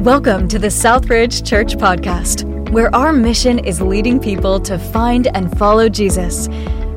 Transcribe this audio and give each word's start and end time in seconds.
Welcome 0.00 0.48
to 0.48 0.58
the 0.58 0.68
Southridge 0.68 1.46
Church 1.46 1.76
Podcast, 1.76 2.70
where 2.70 2.92
our 2.94 3.12
mission 3.12 3.58
is 3.58 3.82
leading 3.82 4.18
people 4.18 4.58
to 4.60 4.78
find 4.78 5.26
and 5.36 5.54
follow 5.58 5.90
Jesus. 5.90 6.48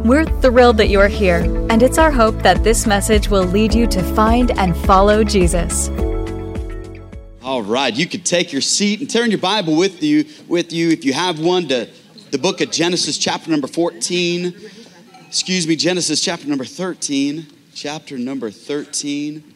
We're 0.05 0.23
thrilled 0.39 0.77
that 0.77 0.87
you 0.87 1.01
are 1.01 1.09
here, 1.09 1.39
and 1.69 1.83
it's 1.83 1.97
our 1.97 2.11
hope 2.11 2.41
that 2.43 2.63
this 2.63 2.87
message 2.87 3.27
will 3.27 3.43
lead 3.43 3.73
you 3.73 3.87
to 3.87 4.01
find 4.15 4.57
and 4.57 4.73
follow 4.73 5.25
Jesus. 5.25 5.89
All 7.43 7.61
right, 7.61 7.93
you 7.93 8.07
could 8.07 8.25
take 8.25 8.53
your 8.53 8.61
seat 8.61 9.01
and 9.01 9.09
turn 9.09 9.31
your 9.31 9.41
Bible 9.41 9.75
with 9.75 10.01
you, 10.01 10.23
with 10.47 10.71
you 10.71 10.89
if 10.89 11.03
you 11.03 11.11
have 11.11 11.41
one 11.41 11.67
to 11.67 11.89
the 12.31 12.37
book 12.37 12.61
of 12.61 12.71
Genesis, 12.71 13.17
chapter 13.17 13.51
number 13.51 13.67
14. 13.67 14.55
Excuse 15.27 15.67
me, 15.67 15.75
Genesis, 15.75 16.21
chapter 16.21 16.47
number 16.47 16.63
13. 16.63 17.47
Chapter 17.73 18.17
number 18.17 18.49
13. 18.49 19.52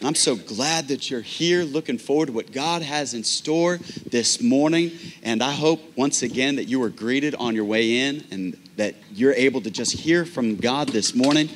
I'm 0.00 0.14
so 0.14 0.36
glad 0.36 0.88
that 0.88 1.10
you're 1.10 1.20
here, 1.20 1.64
looking 1.64 1.98
forward 1.98 2.26
to 2.26 2.32
what 2.32 2.52
God 2.52 2.82
has 2.82 3.14
in 3.14 3.24
store 3.24 3.78
this 4.06 4.40
morning. 4.40 4.92
And 5.24 5.42
I 5.42 5.50
hope 5.50 5.80
once 5.96 6.22
again 6.22 6.54
that 6.56 6.66
you 6.66 6.78
were 6.78 6.88
greeted 6.88 7.34
on 7.34 7.56
your 7.56 7.64
way 7.64 8.06
in 8.06 8.24
and 8.30 8.56
that 8.76 8.94
you're 9.12 9.32
able 9.32 9.60
to 9.62 9.72
just 9.72 9.90
hear 9.92 10.24
from 10.24 10.54
God 10.54 10.90
this 10.90 11.16
morning. 11.16 11.48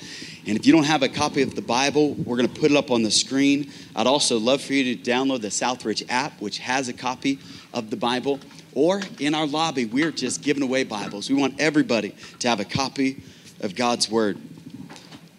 And 0.44 0.58
if 0.58 0.66
you 0.66 0.72
don't 0.72 0.82
have 0.82 1.04
a 1.04 1.08
copy 1.08 1.42
of 1.42 1.54
the 1.54 1.62
Bible, 1.62 2.14
we're 2.14 2.36
going 2.36 2.48
to 2.48 2.60
put 2.60 2.72
it 2.72 2.76
up 2.76 2.90
on 2.90 3.04
the 3.04 3.12
screen. 3.12 3.70
I'd 3.94 4.08
also 4.08 4.40
love 4.40 4.60
for 4.60 4.72
you 4.72 4.96
to 4.96 5.10
download 5.10 5.40
the 5.42 5.48
Southridge 5.48 6.04
app, 6.08 6.40
which 6.40 6.58
has 6.58 6.88
a 6.88 6.92
copy 6.92 7.38
of 7.72 7.90
the 7.90 7.96
Bible. 7.96 8.40
Or 8.74 9.02
in 9.20 9.36
our 9.36 9.46
lobby, 9.46 9.84
we're 9.84 10.10
just 10.10 10.42
giving 10.42 10.64
away 10.64 10.82
Bibles. 10.82 11.30
We 11.30 11.36
want 11.36 11.60
everybody 11.60 12.16
to 12.40 12.48
have 12.48 12.58
a 12.58 12.64
copy 12.64 13.22
of 13.60 13.76
God's 13.76 14.10
Word. 14.10 14.36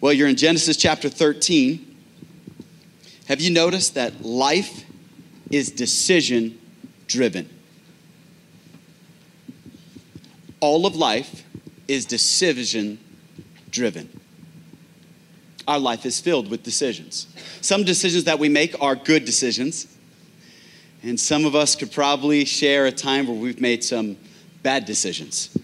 Well, 0.00 0.14
you're 0.14 0.28
in 0.28 0.36
Genesis 0.36 0.78
chapter 0.78 1.10
13. 1.10 1.83
Have 3.28 3.40
you 3.40 3.50
noticed 3.50 3.94
that 3.94 4.22
life 4.22 4.84
is 5.50 5.70
decision 5.70 6.58
driven? 7.06 7.48
All 10.60 10.86
of 10.86 10.94
life 10.94 11.42
is 11.88 12.04
decision 12.04 12.98
driven. 13.70 14.20
Our 15.66 15.78
life 15.78 16.04
is 16.04 16.20
filled 16.20 16.50
with 16.50 16.62
decisions. 16.62 17.26
Some 17.62 17.84
decisions 17.84 18.24
that 18.24 18.38
we 18.38 18.50
make 18.50 18.74
are 18.82 18.94
good 18.94 19.24
decisions, 19.24 19.86
and 21.02 21.18
some 21.18 21.46
of 21.46 21.54
us 21.54 21.74
could 21.74 21.92
probably 21.92 22.44
share 22.44 22.84
a 22.86 22.92
time 22.92 23.26
where 23.26 23.36
we've 23.36 23.60
made 23.60 23.82
some 23.82 24.18
bad 24.62 24.84
decisions. 24.84 25.56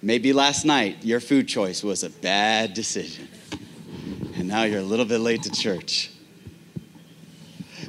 Maybe 0.00 0.32
last 0.32 0.64
night 0.64 1.04
your 1.04 1.20
food 1.20 1.46
choice 1.46 1.82
was 1.82 2.02
a 2.02 2.10
bad 2.10 2.72
decision 2.72 3.28
and 4.38 4.48
now 4.48 4.64
you're 4.64 4.80
a 4.80 4.84
little 4.84 5.06
bit 5.06 5.18
late 5.18 5.42
to 5.44 5.50
church. 5.50 6.10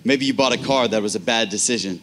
Maybe 0.06 0.26
you 0.26 0.34
bought 0.34 0.54
a 0.54 0.58
car 0.58 0.88
that 0.88 1.02
was 1.02 1.16
a 1.16 1.20
bad 1.20 1.50
decision. 1.50 2.02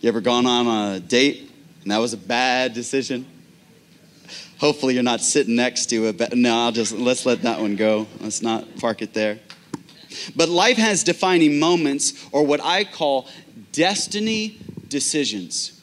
You 0.00 0.08
ever 0.08 0.20
gone 0.20 0.44
on 0.44 0.94
a 0.94 1.00
date 1.00 1.50
and 1.82 1.90
that 1.90 1.98
was 1.98 2.12
a 2.12 2.18
bad 2.18 2.74
decision? 2.74 3.26
Hopefully 4.58 4.92
you're 4.92 5.02
not 5.02 5.22
sitting 5.22 5.56
next 5.56 5.86
to 5.86 6.06
it. 6.06 6.36
No, 6.36 6.54
I'll 6.54 6.72
just 6.72 6.92
let's 6.92 7.24
let 7.24 7.42
that 7.42 7.60
one 7.60 7.76
go. 7.76 8.06
Let's 8.20 8.42
not 8.42 8.76
park 8.76 9.00
it 9.00 9.14
there. 9.14 9.38
But 10.36 10.50
life 10.50 10.76
has 10.76 11.02
defining 11.02 11.58
moments 11.58 12.26
or 12.30 12.44
what 12.44 12.60
I 12.62 12.84
call 12.84 13.28
destiny 13.72 14.58
decisions. 14.88 15.80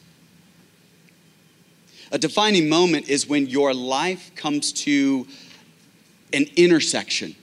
A 2.11 2.19
defining 2.19 2.69
moment 2.69 3.09
is 3.09 3.27
when 3.27 3.47
your 3.47 3.73
life 3.73 4.31
comes 4.35 4.71
to 4.73 5.25
an 6.33 6.45
intersection 6.55 7.35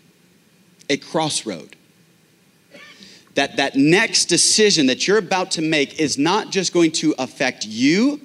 a 0.88 0.96
crossroad. 0.96 1.76
That, 3.34 3.56
that 3.56 3.76
next 3.76 4.26
decision 4.26 4.86
that 4.86 5.06
you're 5.06 5.18
about 5.18 5.52
to 5.52 5.62
make 5.62 6.00
is 6.00 6.18
not 6.18 6.50
just 6.50 6.72
going 6.72 6.92
to 6.92 7.14
affect 7.18 7.64
you, 7.66 8.20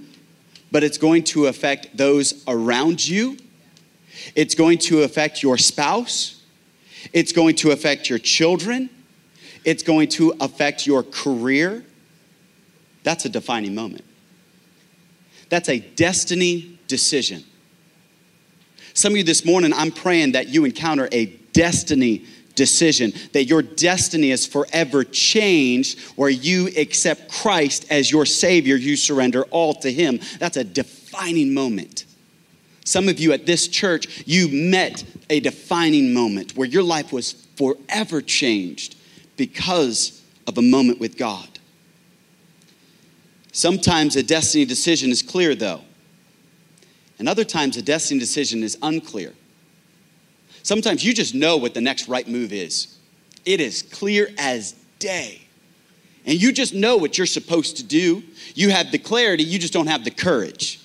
but 0.72 0.84
it's 0.84 0.98
going 0.98 1.24
to 1.26 1.48
affect 1.48 1.96
those 1.96 2.44
around 2.48 3.06
you. 3.06 3.38
It's 4.36 4.56
going 4.56 4.80
to 4.80 5.04
affect 5.04 5.44
your 5.44 5.58
spouse. 5.58 6.42
It's 7.12 7.32
going 7.32 7.56
to 7.58 7.72
affect 7.72 8.10
your 8.10 8.18
children. 8.18 8.90
It's 9.66 9.84
going 9.84 10.08
to 10.10 10.34
affect 10.40 10.88
your 10.88 11.04
career. 11.04 11.86
That's 13.04 13.26
a 13.26 13.30
defining 13.30 13.76
moment. 13.76 14.06
That's 15.50 15.70
a 15.70 15.80
destiny 15.80 16.80
decision. 16.88 17.44
Some 18.94 19.14
of 19.14 19.18
you 19.18 19.24
this 19.24 19.46
morning, 19.46 19.74
I'm 19.74 19.92
praying 19.92 20.34
that 20.34 20.50
you 20.50 20.66
encounter 20.66 21.10
a 21.12 21.26
destiny 21.54 22.26
decision, 22.56 23.14
that 23.32 23.46
your 23.46 23.62
destiny 23.62 24.32
is 24.32 24.46
forever 24.46 25.04
changed, 25.04 26.00
where 26.16 26.30
you 26.30 26.70
accept 26.78 27.32
Christ 27.32 27.88
as 27.90 28.12
your 28.12 28.26
Savior, 28.26 28.76
you 28.76 28.96
surrender 28.96 29.44
all 29.46 29.74
to 29.76 29.92
Him. 29.92 30.20
That's 30.40 30.58
a 30.58 30.64
defining 30.64 31.54
moment. 31.54 32.06
Some 32.86 33.08
of 33.08 33.20
you 33.20 33.32
at 33.32 33.46
this 33.46 33.68
church, 33.68 34.24
you 34.28 34.50
met 34.50 35.04
a 35.30 35.40
defining 35.40 36.14
moment 36.14 36.56
where 36.56 36.68
your 36.68 36.84
life 36.84 37.12
was 37.12 37.32
forever 37.56 38.22
changed 38.22 38.96
because 39.38 40.22
of 40.46 40.58
a 40.58 40.62
moment 40.62 41.00
with 41.00 41.18
God. 41.18 41.48
Sometimes 43.52 44.16
a 44.16 44.24
destiny 44.24 44.66
decision 44.66 45.12
is 45.12 45.22
clear, 45.22 45.56
though, 45.56 45.82
and 47.24 47.30
other 47.30 47.46
times 47.46 47.78
a 47.78 47.82
destiny 47.82 48.20
decision 48.20 48.64
is 48.64 48.78
unclear. 48.82 49.32
Sometimes 50.62 51.06
you 51.06 51.14
just 51.14 51.34
know 51.34 51.56
what 51.56 51.74
the 51.74 51.80
next 51.80 52.10
right 52.10 52.28
move 52.28 52.52
is. 52.52 52.98
It 53.46 53.62
is 53.62 53.82
clear 53.82 54.28
as 54.38 54.76
day. 55.00 55.40
And 56.26 56.42
you 56.42 56.52
just 56.52 56.74
know 56.74 56.98
what 56.98 57.18
you're 57.18 57.26
supposed 57.26 57.78
to 57.78 57.84
do. 57.84 58.24
You 58.56 58.72
have 58.72 58.92
the 58.92 58.98
clarity, 58.98 59.46
you 59.46 59.58
just 59.58 59.72
don't 59.72 59.88
have 59.88 60.04
the 60.04 60.12
courage. 60.12 60.82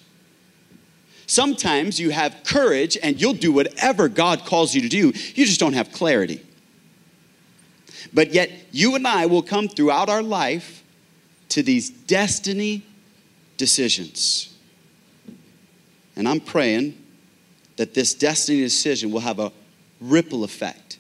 Sometimes 1.27 1.99
you 1.99 2.11
have 2.11 2.45
courage 2.45 2.97
and 3.03 3.21
you'll 3.21 3.33
do 3.33 3.51
whatever 3.51 4.09
God 4.09 4.45
calls 4.45 4.77
you 4.77 4.83
to 4.83 4.89
do, 4.89 5.07
you 5.09 5.45
just 5.45 5.59
don't 5.59 5.73
have 5.73 5.91
clarity. 5.91 6.41
But 8.15 8.33
yet, 8.33 8.53
you 8.71 8.95
and 8.95 9.09
I 9.09 9.27
will 9.27 9.43
come 9.43 9.67
throughout 9.67 10.09
our 10.09 10.23
life 10.23 10.85
to 11.49 11.65
these 11.65 11.91
destiny 11.91 12.87
decisions. 13.57 14.55
And 16.19 16.29
I'm 16.29 16.41
praying 16.41 17.01
that 17.77 17.95
this 17.95 18.13
destiny 18.13 18.61
decision 18.61 19.13
will 19.13 19.21
have 19.21 19.39
a 19.39 19.53
ripple 20.01 20.43
effect 20.43 20.99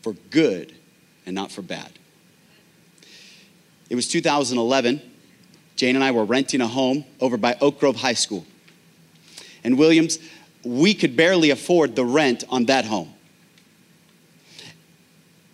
for 0.00 0.14
good 0.30 0.74
and 1.26 1.34
not 1.34 1.52
for 1.52 1.60
bad. 1.60 1.92
It 3.90 3.94
was 3.94 4.08
2011. 4.08 5.02
Jane 5.76 5.94
and 5.94 6.02
I 6.02 6.12
were 6.12 6.24
renting 6.24 6.62
a 6.62 6.66
home 6.66 7.04
over 7.20 7.36
by 7.36 7.58
Oak 7.60 7.78
Grove 7.78 7.96
High 7.96 8.14
School. 8.14 8.46
And 9.62 9.78
Williams, 9.78 10.18
we 10.64 10.94
could 10.94 11.14
barely 11.14 11.50
afford 11.50 11.94
the 11.94 12.04
rent 12.04 12.42
on 12.48 12.64
that 12.64 12.86
home. 12.86 13.12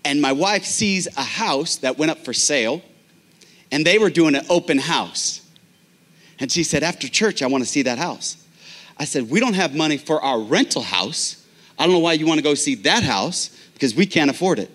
And 0.05 0.23
my 0.23 0.33
wife 0.33 0.65
sees 0.65 1.09
a 1.17 1.23
house 1.23 1.77
that 1.79 1.99
went 1.99 2.13
up 2.13 2.25
for 2.25 2.33
sale, 2.33 2.83
and 3.73 3.85
they 3.85 3.99
were 3.99 4.11
doing 4.11 4.37
an 4.37 4.47
open 4.49 4.79
house. 4.79 5.41
And 6.39 6.51
she 6.51 6.63
said, 6.63 6.85
After 6.85 7.09
church, 7.09 7.43
I 7.43 7.49
want 7.49 7.65
to 7.65 7.69
see 7.69 7.83
that 7.83 7.99
house. 7.99 8.42
I 9.03 9.05
said, 9.05 9.29
We 9.29 9.41
don't 9.41 9.55
have 9.55 9.75
money 9.75 9.97
for 9.97 10.23
our 10.23 10.39
rental 10.39 10.81
house. 10.81 11.45
I 11.77 11.87
don't 11.87 11.93
know 11.93 11.99
why 11.99 12.13
you 12.13 12.25
want 12.25 12.39
to 12.39 12.45
go 12.45 12.55
see 12.55 12.77
that 12.77 13.03
house 13.03 13.51
because 13.75 13.97
we 13.97 14.07
can't 14.07 14.31
afford 14.31 14.61
it. 14.61 14.71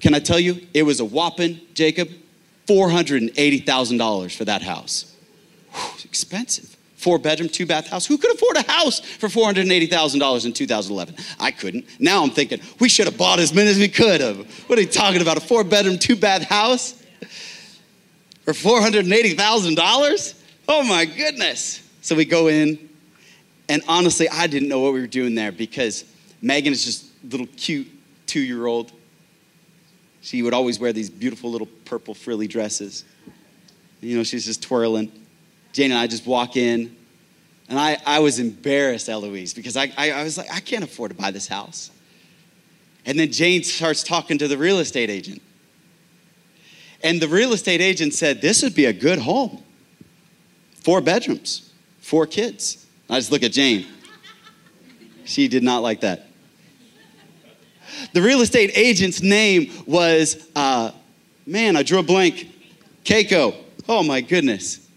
Can 0.00 0.14
I 0.14 0.18
tell 0.18 0.40
you, 0.40 0.66
it 0.74 0.82
was 0.82 0.98
a 0.98 1.04
whopping, 1.04 1.60
Jacob, 1.74 2.08
$480,000 2.66 4.36
for 4.36 4.44
that 4.46 4.62
house. 4.62 5.14
Whew, 5.72 5.90
expensive. 6.04 6.76
Four 6.96 7.20
bedroom, 7.20 7.48
two 7.48 7.66
bath 7.66 7.86
house. 7.86 8.04
Who 8.04 8.18
could 8.18 8.34
afford 8.34 8.56
a 8.56 8.68
house 8.68 8.98
for 8.98 9.28
$480,000 9.28 10.44
in 10.44 10.52
2011? 10.52 11.14
I 11.38 11.52
couldn't. 11.52 11.86
Now 12.00 12.24
I'm 12.24 12.30
thinking, 12.30 12.60
we 12.80 12.88
should 12.88 13.06
have 13.06 13.16
bought 13.16 13.38
as 13.38 13.54
many 13.54 13.70
as 13.70 13.78
we 13.78 13.86
could 13.86 14.20
have. 14.20 14.38
What 14.68 14.76
are 14.76 14.82
you 14.82 14.88
talking 14.88 15.22
about? 15.22 15.36
A 15.36 15.40
four 15.40 15.62
bedroom, 15.62 16.00
two 16.00 16.16
bath 16.16 16.42
house 16.42 17.00
for 18.42 18.54
$480,000? 18.54 20.34
Oh 20.66 20.82
my 20.82 21.04
goodness. 21.04 21.84
So 22.08 22.16
we 22.16 22.24
go 22.24 22.46
in, 22.46 22.88
and 23.68 23.82
honestly, 23.86 24.30
I 24.30 24.46
didn't 24.46 24.70
know 24.70 24.80
what 24.80 24.94
we 24.94 25.00
were 25.00 25.06
doing 25.06 25.34
there 25.34 25.52
because 25.52 26.06
Megan 26.40 26.72
is 26.72 26.82
just 26.82 27.04
a 27.22 27.26
little 27.26 27.46
cute 27.48 27.86
two 28.26 28.40
year 28.40 28.64
old. 28.64 28.92
She 30.22 30.40
would 30.40 30.54
always 30.54 30.80
wear 30.80 30.94
these 30.94 31.10
beautiful 31.10 31.50
little 31.50 31.68
purple 31.84 32.14
frilly 32.14 32.46
dresses. 32.46 33.04
You 34.00 34.16
know, 34.16 34.22
she's 34.22 34.46
just 34.46 34.62
twirling. 34.62 35.12
Jane 35.74 35.90
and 35.90 36.00
I 36.00 36.06
just 36.06 36.26
walk 36.26 36.56
in, 36.56 36.96
and 37.68 37.78
I, 37.78 37.98
I 38.06 38.20
was 38.20 38.38
embarrassed, 38.38 39.10
Eloise, 39.10 39.52
because 39.52 39.76
I, 39.76 39.92
I, 39.98 40.12
I 40.12 40.22
was 40.22 40.38
like, 40.38 40.50
I 40.50 40.60
can't 40.60 40.84
afford 40.84 41.10
to 41.10 41.14
buy 41.14 41.30
this 41.30 41.46
house. 41.46 41.90
And 43.04 43.18
then 43.18 43.30
Jane 43.30 43.62
starts 43.64 44.02
talking 44.02 44.38
to 44.38 44.48
the 44.48 44.56
real 44.56 44.78
estate 44.78 45.10
agent. 45.10 45.42
And 47.04 47.20
the 47.20 47.28
real 47.28 47.52
estate 47.52 47.82
agent 47.82 48.14
said, 48.14 48.40
This 48.40 48.62
would 48.62 48.74
be 48.74 48.86
a 48.86 48.94
good 48.94 49.18
home. 49.18 49.62
Four 50.82 51.02
bedrooms, 51.02 51.67
four 52.08 52.26
kids. 52.26 52.86
I 53.10 53.18
just 53.18 53.30
look 53.30 53.42
at 53.42 53.52
Jane. 53.52 53.86
She 55.26 55.46
did 55.46 55.62
not 55.62 55.82
like 55.82 56.00
that. 56.00 56.26
The 58.14 58.22
real 58.22 58.40
estate 58.40 58.70
agent's 58.74 59.20
name 59.20 59.70
was, 59.86 60.48
uh, 60.56 60.92
man, 61.44 61.76
I 61.76 61.82
drew 61.82 61.98
a 61.98 62.02
blank. 62.02 62.50
Keiko. 63.04 63.54
Oh 63.86 64.02
my 64.02 64.22
goodness. 64.22 64.88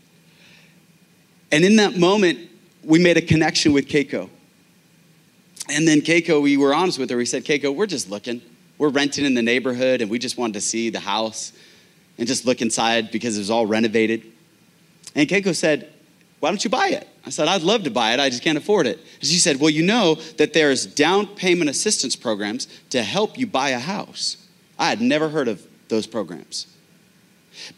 And 1.52 1.66
in 1.66 1.76
that 1.76 1.98
moment, 1.98 2.50
we 2.82 2.98
made 2.98 3.18
a 3.18 3.22
connection 3.22 3.74
with 3.74 3.90
Keiko. 3.90 4.30
And 5.70 5.86
then 5.86 6.00
Keiko, 6.00 6.42
we 6.42 6.56
were 6.56 6.74
honest 6.74 6.98
with 6.98 7.10
her. 7.10 7.18
We 7.18 7.26
said, 7.26 7.44
Keiko, 7.44 7.76
we're 7.76 7.88
just 7.88 8.10
looking. 8.10 8.42
We're 8.78 8.90
renting 8.90 9.26
in 9.26 9.34
the 9.34 9.42
neighborhood 9.42 10.02
and 10.02 10.10
we 10.10 10.18
just 10.18 10.38
wanted 10.38 10.54
to 10.54 10.62
see 10.62 10.90
the 10.90 11.02
house 11.02 11.52
and 12.18 12.26
just 12.26 12.46
look 12.46 12.62
inside 12.62 13.12
because 13.12 13.36
it 13.36 13.42
was 13.42 13.50
all 13.50 13.66
renovated. 13.66 14.24
And 15.14 15.28
Keiko 15.28 15.54
said, 15.54 15.91
Why 16.42 16.50
don't 16.50 16.64
you 16.64 16.72
buy 16.72 16.88
it? 16.88 17.08
I 17.24 17.30
said, 17.30 17.48
I'd 17.48 17.62
love 17.62 17.84
to 17.84 17.92
buy 17.92 18.14
it, 18.14 18.20
I 18.20 18.30
just 18.30 18.42
can't 18.42 18.58
afford 18.58 18.88
it. 18.88 19.00
She 19.22 19.38
said, 19.38 19.60
Well, 19.60 19.70
you 19.70 19.84
know 19.84 20.16
that 20.38 20.54
there's 20.54 20.88
down 20.88 21.28
payment 21.28 21.70
assistance 21.70 22.16
programs 22.16 22.68
to 22.90 23.04
help 23.04 23.38
you 23.38 23.46
buy 23.46 23.70
a 23.70 23.80
house. 23.80 24.38
I 24.78 24.90
had 24.90 25.02
never 25.02 25.30
heard 25.30 25.48
of 25.48 25.66
those 25.88 26.08
programs. 26.08 26.66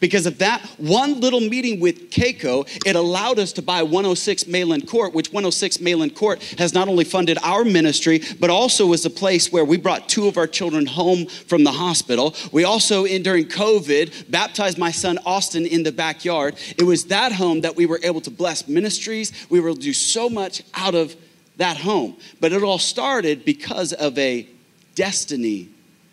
Because 0.00 0.26
of 0.26 0.38
that 0.38 0.64
one 0.78 1.20
little 1.20 1.40
meeting 1.40 1.80
with 1.80 2.10
Keiko, 2.10 2.66
it 2.86 2.96
allowed 2.96 3.38
us 3.38 3.52
to 3.54 3.62
buy 3.62 3.82
106 3.82 4.44
Mayland 4.44 4.88
Court, 4.88 5.12
which 5.12 5.32
106 5.32 5.78
Mayland 5.78 6.14
Court 6.14 6.42
has 6.58 6.72
not 6.74 6.88
only 6.88 7.04
funded 7.04 7.38
our 7.42 7.64
ministry, 7.64 8.22
but 8.38 8.50
also 8.50 8.86
was 8.86 9.04
a 9.04 9.10
place 9.10 9.52
where 9.52 9.64
we 9.64 9.76
brought 9.76 10.08
two 10.08 10.28
of 10.28 10.36
our 10.36 10.46
children 10.46 10.86
home 10.86 11.26
from 11.26 11.64
the 11.64 11.72
hospital. 11.72 12.34
We 12.52 12.64
also, 12.64 13.04
in 13.04 13.22
during 13.22 13.46
COVID, 13.46 14.30
baptized 14.30 14.78
my 14.78 14.90
son 14.90 15.18
Austin 15.26 15.66
in 15.66 15.82
the 15.82 15.92
backyard. 15.92 16.56
It 16.78 16.84
was 16.84 17.06
that 17.06 17.32
home 17.32 17.62
that 17.62 17.76
we 17.76 17.86
were 17.86 18.00
able 18.02 18.20
to 18.22 18.30
bless 18.30 18.68
ministries. 18.68 19.32
We 19.50 19.60
were 19.60 19.70
able 19.70 19.76
to 19.76 19.82
do 19.82 19.92
so 19.92 20.28
much 20.28 20.62
out 20.74 20.94
of 20.94 21.16
that 21.56 21.78
home. 21.78 22.16
But 22.40 22.52
it 22.52 22.62
all 22.62 22.78
started 22.78 23.44
because 23.44 23.92
of 23.92 24.16
a 24.18 24.48
destiny 24.94 25.68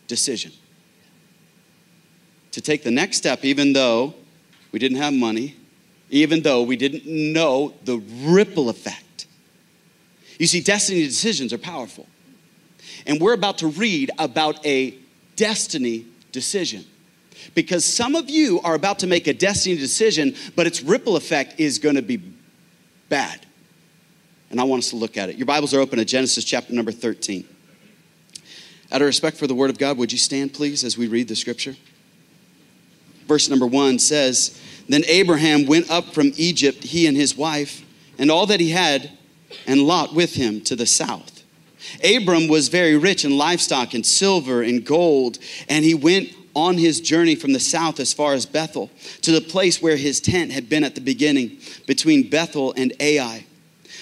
decision 0.08 0.52
to 2.52 2.62
take 2.62 2.84
the 2.84 2.92
next 2.92 3.18
step, 3.18 3.44
even 3.44 3.74
though 3.74 4.14
we 4.72 4.80
didn't 4.80 4.98
have 4.98 5.14
money, 5.14 5.56
even 6.10 6.42
though 6.42 6.64
we 6.64 6.76
didn't 6.76 7.06
know 7.06 7.74
the 7.86 7.98
ripple 8.24 8.70
effect. 8.70 9.28
You 10.38 10.48
see, 10.48 10.62
destiny 10.62 11.04
decisions 11.04 11.54
are 11.54 11.58
powerful. 11.58 12.08
And 13.06 13.20
we're 13.20 13.34
about 13.34 13.60
to 13.60 13.68
read 13.68 14.12
about 14.18 14.66
a 14.66 14.96
destiny 15.36 16.06
decision. 16.32 16.86
Because 17.56 17.86
some 17.86 18.16
of 18.16 18.30
you 18.30 18.60
are 18.62 18.76
about 18.76 19.00
to 19.00 19.08
make 19.08 19.28
a 19.28 19.34
destiny 19.34 19.78
decision, 19.78 20.36
but 20.56 20.68
its 20.68 20.82
ripple 20.82 21.16
effect 21.16 21.60
is 21.60 21.80
going 21.80 21.96
to 21.96 22.02
be 22.02 22.22
bad. 23.10 23.46
And 24.50 24.60
I 24.60 24.64
want 24.66 24.84
us 24.84 24.90
to 24.90 24.98
look 24.98 25.18
at 25.18 25.30
it. 25.30 25.38
Your 25.38 25.46
Bibles 25.46 25.74
are 25.74 25.80
open 25.80 25.98
to 25.98 26.06
Genesis 26.06 26.44
chapter 26.44 26.74
number 26.74 26.92
13. 26.92 27.48
Out 28.92 29.02
of 29.02 29.06
respect 29.06 29.38
for 29.38 29.48
the 29.48 29.56
Word 29.56 29.70
of 29.70 29.78
God, 29.78 29.98
would 29.98 30.12
you 30.12 30.18
stand, 30.18 30.54
please, 30.54 30.84
as 30.84 30.98
we 30.98 31.08
read 31.08 31.30
the 31.30 31.36
scripture? 31.36 31.76
Verse 33.32 33.48
number 33.48 33.66
one 33.66 33.98
says, 33.98 34.60
Then 34.90 35.06
Abraham 35.08 35.66
went 35.66 35.90
up 35.90 36.14
from 36.14 36.34
Egypt, 36.36 36.84
he 36.84 37.08
and 37.08 37.16
his 37.16 37.38
wife, 37.38 37.82
and 38.18 38.30
all 38.30 38.46
that 38.48 38.60
he 38.60 38.72
had, 38.72 39.10
and 39.66 39.84
Lot 39.84 40.14
with 40.14 40.34
him 40.34 40.60
to 40.62 40.76
the 40.76 40.86
south. 40.86 41.44
Abram 42.04 42.50
was 42.50 42.68
very 42.68 42.98
rich 42.98 43.24
in 43.24 43.38
livestock 43.38 43.94
and 43.94 44.06
silver 44.06 44.62
and 44.62 44.86
gold, 44.86 45.40
and 45.70 45.86
he 45.86 45.94
went 45.94 46.36
on 46.54 46.78
his 46.78 47.00
journey 47.00 47.36
from 47.36 47.54
the 47.54 47.60
south 47.62 48.02
as 48.02 48.12
far 48.12 48.34
as 48.34 48.46
Bethel, 48.46 48.92
to 49.22 49.32
the 49.32 49.40
place 49.40 49.82
where 49.82 49.96
his 49.96 50.20
tent 50.20 50.52
had 50.52 50.68
been 50.68 50.84
at 50.84 50.96
the 50.96 51.00
beginning, 51.02 51.58
between 51.88 52.30
Bethel 52.30 52.74
and 52.76 52.92
Ai, 53.00 53.46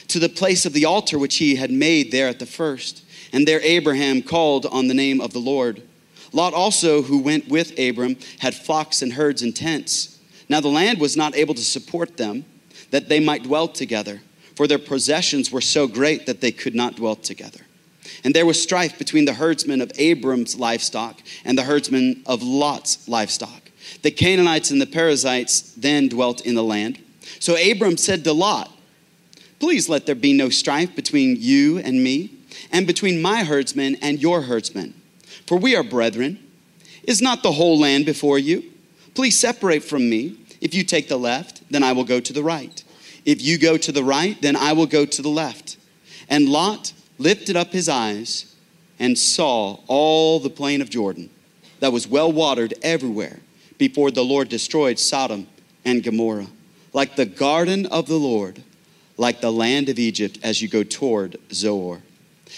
to 0.08 0.18
the 0.18 0.28
place 0.28 0.66
of 0.66 0.74
the 0.74 0.86
altar 0.86 1.20
which 1.20 1.36
he 1.36 1.56
had 1.56 1.70
made 1.70 2.12
there 2.12 2.28
at 2.28 2.40
the 2.40 2.48
first. 2.48 3.04
And 3.32 3.48
there 3.48 3.62
Abraham 3.62 4.24
called 4.24 4.66
on 4.66 4.88
the 4.88 4.96
name 4.96 5.22
of 5.22 5.34
the 5.34 5.40
Lord. 5.40 5.84
Lot 6.32 6.54
also, 6.54 7.02
who 7.02 7.20
went 7.20 7.48
with 7.48 7.78
Abram, 7.80 8.18
had 8.40 8.56
flocks 8.56 9.02
and 9.02 9.14
herds 9.14 9.42
and 9.42 9.56
tents. 9.56 10.20
Now 10.48 10.60
the 10.60 10.68
land 10.68 11.00
was 11.00 11.18
not 11.18 11.36
able 11.36 11.54
to 11.56 11.64
support 11.64 12.18
them, 12.18 12.46
that 12.92 13.10
they 13.10 13.20
might 13.20 13.44
dwell 13.44 13.68
together, 13.68 14.22
for 14.56 14.68
their 14.68 14.80
possessions 14.80 15.52
were 15.52 15.62
so 15.62 15.88
great 15.88 16.26
that 16.26 16.42
they 16.42 16.52
could 16.52 16.76
not 16.76 16.96
dwell 16.96 17.16
together. 17.16 17.62
And 18.24 18.34
there 18.34 18.46
was 18.46 18.62
strife 18.62 18.98
between 18.98 19.26
the 19.26 19.34
herdsmen 19.34 19.82
of 19.82 19.92
Abram's 19.98 20.58
livestock 20.58 21.22
and 21.46 21.58
the 21.58 21.64
herdsmen 21.64 22.24
of 22.26 22.42
Lot's 22.42 23.08
livestock. 23.08 23.72
The 24.02 24.12
Canaanites 24.12 24.72
and 24.72 24.82
the 24.82 24.88
Perizzites 24.88 25.74
then 25.74 26.10
dwelt 26.10 26.46
in 26.46 26.56
the 26.56 26.64
land. 26.64 27.00
So 27.40 27.56
Abram 27.56 27.98
said 27.98 28.24
to 28.24 28.34
Lot, 28.34 28.72
Please 29.60 29.90
let 29.90 30.06
there 30.06 30.16
be 30.16 30.34
no 30.34 30.50
strife 30.50 30.96
between 30.96 31.36
you 31.40 31.80
and 31.80 32.04
me, 32.04 32.32
and 32.72 32.88
between 32.88 33.22
my 33.22 33.44
herdsmen 33.44 33.96
and 34.02 34.22
your 34.22 34.42
herdsmen 34.44 34.99
for 35.50 35.58
we 35.58 35.76
are 35.76 35.82
brethren. 35.82 36.38
Is 37.06 37.24
not 37.24 37.42
the 37.42 37.54
whole 37.54 37.80
land 37.80 38.06
before 38.06 38.38
you? 38.38 38.72
Please 39.16 39.36
separate 39.36 39.84
from 39.84 40.08
me. 40.08 40.38
If 40.62 40.76
you 40.76 40.84
take 40.84 41.08
the 41.08 41.18
left, 41.18 41.64
then 41.72 41.82
I 41.82 41.92
will 41.92 42.04
go 42.04 42.20
to 42.20 42.32
the 42.32 42.44
right. 42.44 42.84
If 43.26 43.42
you 43.42 43.58
go 43.58 43.76
to 43.76 43.92
the 43.92 44.04
right, 44.04 44.40
then 44.44 44.56
I 44.56 44.74
will 44.74 44.86
go 44.86 45.08
to 45.08 45.22
the 45.24 45.30
left. 45.30 45.78
And 46.30 46.50
Lot 46.50 46.94
lifted 47.18 47.56
up 47.56 47.72
his 47.72 47.90
eyes 47.90 48.56
and 49.00 49.18
saw 49.18 49.80
all 49.88 50.40
the 50.40 50.52
plain 50.52 50.84
of 50.84 50.92
Jordan 50.92 51.32
that 51.80 51.92
was 51.92 52.08
well 52.08 52.32
watered 52.32 52.76
everywhere 52.84 53.40
before 53.80 54.12
the 54.12 54.24
Lord 54.24 54.50
destroyed 54.50 55.00
Sodom 55.00 55.48
and 55.84 56.04
Gomorrah, 56.04 56.46
like 56.94 57.16
the 57.16 57.26
garden 57.26 57.88
of 57.88 58.06
the 58.06 58.20
Lord, 58.20 58.62
like 59.18 59.42
the 59.42 59.52
land 59.52 59.90
of 59.90 59.98
Egypt 59.98 60.38
as 60.44 60.62
you 60.62 60.68
go 60.68 60.84
toward 60.84 61.38
Zoar. 61.52 62.04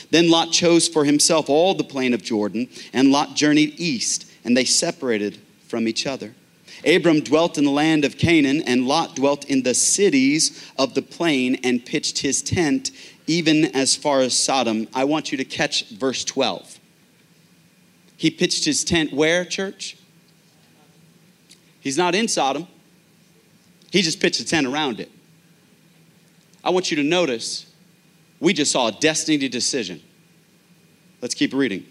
Then 0.10 0.30
Lot 0.30 0.52
chose 0.52 0.88
for 0.88 1.06
himself 1.06 1.50
all 1.50 1.74
the 1.74 1.84
plain 1.84 2.14
of 2.14 2.24
Jordan, 2.24 2.70
and 2.94 3.12
Lot 3.12 3.36
journeyed 3.36 3.80
east, 3.80 4.30
and 4.44 4.56
they 4.56 4.66
separated 4.66 5.40
from 5.68 5.88
each 5.88 6.06
other. 6.06 6.34
Abram 6.86 7.22
dwelt 7.22 7.58
in 7.58 7.66
the 7.66 7.72
land 7.72 8.06
of 8.06 8.18
Canaan, 8.18 8.62
and 8.64 8.88
Lot 8.88 9.16
dwelt 9.16 9.46
in 9.46 9.64
the 9.64 9.74
cities 9.74 10.72
of 10.78 10.94
the 10.94 11.02
plain 11.02 11.60
and 11.64 11.86
pitched 11.86 12.20
his 12.20 12.42
tent 12.42 12.92
even 13.28 13.66
as 13.76 13.96
far 13.96 14.22
as 14.22 14.38
Sodom. 14.38 14.88
I 14.94 15.04
want 15.04 15.32
you 15.32 15.38
to 15.38 15.46
catch 15.46 15.90
verse 15.90 16.26
12. 16.26 16.80
He 18.18 18.30
pitched 18.30 18.66
his 18.66 18.84
tent 18.84 19.14
where, 19.14 19.46
church? 19.46 19.98
He's 21.80 21.98
not 21.98 22.14
in 22.14 22.28
Sodom. 22.28 22.68
He 23.92 24.02
just 24.02 24.20
pitched 24.20 24.40
a 24.40 24.46
tent 24.46 24.68
around 24.68 25.00
it. 25.00 25.12
I 26.64 26.70
want 26.70 26.92
you 26.92 26.98
to 26.98 27.04
notice 27.04 27.70
we 28.42 28.52
just 28.52 28.72
saw 28.72 28.88
a 28.88 28.92
destiny 28.92 29.48
decision. 29.48 30.02
Let's 31.22 31.36
keep 31.36 31.54
reading. 31.54 31.86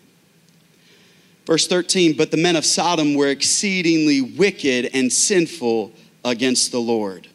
Verse 1.47 1.67
13, 1.67 2.17
but 2.17 2.31
the 2.31 2.37
men 2.37 2.57
of 2.57 2.67
Sodom 2.67 3.15
were 3.15 3.29
exceedingly 3.29 4.21
wicked 4.21 4.91
and 4.93 5.11
sinful 5.11 5.93
against 6.25 6.73
the 6.73 6.81
Lord. 6.81 7.29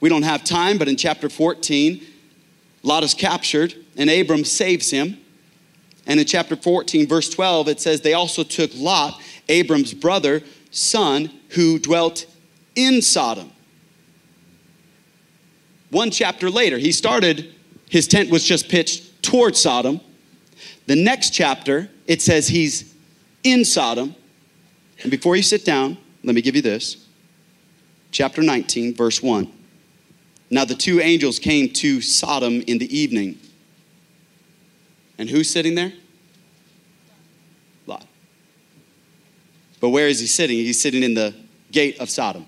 We 0.00 0.08
don't 0.08 0.24
have 0.24 0.44
time, 0.44 0.78
but 0.78 0.88
in 0.88 0.96
chapter 0.96 1.30
14, 1.30 2.04
Lot 2.82 3.04
is 3.04 3.14
captured 3.14 3.74
and 3.96 4.10
Abram 4.10 4.44
saves 4.44 4.90
him. 4.90 5.18
And 6.06 6.18
in 6.18 6.26
chapter 6.26 6.56
14, 6.56 7.06
verse 7.06 7.28
12, 7.28 7.68
it 7.68 7.80
says, 7.80 8.00
They 8.00 8.14
also 8.14 8.42
took 8.42 8.72
Lot, 8.74 9.20
Abram's 9.48 9.94
brother, 9.94 10.42
son, 10.72 11.30
who 11.50 11.78
dwelt 11.78 12.26
in 12.74 13.00
Sodom. 13.00 13.52
One 15.90 16.10
chapter 16.10 16.50
later, 16.50 16.78
he 16.78 16.90
started 16.90 17.54
his 17.92 18.08
tent 18.08 18.30
was 18.30 18.42
just 18.42 18.70
pitched 18.70 19.22
toward 19.22 19.54
Sodom. 19.54 20.00
The 20.86 20.96
next 20.96 21.34
chapter, 21.34 21.90
it 22.06 22.22
says 22.22 22.48
he's 22.48 22.94
in 23.44 23.66
Sodom. 23.66 24.14
And 25.02 25.10
before 25.10 25.36
you 25.36 25.42
sit 25.42 25.66
down, 25.66 25.98
let 26.24 26.34
me 26.34 26.40
give 26.40 26.56
you 26.56 26.62
this. 26.62 27.06
Chapter 28.10 28.40
19, 28.40 28.94
verse 28.94 29.22
1. 29.22 29.46
Now 30.48 30.64
the 30.64 30.74
two 30.74 31.00
angels 31.00 31.38
came 31.38 31.68
to 31.74 32.00
Sodom 32.00 32.62
in 32.62 32.78
the 32.78 32.98
evening. 32.98 33.38
And 35.18 35.28
who's 35.28 35.50
sitting 35.50 35.74
there? 35.74 35.92
Lot. 37.86 38.06
But 39.80 39.90
where 39.90 40.08
is 40.08 40.18
he 40.18 40.26
sitting? 40.26 40.56
He's 40.56 40.80
sitting 40.80 41.02
in 41.02 41.12
the 41.12 41.34
gate 41.70 42.00
of 42.00 42.08
Sodom. 42.08 42.46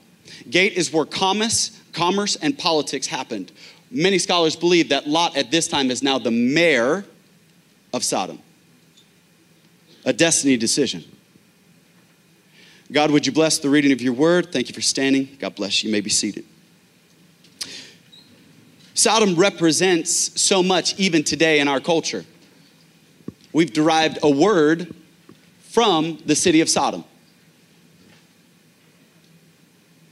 Gate 0.48 0.72
is 0.72 0.90
where 0.90 1.04
commerce, 1.04 1.78
commerce 1.92 2.34
and 2.36 2.58
politics 2.58 3.06
happened, 3.06 3.52
Many 3.94 4.18
scholars 4.18 4.56
believe 4.56 4.88
that 4.88 5.06
Lot 5.06 5.36
at 5.36 5.52
this 5.52 5.68
time 5.68 5.88
is 5.88 6.02
now 6.02 6.18
the 6.18 6.32
mayor 6.32 7.04
of 7.92 8.02
Sodom. 8.02 8.40
A 10.04 10.12
destiny 10.12 10.56
decision. 10.56 11.04
God, 12.90 13.12
would 13.12 13.24
you 13.24 13.32
bless 13.32 13.58
the 13.58 13.70
reading 13.70 13.92
of 13.92 14.02
your 14.02 14.12
word? 14.12 14.52
Thank 14.52 14.68
you 14.68 14.74
for 14.74 14.80
standing. 14.80 15.36
God 15.38 15.54
bless 15.54 15.82
you. 15.82 15.88
You 15.88 15.92
may 15.92 16.00
be 16.00 16.10
seated. 16.10 16.44
Sodom 18.94 19.36
represents 19.36 20.40
so 20.40 20.60
much 20.60 20.98
even 20.98 21.22
today 21.22 21.60
in 21.60 21.68
our 21.68 21.80
culture. 21.80 22.24
We've 23.52 23.72
derived 23.72 24.18
a 24.24 24.30
word 24.30 24.92
from 25.70 26.18
the 26.26 26.34
city 26.34 26.60
of 26.60 26.68
Sodom. 26.68 27.04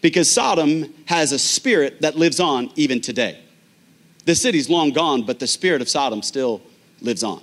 Because 0.01 0.31
Sodom 0.31 0.95
has 1.07 1.33
a 1.33 1.39
spirit 1.39 2.01
that 2.03 2.17
lives 2.17 2.39
on 2.39 2.71
even 2.77 3.01
today. 3.01 3.41
The 4.25 4.35
city's 4.35 4.71
long 4.71 4.91
gone, 4.91 5.23
but 5.23 5.39
the 5.39 5.47
spirit 5.47 5.83
of 5.83 5.89
Sodom 5.89 6.23
still 6.23 6.63
lives 7.01 7.23
on. 7.23 7.43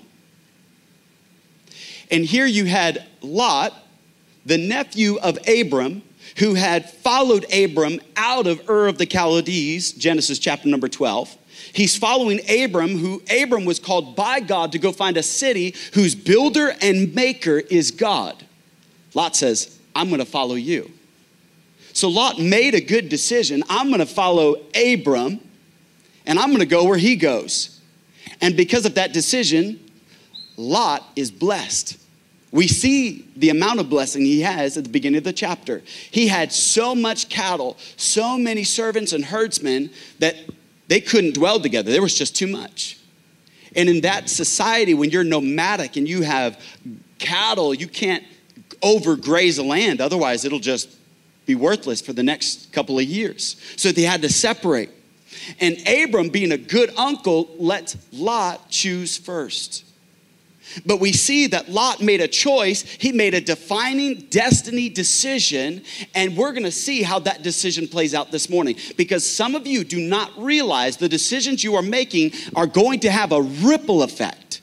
And 2.11 2.25
here 2.25 2.45
you 2.45 2.65
had 2.65 3.05
Lot, 3.21 3.73
the 4.45 4.57
nephew 4.57 5.17
of 5.17 5.37
Abram, 5.47 6.01
who 6.37 6.53
had 6.53 6.89
followed 6.89 7.45
Abram 7.53 7.99
out 8.15 8.47
of 8.47 8.67
Ur 8.69 8.87
of 8.87 8.97
the 8.97 9.05
Chaldees, 9.05 9.91
Genesis 9.91 10.39
chapter 10.39 10.67
number 10.67 10.87
12. 10.87 11.37
He's 11.73 11.95
following 11.95 12.39
Abram, 12.49 12.97
who 12.97 13.21
Abram 13.29 13.65
was 13.65 13.79
called 13.79 14.15
by 14.15 14.39
God 14.39 14.71
to 14.71 14.79
go 14.79 14.91
find 14.91 15.17
a 15.17 15.23
city 15.23 15.75
whose 15.93 16.15
builder 16.15 16.73
and 16.81 17.13
maker 17.13 17.57
is 17.57 17.91
God. 17.91 18.43
Lot 19.13 19.35
says, 19.35 19.77
I'm 19.95 20.07
going 20.07 20.19
to 20.19 20.25
follow 20.25 20.55
you. 20.55 20.91
So 21.93 22.07
Lot 22.07 22.39
made 22.39 22.75
a 22.75 22.81
good 22.81 23.09
decision. 23.09 23.63
I'm 23.69 23.87
going 23.87 23.99
to 23.99 24.05
follow 24.05 24.61
Abram 24.75 25.41
and 26.29 26.37
I'm 26.37 26.49
going 26.49 26.59
to 26.59 26.67
go 26.67 26.85
where 26.85 26.97
he 26.97 27.15
goes. 27.15 27.81
And 28.39 28.55
because 28.55 28.85
of 28.85 28.95
that 28.95 29.11
decision, 29.13 29.79
Lot 30.57 31.03
is 31.15 31.31
blessed. 31.31 31.97
We 32.51 32.67
see 32.67 33.27
the 33.35 33.49
amount 33.49 33.79
of 33.79 33.89
blessing 33.89 34.21
he 34.21 34.41
has 34.41 34.77
at 34.77 34.83
the 34.83 34.89
beginning 34.91 35.17
of 35.17 35.23
the 35.23 35.33
chapter. 35.33 35.81
He 36.11 36.27
had 36.27 36.53
so 36.53 36.93
much 36.93 37.29
cattle, 37.29 37.77
so 37.97 38.37
many 38.37 38.63
servants 38.63 39.11
and 39.11 39.25
herdsmen 39.25 39.89
that 40.19 40.35
they 40.87 41.01
couldn't 41.01 41.33
dwell 41.33 41.59
together. 41.59 41.91
There 41.91 42.01
was 42.01 42.15
just 42.15 42.35
too 42.35 42.47
much. 42.47 42.99
And 43.75 43.89
in 43.89 44.01
that 44.01 44.29
society, 44.29 44.93
when 44.93 45.09
you're 45.09 45.23
nomadic 45.23 45.95
and 45.95 46.07
you 46.07 46.21
have 46.21 46.61
cattle, 47.17 47.73
you 47.73 47.87
can't 47.87 48.23
overgraze 48.81 49.57
a 49.57 49.63
land, 49.63 49.99
otherwise, 49.99 50.45
it'll 50.45 50.59
just 50.59 50.95
be 51.47 51.55
worthless 51.55 52.01
for 52.01 52.13
the 52.13 52.23
next 52.23 52.71
couple 52.71 52.99
of 52.99 53.05
years. 53.05 53.59
So 53.77 53.91
they 53.91 54.03
had 54.03 54.21
to 54.21 54.29
separate. 54.29 54.91
And 55.59 55.77
Abram, 55.87 56.29
being 56.29 56.51
a 56.51 56.57
good 56.57 56.91
uncle, 56.97 57.49
let 57.57 57.95
Lot 58.11 58.69
choose 58.69 59.17
first. 59.17 59.85
But 60.85 60.99
we 60.99 61.11
see 61.11 61.47
that 61.47 61.69
Lot 61.69 62.01
made 62.01 62.21
a 62.21 62.27
choice. 62.27 62.83
He 62.83 63.11
made 63.11 63.33
a 63.33 63.41
defining 63.41 64.27
destiny 64.29 64.89
decision. 64.89 65.83
And 66.13 66.37
we're 66.37 66.51
going 66.51 66.63
to 66.63 66.71
see 66.71 67.01
how 67.01 67.19
that 67.19 67.41
decision 67.41 67.87
plays 67.87 68.13
out 68.13 68.31
this 68.31 68.49
morning. 68.49 68.75
Because 68.97 69.27
some 69.27 69.55
of 69.55 69.65
you 69.65 69.83
do 69.83 69.99
not 69.99 70.31
realize 70.37 70.97
the 70.97 71.09
decisions 71.09 71.63
you 71.63 71.75
are 71.75 71.81
making 71.81 72.33
are 72.55 72.67
going 72.67 72.99
to 73.01 73.11
have 73.11 73.31
a 73.31 73.41
ripple 73.41 74.03
effect. 74.03 74.61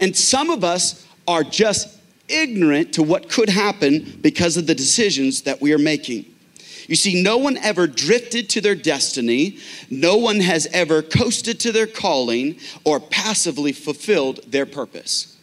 And 0.00 0.16
some 0.16 0.50
of 0.50 0.64
us 0.64 1.06
are 1.26 1.44
just 1.44 1.98
ignorant 2.28 2.94
to 2.94 3.02
what 3.02 3.28
could 3.30 3.48
happen 3.48 4.18
because 4.20 4.56
of 4.56 4.66
the 4.66 4.74
decisions 4.74 5.42
that 5.42 5.60
we 5.60 5.72
are 5.72 5.78
making. 5.78 6.26
You 6.88 6.96
see, 6.96 7.22
no 7.22 7.36
one 7.36 7.58
ever 7.58 7.86
drifted 7.86 8.48
to 8.50 8.62
their 8.62 8.74
destiny, 8.74 9.58
no 9.90 10.16
one 10.16 10.40
has 10.40 10.66
ever 10.72 11.02
coasted 11.02 11.60
to 11.60 11.70
their 11.70 11.86
calling 11.86 12.56
or 12.82 12.98
passively 12.98 13.72
fulfilled 13.72 14.40
their 14.50 14.64
purpose. 14.66 15.36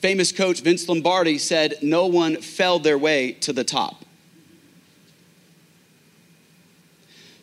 Famous 0.00 0.30
coach 0.32 0.60
Vince 0.60 0.86
Lombardi 0.86 1.38
said, 1.38 1.76
No 1.82 2.06
one 2.06 2.36
fell 2.36 2.78
their 2.78 2.98
way 2.98 3.32
to 3.32 3.52
the 3.54 3.64
top. 3.64 4.04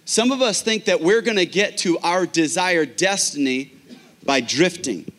Some 0.06 0.32
of 0.32 0.44
us 0.44 0.62
think 0.62 0.86
that 0.86 1.02
we're 1.02 1.22
going 1.22 1.38
to 1.38 1.48
get 1.48 1.80
to 1.80 1.98
our 2.00 2.28
desired 2.28 2.96
destiny 2.96 3.74
by 4.24 4.42
drifting. 4.42 5.12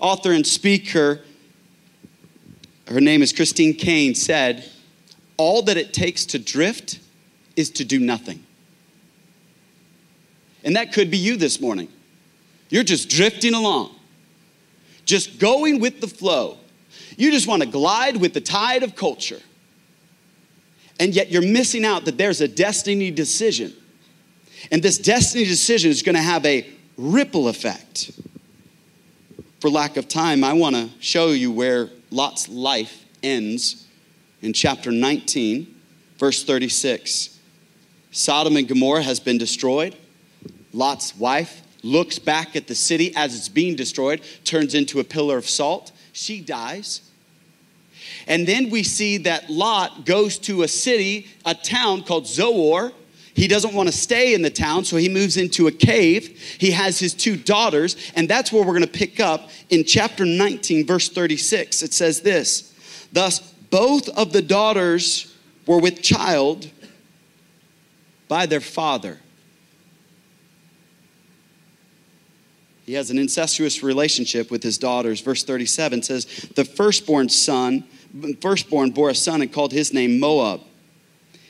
Author 0.00 0.32
and 0.32 0.46
speaker, 0.46 1.20
her 2.88 3.00
name 3.02 3.20
is 3.20 3.34
Christine 3.34 3.74
Kane, 3.74 4.14
said, 4.14 4.70
all 5.36 5.62
that 5.62 5.76
it 5.76 5.92
takes 5.92 6.24
to 6.26 6.38
drift 6.38 7.00
is 7.56 7.70
to 7.70 7.84
do 7.84 7.98
nothing. 7.98 8.44
And 10.64 10.76
that 10.76 10.92
could 10.92 11.10
be 11.10 11.18
you 11.18 11.36
this 11.36 11.60
morning. 11.60 11.88
You're 12.70 12.84
just 12.84 13.08
drifting 13.08 13.54
along, 13.54 13.94
just 15.04 15.38
going 15.38 15.80
with 15.80 16.00
the 16.00 16.08
flow. 16.08 16.58
You 17.16 17.30
just 17.30 17.46
want 17.46 17.62
to 17.62 17.68
glide 17.68 18.16
with 18.16 18.34
the 18.34 18.40
tide 18.40 18.82
of 18.82 18.96
culture. 18.96 19.40
And 20.98 21.14
yet 21.14 21.30
you're 21.30 21.42
missing 21.42 21.84
out 21.84 22.04
that 22.06 22.16
there's 22.16 22.40
a 22.40 22.48
destiny 22.48 23.10
decision. 23.10 23.74
And 24.70 24.82
this 24.82 24.96
destiny 24.96 25.44
decision 25.44 25.90
is 25.90 26.02
going 26.02 26.14
to 26.14 26.22
have 26.22 26.44
a 26.46 26.66
ripple 26.96 27.48
effect. 27.48 28.12
For 29.60 29.68
lack 29.68 29.96
of 29.96 30.08
time, 30.08 30.44
I 30.44 30.52
want 30.52 30.76
to 30.76 30.90
show 31.00 31.28
you 31.28 31.50
where 31.50 31.90
Lot's 32.10 32.48
life 32.48 33.04
ends 33.22 33.83
in 34.44 34.52
chapter 34.52 34.92
19, 34.92 35.74
verse 36.18 36.44
36. 36.44 37.40
Sodom 38.10 38.56
and 38.56 38.68
Gomorrah 38.68 39.02
has 39.02 39.18
been 39.18 39.38
destroyed. 39.38 39.96
Lot's 40.72 41.16
wife 41.16 41.62
looks 41.82 42.18
back 42.18 42.54
at 42.54 42.66
the 42.66 42.74
city 42.74 43.14
as 43.16 43.34
it's 43.34 43.48
being 43.48 43.74
destroyed, 43.74 44.20
turns 44.44 44.74
into 44.74 45.00
a 45.00 45.04
pillar 45.04 45.38
of 45.38 45.48
salt. 45.48 45.92
She 46.12 46.40
dies. 46.40 47.10
And 48.26 48.46
then 48.46 48.68
we 48.68 48.82
see 48.82 49.16
that 49.18 49.48
Lot 49.48 50.04
goes 50.04 50.38
to 50.40 50.62
a 50.62 50.68
city, 50.68 51.28
a 51.44 51.54
town 51.54 52.02
called 52.02 52.26
Zoar. 52.26 52.92
He 53.34 53.48
doesn't 53.48 53.74
want 53.74 53.88
to 53.88 53.96
stay 53.96 54.34
in 54.34 54.42
the 54.42 54.50
town, 54.50 54.84
so 54.84 54.96
he 54.96 55.08
moves 55.08 55.36
into 55.38 55.66
a 55.66 55.72
cave. 55.72 56.38
He 56.58 56.70
has 56.72 56.98
his 56.98 57.14
two 57.14 57.36
daughters, 57.36 57.96
and 58.14 58.28
that's 58.28 58.52
where 58.52 58.62
we're 58.62 58.74
going 58.74 58.82
to 58.82 58.86
pick 58.86 59.20
up 59.20 59.48
in 59.70 59.84
chapter 59.84 60.24
19, 60.26 60.86
verse 60.86 61.08
36. 61.08 61.82
It 61.82 61.94
says 61.94 62.20
this 62.20 62.72
Thus 63.12 63.53
both 63.74 64.08
of 64.10 64.32
the 64.32 64.40
daughters 64.40 65.34
were 65.66 65.80
with 65.80 66.00
child 66.00 66.70
by 68.28 68.46
their 68.46 68.60
father. 68.60 69.18
He 72.86 72.92
has 72.92 73.10
an 73.10 73.18
incestuous 73.18 73.82
relationship 73.82 74.48
with 74.48 74.62
his 74.62 74.78
daughters. 74.78 75.20
Verse 75.22 75.42
37 75.42 76.04
says, 76.04 76.24
The 76.54 76.64
firstborn 76.64 77.28
son, 77.28 77.82
firstborn 78.40 78.92
bore 78.92 79.10
a 79.10 79.14
son 79.14 79.42
and 79.42 79.52
called 79.52 79.72
his 79.72 79.92
name 79.92 80.20
Moab. 80.20 80.60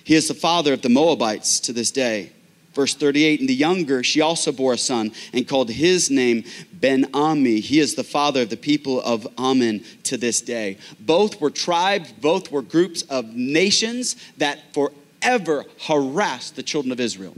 He 0.03 0.15
is 0.15 0.27
the 0.27 0.33
father 0.33 0.73
of 0.73 0.81
the 0.81 0.89
Moabites 0.89 1.61
to 1.61 1.75
this 1.75 1.91
day. 1.91 2.33
Verse 2.75 2.95
38 2.95 3.41
And 3.41 3.49
the 3.49 3.55
younger, 3.55 4.03
she 4.03 4.21
also 4.21 4.53
bore 4.53 4.73
a 4.73 4.79
son 4.79 5.13
and 5.33 5.47
called 5.47 5.71
his 5.71 6.11
name 6.11 6.45
Ben 6.73 7.09
Ami. 7.15 7.61
He 7.61 7.81
is 7.81 7.95
the 7.95 8.05
father 8.05 8.43
of 8.43 8.51
the 8.51 8.57
people 8.57 9.01
of 9.03 9.27
Ammon 9.39 9.85
to 10.05 10.17
this 10.17 10.41
day. 10.41 10.79
Both 11.01 11.41
were 11.41 11.51
tribes, 11.51 12.13
both 12.13 12.51
were 12.51 12.63
groups 12.63 13.03
of 13.03 13.35
nations 13.35 14.17
that 14.39 14.75
forever 14.75 15.65
harassed 15.87 16.57
the 16.57 16.63
children 16.63 16.93
of 16.93 17.01
Israel. 17.01 17.37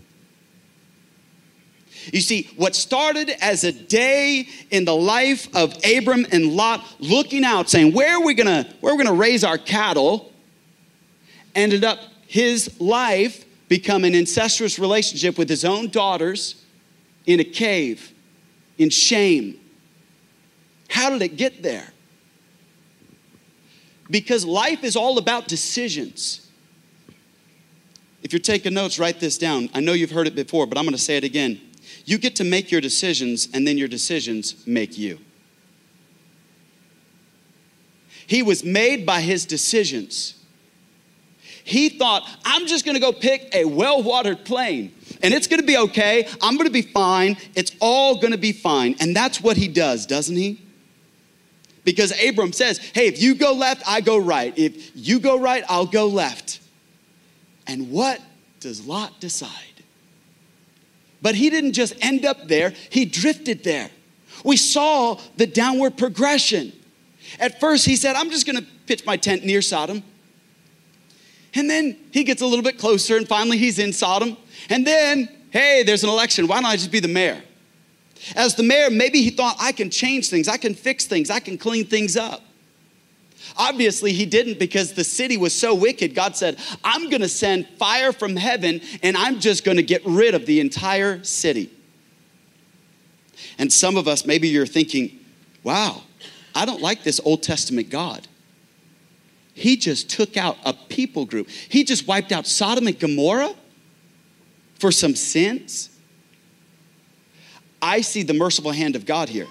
You 2.12 2.20
see, 2.20 2.48
what 2.56 2.76
started 2.76 3.30
as 3.40 3.64
a 3.64 3.72
day 3.72 4.46
in 4.70 4.84
the 4.84 4.94
life 4.94 5.48
of 5.56 5.76
Abram 5.84 6.24
and 6.30 6.52
Lot 6.52 6.84
looking 7.00 7.44
out, 7.44 7.68
saying, 7.68 7.94
Where 7.94 8.16
are 8.16 8.24
we 8.24 8.34
gonna, 8.34 8.66
where 8.80 8.92
are 8.92 8.96
we 8.96 9.02
gonna 9.02 9.16
raise 9.16 9.42
our 9.42 9.58
cattle? 9.58 10.32
ended 11.56 11.84
up 11.84 11.98
his 12.26 12.78
life 12.80 13.45
become 13.68 14.04
an 14.04 14.14
incestuous 14.14 14.78
relationship 14.78 15.38
with 15.38 15.48
his 15.48 15.64
own 15.64 15.88
daughters 15.88 16.64
in 17.26 17.40
a 17.40 17.44
cave, 17.44 18.12
in 18.78 18.90
shame. 18.90 19.58
How 20.88 21.10
did 21.10 21.22
it 21.22 21.36
get 21.36 21.62
there? 21.62 21.92
Because 24.08 24.44
life 24.44 24.84
is 24.84 24.94
all 24.94 25.18
about 25.18 25.48
decisions. 25.48 26.48
If 28.22 28.32
you're 28.32 28.40
taking 28.40 28.74
notes, 28.74 28.98
write 28.98 29.18
this 29.18 29.36
down. 29.36 29.68
I 29.74 29.80
know 29.80 29.92
you've 29.92 30.12
heard 30.12 30.28
it 30.28 30.36
before, 30.36 30.66
but 30.66 30.78
I'm 30.78 30.84
going 30.84 30.96
to 30.96 31.02
say 31.02 31.16
it 31.16 31.24
again. 31.24 31.60
You 32.04 32.18
get 32.18 32.36
to 32.36 32.44
make 32.44 32.70
your 32.70 32.80
decisions, 32.80 33.48
and 33.52 33.66
then 33.66 33.76
your 33.76 33.88
decisions 33.88 34.64
make 34.66 34.96
you. 34.96 35.18
He 38.28 38.42
was 38.42 38.64
made 38.64 39.04
by 39.04 39.20
his 39.20 39.44
decisions. 39.44 40.35
He 41.66 41.88
thought, 41.88 42.22
I'm 42.44 42.68
just 42.68 42.84
gonna 42.84 43.00
go 43.00 43.12
pick 43.12 43.52
a 43.52 43.64
well 43.64 44.00
watered 44.00 44.44
plain 44.44 44.92
and 45.20 45.34
it's 45.34 45.48
gonna 45.48 45.64
be 45.64 45.76
okay. 45.76 46.28
I'm 46.40 46.56
gonna 46.56 46.70
be 46.70 46.82
fine. 46.82 47.36
It's 47.56 47.72
all 47.80 48.18
gonna 48.20 48.38
be 48.38 48.52
fine. 48.52 48.94
And 49.00 49.16
that's 49.16 49.40
what 49.40 49.56
he 49.56 49.66
does, 49.66 50.06
doesn't 50.06 50.36
he? 50.36 50.62
Because 51.82 52.12
Abram 52.24 52.52
says, 52.52 52.78
Hey, 52.78 53.08
if 53.08 53.20
you 53.20 53.34
go 53.34 53.52
left, 53.52 53.82
I 53.84 54.00
go 54.00 54.16
right. 54.16 54.56
If 54.56 54.92
you 54.94 55.18
go 55.18 55.36
right, 55.36 55.64
I'll 55.68 55.86
go 55.86 56.06
left. 56.06 56.60
And 57.66 57.90
what 57.90 58.20
does 58.60 58.86
Lot 58.86 59.18
decide? 59.18 59.50
But 61.20 61.34
he 61.34 61.50
didn't 61.50 61.72
just 61.72 61.94
end 62.00 62.24
up 62.24 62.46
there, 62.46 62.74
he 62.90 63.06
drifted 63.06 63.64
there. 63.64 63.90
We 64.44 64.56
saw 64.56 65.18
the 65.36 65.48
downward 65.48 65.98
progression. 65.98 66.72
At 67.40 67.58
first, 67.58 67.86
he 67.86 67.96
said, 67.96 68.14
I'm 68.14 68.30
just 68.30 68.46
gonna 68.46 68.66
pitch 68.86 69.04
my 69.04 69.16
tent 69.16 69.44
near 69.44 69.62
Sodom. 69.62 70.04
And 71.56 71.70
then 71.70 71.96
he 72.12 72.22
gets 72.22 72.42
a 72.42 72.46
little 72.46 72.62
bit 72.62 72.78
closer, 72.78 73.16
and 73.16 73.26
finally 73.26 73.56
he's 73.56 73.78
in 73.78 73.92
Sodom. 73.92 74.36
And 74.68 74.86
then, 74.86 75.28
hey, 75.50 75.82
there's 75.82 76.04
an 76.04 76.10
election. 76.10 76.46
Why 76.46 76.56
don't 76.56 76.66
I 76.66 76.76
just 76.76 76.92
be 76.92 77.00
the 77.00 77.08
mayor? 77.08 77.42
As 78.34 78.54
the 78.54 78.62
mayor, 78.62 78.90
maybe 78.90 79.22
he 79.22 79.30
thought, 79.30 79.56
I 79.58 79.72
can 79.72 79.90
change 79.90 80.28
things, 80.28 80.48
I 80.48 80.56
can 80.56 80.74
fix 80.74 81.06
things, 81.06 81.30
I 81.30 81.40
can 81.40 81.58
clean 81.58 81.86
things 81.86 82.16
up. 82.16 82.42
Obviously, 83.56 84.12
he 84.12 84.26
didn't 84.26 84.58
because 84.58 84.94
the 84.94 85.04
city 85.04 85.36
was 85.36 85.54
so 85.54 85.74
wicked. 85.74 86.14
God 86.14 86.36
said, 86.36 86.58
I'm 86.82 87.08
going 87.08 87.22
to 87.22 87.28
send 87.28 87.66
fire 87.78 88.12
from 88.12 88.36
heaven 88.36 88.80
and 89.02 89.16
I'm 89.16 89.38
just 89.38 89.64
going 89.64 89.76
to 89.76 89.82
get 89.82 90.04
rid 90.04 90.34
of 90.34 90.46
the 90.46 90.60
entire 90.60 91.22
city. 91.22 91.70
And 93.58 93.72
some 93.72 93.96
of 93.96 94.08
us, 94.08 94.26
maybe 94.26 94.48
you're 94.48 94.66
thinking, 94.66 95.18
wow, 95.62 96.02
I 96.54 96.64
don't 96.64 96.82
like 96.82 97.04
this 97.04 97.20
Old 97.24 97.42
Testament 97.42 97.88
God. 97.88 98.26
He 99.56 99.78
just 99.78 100.10
took 100.10 100.36
out 100.36 100.58
a 100.66 100.74
people 100.74 101.24
group. 101.24 101.48
He 101.48 101.82
just 101.82 102.06
wiped 102.06 102.30
out 102.30 102.46
Sodom 102.46 102.88
and 102.88 102.98
Gomorrah 102.98 103.54
for 104.78 104.92
some 104.92 105.16
sins. 105.16 105.88
I 107.80 108.02
see 108.02 108.22
the 108.22 108.34
merciful 108.34 108.70
hand 108.70 108.96
of 108.96 109.06
God 109.06 109.30
here. 109.30 109.46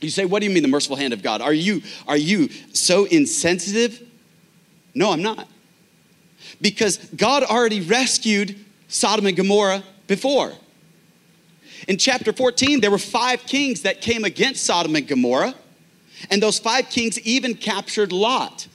You 0.00 0.08
say, 0.08 0.24
what 0.24 0.40
do 0.40 0.46
you 0.46 0.54
mean 0.54 0.62
the 0.62 0.70
merciful 0.70 0.96
hand 0.96 1.12
of 1.12 1.22
God? 1.22 1.42
Are 1.42 1.52
you, 1.52 1.82
are 2.06 2.16
you 2.16 2.48
so 2.72 3.04
insensitive? 3.04 4.02
No, 4.94 5.12
I'm 5.12 5.22
not. 5.22 5.46
Because 6.62 6.96
God 6.96 7.42
already 7.42 7.82
rescued 7.82 8.56
Sodom 8.88 9.26
and 9.26 9.36
Gomorrah 9.36 9.84
before. 10.06 10.54
In 11.88 11.98
chapter 11.98 12.32
14, 12.32 12.80
there 12.80 12.90
were 12.90 12.96
five 12.96 13.44
kings 13.44 13.82
that 13.82 14.00
came 14.00 14.24
against 14.24 14.64
Sodom 14.64 14.96
and 14.96 15.06
Gomorrah, 15.06 15.54
and 16.30 16.42
those 16.42 16.58
five 16.58 16.88
kings 16.88 17.20
even 17.20 17.54
captured 17.54 18.12
Lot 18.12 18.66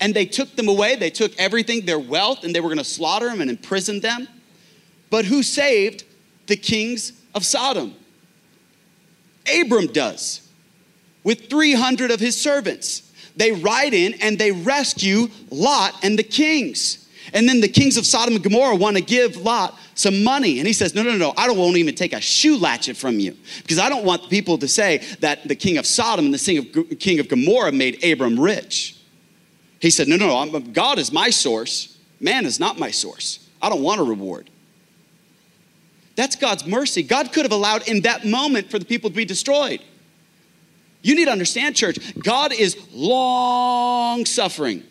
and 0.00 0.14
they 0.14 0.26
took 0.26 0.56
them 0.56 0.68
away. 0.68 0.96
They 0.96 1.10
took 1.10 1.36
everything, 1.38 1.84
their 1.84 1.98
wealth, 1.98 2.44
and 2.44 2.54
they 2.54 2.60
were 2.60 2.68
going 2.68 2.78
to 2.78 2.84
slaughter 2.84 3.28
them 3.28 3.40
and 3.40 3.50
imprison 3.50 4.00
them. 4.00 4.26
But 5.10 5.26
who 5.26 5.42
saved 5.42 6.04
the 6.46 6.56
kings 6.56 7.12
of 7.34 7.44
Sodom? 7.44 7.94
Abram 9.60 9.86
does 9.86 10.48
with 11.24 11.50
300 11.50 12.10
of 12.10 12.20
his 12.20 12.40
servants. 12.40 13.10
They 13.36 13.52
ride 13.52 13.94
in 13.94 14.14
and 14.20 14.38
they 14.38 14.52
rescue 14.52 15.28
Lot 15.50 15.94
and 16.02 16.18
the 16.18 16.22
kings. 16.22 17.08
And 17.32 17.48
then 17.48 17.60
the 17.60 17.68
kings 17.68 17.96
of 17.96 18.06
Sodom 18.06 18.34
and 18.34 18.42
Gomorrah 18.42 18.76
want 18.76 18.96
to 18.96 19.02
give 19.02 19.36
Lot 19.36 19.78
some 19.94 20.24
money. 20.24 20.58
And 20.58 20.66
he 20.66 20.72
says, 20.72 20.94
No, 20.94 21.02
no, 21.02 21.16
no, 21.16 21.32
I 21.36 21.46
don't 21.46 21.58
won't 21.58 21.76
even 21.76 21.94
take 21.94 22.12
a 22.12 22.20
shoe 22.20 22.56
latchet 22.56 22.96
from 22.96 23.20
you 23.20 23.36
because 23.58 23.78
I 23.78 23.88
don't 23.88 24.04
want 24.04 24.28
people 24.30 24.58
to 24.58 24.68
say 24.68 24.98
that 25.20 25.46
the 25.46 25.54
king 25.54 25.78
of 25.78 25.86
Sodom 25.86 26.26
and 26.26 26.34
the 26.34 26.96
king 26.98 27.20
of 27.20 27.28
Gomorrah 27.28 27.72
made 27.72 28.02
Abram 28.04 28.38
rich. 28.38 28.99
He 29.80 29.90
said, 29.90 30.08
No, 30.08 30.16
no, 30.16 30.36
I'm, 30.36 30.72
God 30.72 30.98
is 30.98 31.10
my 31.10 31.30
source. 31.30 31.98
Man 32.20 32.44
is 32.44 32.60
not 32.60 32.78
my 32.78 32.90
source. 32.90 33.48
I 33.60 33.68
don't 33.68 33.82
want 33.82 34.00
a 34.00 34.04
reward. 34.04 34.50
That's 36.16 36.36
God's 36.36 36.66
mercy. 36.66 37.02
God 37.02 37.32
could 37.32 37.44
have 37.44 37.52
allowed 37.52 37.88
in 37.88 38.02
that 38.02 38.26
moment 38.26 38.70
for 38.70 38.78
the 38.78 38.84
people 38.84 39.10
to 39.10 39.16
be 39.16 39.24
destroyed. 39.24 39.82
You 41.02 41.14
need 41.14 41.24
to 41.26 41.30
understand, 41.30 41.76
church, 41.76 41.98
God 42.22 42.52
is 42.52 42.76
long 42.92 44.26
suffering, 44.26 44.82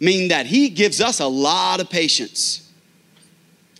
meaning 0.00 0.28
that 0.28 0.46
He 0.46 0.68
gives 0.68 1.00
us 1.00 1.20
a 1.20 1.26
lot 1.26 1.80
of 1.80 1.88
patience. 1.88 2.72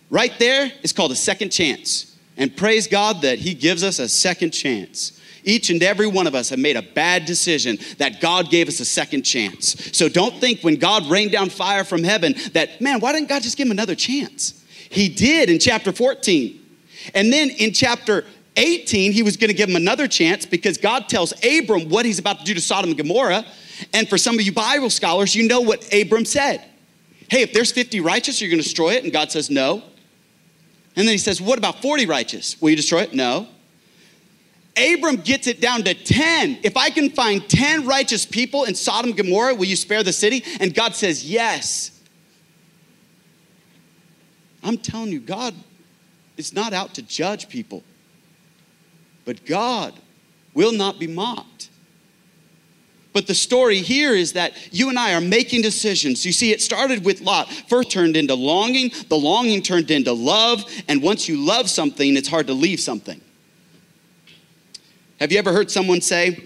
Right 0.09 0.31
there 0.39 0.71
is 0.83 0.93
called 0.93 1.11
a 1.11 1.17
second 1.17 1.49
chance. 1.49 2.15
And 2.37 2.55
praise 2.55 2.87
God 2.87 3.23
that 3.23 3.39
He 3.39 3.53
gives 3.53 3.83
us 3.83 3.99
a 3.99 4.07
second 4.07 4.51
chance. 4.51 5.16
Each 5.47 5.69
and 5.69 5.81
every 5.81 6.07
one 6.07 6.27
of 6.27 6.35
us 6.35 6.49
have 6.49 6.59
made 6.59 6.75
a 6.75 6.81
bad 6.81 7.23
decision 7.23 7.77
that 7.99 8.19
God 8.19 8.49
gave 8.51 8.67
us 8.67 8.81
a 8.81 8.85
second 8.85 9.23
chance. 9.23 9.97
So 9.97 10.09
don't 10.09 10.35
think 10.41 10.59
when 10.59 10.75
God 10.75 11.05
rained 11.09 11.31
down 11.31 11.49
fire 11.49 11.85
from 11.85 12.03
heaven 12.03 12.35
that, 12.51 12.81
man, 12.81 12.99
why 12.99 13.13
didn't 13.13 13.29
God 13.29 13.43
just 13.43 13.55
give 13.55 13.65
him 13.67 13.71
another 13.71 13.95
chance? 13.95 14.61
He 14.89 15.07
did 15.07 15.49
in 15.49 15.57
chapter 15.57 15.93
14. 15.93 16.59
And 17.15 17.31
then 17.31 17.49
in 17.49 17.71
chapter 17.71 18.25
18, 18.57 19.13
he 19.13 19.23
was 19.23 19.37
going 19.37 19.47
to 19.47 19.53
give 19.53 19.69
him 19.69 19.77
another 19.77 20.05
chance 20.05 20.45
because 20.45 20.77
God 20.77 21.07
tells 21.07 21.31
Abram 21.45 21.87
what 21.87 22.05
he's 22.05 22.19
about 22.19 22.39
to 22.39 22.45
do 22.45 22.53
to 22.53 22.61
Sodom 22.61 22.89
and 22.89 22.97
Gomorrah. 22.97 23.45
And 23.93 24.09
for 24.09 24.17
some 24.17 24.35
of 24.35 24.41
you 24.41 24.51
Bible 24.51 24.89
scholars, 24.89 25.33
you 25.33 25.47
know 25.47 25.61
what 25.61 25.87
Abram 25.93 26.25
said. 26.25 26.61
Hey, 27.29 27.41
if 27.41 27.53
there's 27.53 27.71
50 27.71 28.01
righteous, 28.01 28.41
you're 28.41 28.49
going 28.49 28.59
to 28.59 28.63
destroy 28.63 28.95
it. 28.95 29.05
And 29.05 29.13
God 29.13 29.31
says, 29.31 29.49
no. 29.49 29.81
And 30.97 31.07
then 31.07 31.13
he 31.13 31.17
says, 31.17 31.39
what 31.39 31.57
about 31.57 31.81
40 31.81 32.05
righteous? 32.05 32.61
Will 32.61 32.71
you 32.71 32.75
destroy 32.75 33.03
it? 33.03 33.13
No. 33.13 33.47
Abram 34.77 35.17
gets 35.17 35.47
it 35.47 35.59
down 35.59 35.83
to 35.83 35.93
10. 35.93 36.59
If 36.63 36.77
I 36.77 36.89
can 36.89 37.09
find 37.09 37.47
10 37.47 37.85
righteous 37.85 38.25
people 38.25 38.65
in 38.65 38.75
Sodom 38.75 39.09
and 39.09 39.17
Gomorrah, 39.17 39.55
will 39.55 39.65
you 39.65 39.75
spare 39.75 40.03
the 40.03 40.13
city? 40.13 40.43
And 40.59 40.73
God 40.73 40.95
says, 40.95 41.29
Yes. 41.29 41.91
I'm 44.63 44.77
telling 44.77 45.11
you, 45.11 45.19
God 45.19 45.53
is 46.35 46.53
not 46.53 46.73
out 46.73 46.95
to 46.95 47.01
judge 47.01 47.47
people, 47.47 47.83
but 49.23 49.45
God 49.45 49.93
will 50.53 50.73
not 50.73 50.99
be 50.99 51.07
mocked. 51.07 51.69
But 53.13 53.25
the 53.25 53.33
story 53.33 53.77
here 53.77 54.13
is 54.13 54.33
that 54.33 54.53
you 54.71 54.89
and 54.89 54.99
I 54.99 55.15
are 55.15 55.21
making 55.21 55.61
decisions. 55.63 56.25
You 56.25 56.31
see, 56.31 56.51
it 56.51 56.61
started 56.61 57.03
with 57.03 57.21
Lot. 57.21 57.49
First 57.67 57.89
turned 57.89 58.15
into 58.15 58.35
longing, 58.35 58.91
the 59.07 59.17
longing 59.17 59.63
turned 59.63 59.89
into 59.89 60.13
love, 60.13 60.63
and 60.87 61.01
once 61.01 61.27
you 61.27 61.37
love 61.37 61.69
something, 61.69 62.15
it's 62.15 62.27
hard 62.27 62.45
to 62.47 62.53
leave 62.53 62.79
something. 62.79 63.19
Have 65.19 65.31
you 65.31 65.39
ever 65.39 65.51
heard 65.51 65.71
someone 65.71 66.01
say 66.01 66.43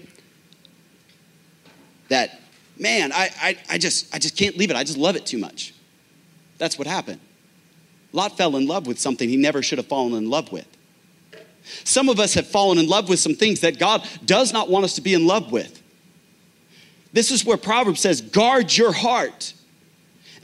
that, 2.08 2.40
man, 2.78 3.12
I, 3.12 3.30
I, 3.40 3.58
I, 3.70 3.78
just, 3.78 4.14
I 4.14 4.18
just 4.18 4.36
can't 4.36 4.56
leave 4.56 4.70
it. 4.70 4.76
I 4.76 4.84
just 4.84 4.98
love 4.98 5.16
it 5.16 5.26
too 5.26 5.38
much? 5.38 5.74
That's 6.58 6.78
what 6.78 6.86
happened. 6.86 7.20
Lot 8.12 8.36
fell 8.36 8.56
in 8.56 8.66
love 8.66 8.86
with 8.86 8.98
something 8.98 9.28
he 9.28 9.36
never 9.36 9.62
should 9.62 9.78
have 9.78 9.86
fallen 9.86 10.14
in 10.14 10.30
love 10.30 10.52
with. 10.52 10.66
Some 11.84 12.08
of 12.08 12.18
us 12.18 12.34
have 12.34 12.46
fallen 12.46 12.78
in 12.78 12.88
love 12.88 13.08
with 13.08 13.18
some 13.18 13.34
things 13.34 13.60
that 13.60 13.78
God 13.78 14.06
does 14.24 14.52
not 14.52 14.68
want 14.68 14.84
us 14.84 14.94
to 14.96 15.00
be 15.00 15.14
in 15.14 15.26
love 15.26 15.52
with. 15.52 15.82
This 17.12 17.30
is 17.30 17.44
where 17.44 17.56
Proverbs 17.56 18.00
says, 18.00 18.20
guard 18.20 18.76
your 18.76 18.92
heart 18.92 19.54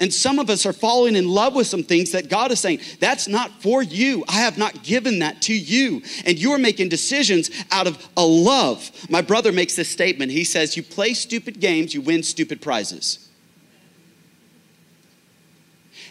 and 0.01 0.15
some 0.15 0.39
of 0.39 0.49
us 0.49 0.65
are 0.65 0.73
falling 0.73 1.17
in 1.17 1.27
love 1.29 1.55
with 1.55 1.67
some 1.67 1.83
things 1.83 2.13
that 2.13 2.29
God 2.29 2.53
is 2.53 2.61
saying, 2.61 2.81
that's 3.01 3.27
not 3.27 3.51
for 3.63 3.83
you. 3.83 4.25
I 4.29 4.41
have 4.41 4.57
not 4.57 4.85
given 4.85 5.19
that 5.21 5.43
to 5.43 5.55
you. 5.55 6.03
And 6.25 6.39
you're 6.39 6.59
making 6.59 6.89
decisions 6.89 7.51
out 7.73 7.89
of 7.89 8.09
a 8.17 8.25
love. 8.25 8.91
My 9.11 9.23
brother 9.23 9.51
makes 9.51 9.75
this 9.75 9.89
statement. 9.89 10.31
He 10.31 10.45
says, 10.45 10.77
You 10.77 10.85
play 10.85 11.15
stupid 11.15 11.59
games, 11.59 11.95
you 11.95 12.01
win 12.01 12.23
stupid 12.23 12.63
prizes. 12.63 13.29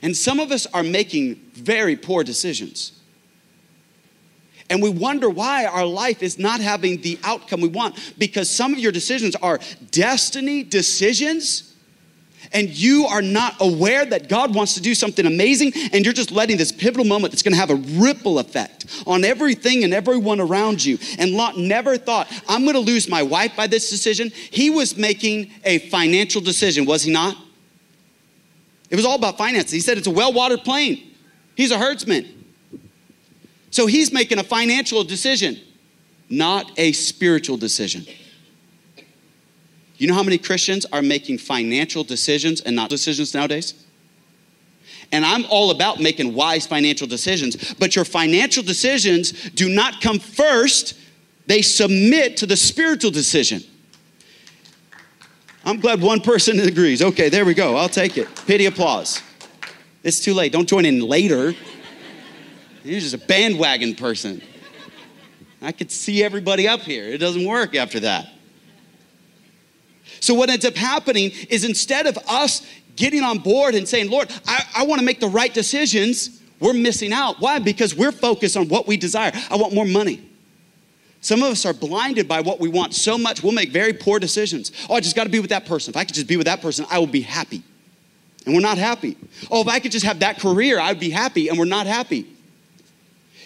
And 0.01 0.15
some 0.15 0.39
of 0.39 0.51
us 0.51 0.67
are 0.73 0.83
making 0.83 1.35
very 1.53 1.95
poor 1.95 2.23
decisions. 2.23 2.91
And 4.69 4.83
we 4.83 4.89
wonder 4.89 5.29
why 5.29 5.65
our 5.65 5.85
life 5.85 6.21
is 6.21 6.37
not 6.37 6.59
having 6.59 7.01
the 7.01 7.17
outcome 7.23 7.61
we 7.61 7.69
want 7.69 7.95
because 8.17 8.49
some 8.49 8.73
of 8.73 8.79
your 8.79 8.91
decisions 8.91 9.33
are 9.37 9.59
destiny 9.91 10.61
decisions 10.61 11.66
and 12.53 12.69
you 12.69 13.05
are 13.05 13.21
not 13.21 13.55
aware 13.59 14.05
that 14.05 14.29
God 14.29 14.55
wants 14.55 14.73
to 14.75 14.81
do 14.81 14.95
something 14.95 15.25
amazing, 15.25 15.73
and 15.91 16.05
you're 16.05 16.13
just 16.13 16.31
letting 16.31 16.57
this 16.57 16.71
pivotal 16.71 17.05
moment 17.05 17.31
that's 17.31 17.43
gonna 17.43 17.55
have 17.55 17.69
a 17.69 17.75
ripple 17.75 18.39
effect 18.39 18.85
on 19.05 19.23
everything 19.23 19.83
and 19.83 19.93
everyone 19.93 20.39
around 20.39 20.83
you. 20.83 20.97
And 21.17 21.31
Lot 21.31 21.57
never 21.57 21.97
thought, 21.97 22.31
I'm 22.47 22.65
gonna 22.65 22.79
lose 22.79 23.09
my 23.09 23.23
wife 23.23 23.55
by 23.55 23.67
this 23.67 23.89
decision. 23.89 24.31
He 24.51 24.69
was 24.69 24.97
making 24.97 25.51
a 25.63 25.79
financial 25.89 26.41
decision, 26.41 26.85
was 26.85 27.03
he 27.03 27.11
not? 27.11 27.37
It 28.89 28.95
was 28.95 29.05
all 29.05 29.15
about 29.15 29.37
finances. 29.37 29.71
He 29.71 29.79
said 29.79 29.97
it's 29.97 30.07
a 30.07 30.11
well 30.11 30.33
watered 30.33 30.63
plain, 30.63 31.13
he's 31.55 31.71
a 31.71 31.77
herdsman. 31.77 32.33
So 33.69 33.85
he's 33.85 34.13
making 34.13 34.39
a 34.39 34.43
financial 34.43 35.03
decision, 35.03 35.59
not 36.29 36.71
a 36.77 36.93
spiritual 36.93 37.57
decision. 37.57 38.05
You 39.97 40.07
know 40.07 40.13
how 40.13 40.23
many 40.23 40.37
Christians 40.37 40.85
are 40.91 41.01
making 41.01 41.39
financial 41.39 42.03
decisions 42.03 42.61
and 42.61 42.75
not 42.75 42.89
decisions 42.89 43.33
nowadays? 43.33 43.73
And 45.11 45.25
I'm 45.25 45.45
all 45.49 45.71
about 45.71 45.99
making 45.99 46.33
wise 46.33 46.67
financial 46.67 47.07
decisions, 47.07 47.73
but 47.75 47.95
your 47.95 48.05
financial 48.05 48.61
decisions 48.61 49.31
do 49.51 49.69
not 49.69 50.01
come 50.01 50.19
first, 50.19 50.95
they 51.47 51.61
submit 51.61 52.37
to 52.37 52.45
the 52.45 52.57
spiritual 52.57 53.11
decision. 53.11 53.61
I'm 55.65 55.79
glad 55.79 56.01
one 56.01 56.21
person 56.21 56.59
agrees. 56.67 57.01
Okay, 57.01 57.29
there 57.29 57.45
we 57.45 57.53
go. 57.53 57.75
I'll 57.75 57.89
take 57.89 58.17
it. 58.17 58.27
Pity 58.45 58.65
applause. 58.65 59.21
It's 60.03 60.19
too 60.19 60.33
late. 60.33 60.51
Don't 60.51 60.67
join 60.67 60.85
in 60.85 61.01
later. 61.01 61.53
You're 62.83 62.99
just 62.99 63.13
a 63.13 63.17
bandwagon 63.17 63.95
person. 63.95 64.41
I 65.61 65.71
could 65.71 65.91
see 65.91 66.23
everybody 66.23 66.67
up 66.67 66.81
here. 66.81 67.05
It 67.05 67.17
doesn't 67.17 67.45
work 67.45 67.75
after 67.75 67.99
that. 68.01 68.27
So, 70.19 70.33
what 70.33 70.49
ends 70.49 70.65
up 70.65 70.75
happening 70.75 71.31
is 71.49 71.63
instead 71.63 72.07
of 72.07 72.17
us 72.27 72.65
getting 72.95 73.23
on 73.23 73.39
board 73.39 73.75
and 73.75 73.87
saying, 73.87 74.09
Lord, 74.09 74.31
I, 74.47 74.63
I 74.77 74.85
want 74.85 74.99
to 74.99 75.05
make 75.05 75.19
the 75.19 75.27
right 75.27 75.53
decisions, 75.53 76.41
we're 76.59 76.73
missing 76.73 77.13
out. 77.13 77.39
Why? 77.39 77.59
Because 77.59 77.95
we're 77.95 78.11
focused 78.11 78.57
on 78.57 78.67
what 78.67 78.87
we 78.87 78.97
desire. 78.97 79.31
I 79.49 79.55
want 79.55 79.73
more 79.73 79.85
money. 79.85 80.27
Some 81.21 81.43
of 81.43 81.51
us 81.51 81.65
are 81.65 81.73
blinded 81.73 82.27
by 82.27 82.41
what 82.41 82.59
we 82.59 82.69
want 82.69 82.93
so 82.93 83.17
much, 83.17 83.43
we'll 83.43 83.53
make 83.53 83.71
very 83.71 83.93
poor 83.93 84.19
decisions. 84.19 84.71
Oh, 84.89 84.95
I 84.95 84.99
just 84.99 85.15
got 85.15 85.23
to 85.23 85.29
be 85.29 85.39
with 85.39 85.49
that 85.49 85.65
person. 85.65 85.91
If 85.91 85.97
I 85.97 86.05
could 86.05 86.15
just 86.15 86.27
be 86.27 86.37
with 86.37 86.45
that 86.45 86.61
person, 86.61 86.85
I 86.89 86.99
will 86.99 87.07
be 87.07 87.21
happy. 87.21 87.63
And 88.45 88.55
we're 88.55 88.61
not 88.61 88.77
happy. 88.77 89.17
Oh, 89.51 89.61
if 89.61 89.67
I 89.67 89.79
could 89.79 89.91
just 89.91 90.05
have 90.05 90.19
that 90.19 90.39
career, 90.39 90.79
I'd 90.79 90.99
be 90.99 91.09
happy. 91.09 91.49
And 91.49 91.59
we're 91.59 91.65
not 91.65 91.85
happy. 91.85 92.25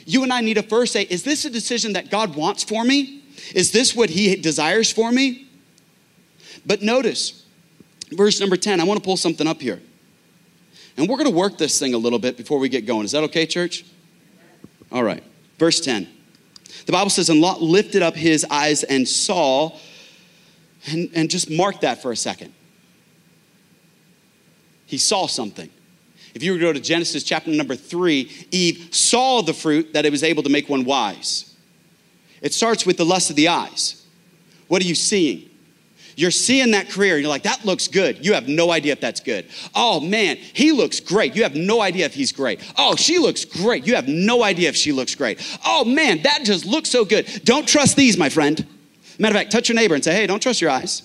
You 0.05 0.23
and 0.23 0.31
I 0.31 0.41
need 0.41 0.55
to 0.55 0.63
first 0.63 0.93
say, 0.93 1.03
is 1.03 1.23
this 1.23 1.45
a 1.45 1.49
decision 1.49 1.93
that 1.93 2.11
God 2.11 2.35
wants 2.35 2.63
for 2.63 2.83
me? 2.83 3.23
Is 3.55 3.71
this 3.71 3.95
what 3.95 4.09
He 4.09 4.35
desires 4.35 4.91
for 4.91 5.11
me? 5.11 5.47
But 6.65 6.81
notice, 6.81 7.45
verse 8.11 8.39
number 8.39 8.57
10, 8.57 8.79
I 8.79 8.83
want 8.83 8.99
to 8.99 9.03
pull 9.03 9.17
something 9.17 9.47
up 9.47 9.61
here. 9.61 9.81
And 10.97 11.07
we're 11.07 11.17
going 11.17 11.29
to 11.29 11.35
work 11.35 11.57
this 11.57 11.79
thing 11.79 11.93
a 11.93 11.97
little 11.97 12.19
bit 12.19 12.37
before 12.37 12.59
we 12.59 12.69
get 12.69 12.85
going. 12.85 13.05
Is 13.05 13.11
that 13.11 13.23
okay, 13.25 13.45
church? 13.45 13.85
All 14.91 15.03
right. 15.03 15.23
Verse 15.57 15.79
10. 15.79 16.07
The 16.85 16.91
Bible 16.91 17.09
says, 17.09 17.29
And 17.29 17.39
Lot 17.39 17.61
lifted 17.61 18.01
up 18.01 18.15
his 18.15 18.45
eyes 18.49 18.83
and 18.83 19.07
saw 19.07 19.77
And, 20.87 21.09
and 21.13 21.29
just 21.29 21.49
mark 21.49 21.81
that 21.81 22.01
for 22.01 22.11
a 22.11 22.15
second. 22.15 22.53
He 24.87 24.97
saw 24.97 25.27
something. 25.27 25.69
If 26.33 26.41
you 26.43 26.53
were 26.53 26.57
to 26.57 26.65
go 26.65 26.73
to 26.73 26.79
Genesis 26.79 27.23
chapter 27.23 27.51
number 27.51 27.75
three, 27.75 28.31
Eve 28.51 28.89
saw 28.91 29.41
the 29.41 29.53
fruit 29.53 29.93
that 29.93 30.05
it 30.05 30.11
was 30.11 30.23
able 30.23 30.41
to 30.43 30.49
make 30.49 30.69
one 30.69 30.83
wise. 30.83 31.55
It 32.41 32.53
starts 32.53 32.85
with 32.85 32.97
the 32.97 33.05
lust 33.05 33.29
of 33.29 33.35
the 33.35 33.47
eyes. 33.47 34.03
What 34.67 34.81
are 34.81 34.85
you 34.85 34.95
seeing? 34.95 35.50
You're 36.15 36.31
seeing 36.31 36.71
that 36.71 36.89
career, 36.89 37.17
you're 37.17 37.29
like, 37.29 37.43
that 37.43 37.65
looks 37.65 37.87
good. 37.87 38.25
You 38.25 38.33
have 38.33 38.47
no 38.47 38.71
idea 38.71 38.91
if 38.93 39.01
that's 39.01 39.19
good. 39.19 39.47
Oh 39.73 39.99
man, 39.99 40.37
he 40.37 40.71
looks 40.71 40.99
great. 40.99 41.35
You 41.35 41.43
have 41.43 41.55
no 41.55 41.81
idea 41.81 42.05
if 42.05 42.13
he's 42.13 42.31
great. 42.31 42.59
Oh, 42.77 42.95
she 42.95 43.17
looks 43.19 43.45
great. 43.45 43.87
You 43.87 43.95
have 43.95 44.07
no 44.07 44.43
idea 44.43 44.69
if 44.69 44.75
she 44.75 44.91
looks 44.91 45.15
great. 45.15 45.39
Oh 45.65 45.85
man, 45.85 46.21
that 46.23 46.41
just 46.43 46.65
looks 46.65 46.89
so 46.89 47.05
good. 47.05 47.27
Don't 47.43 47.67
trust 47.67 47.95
these, 47.95 48.17
my 48.17 48.29
friend. 48.29 48.65
Matter 49.19 49.35
of 49.35 49.39
fact, 49.39 49.51
touch 49.51 49.69
your 49.69 49.75
neighbor 49.75 49.95
and 49.95 50.03
say, 50.03 50.13
hey, 50.13 50.27
don't 50.27 50.41
trust 50.41 50.61
your 50.61 50.71
eyes. 50.71 51.03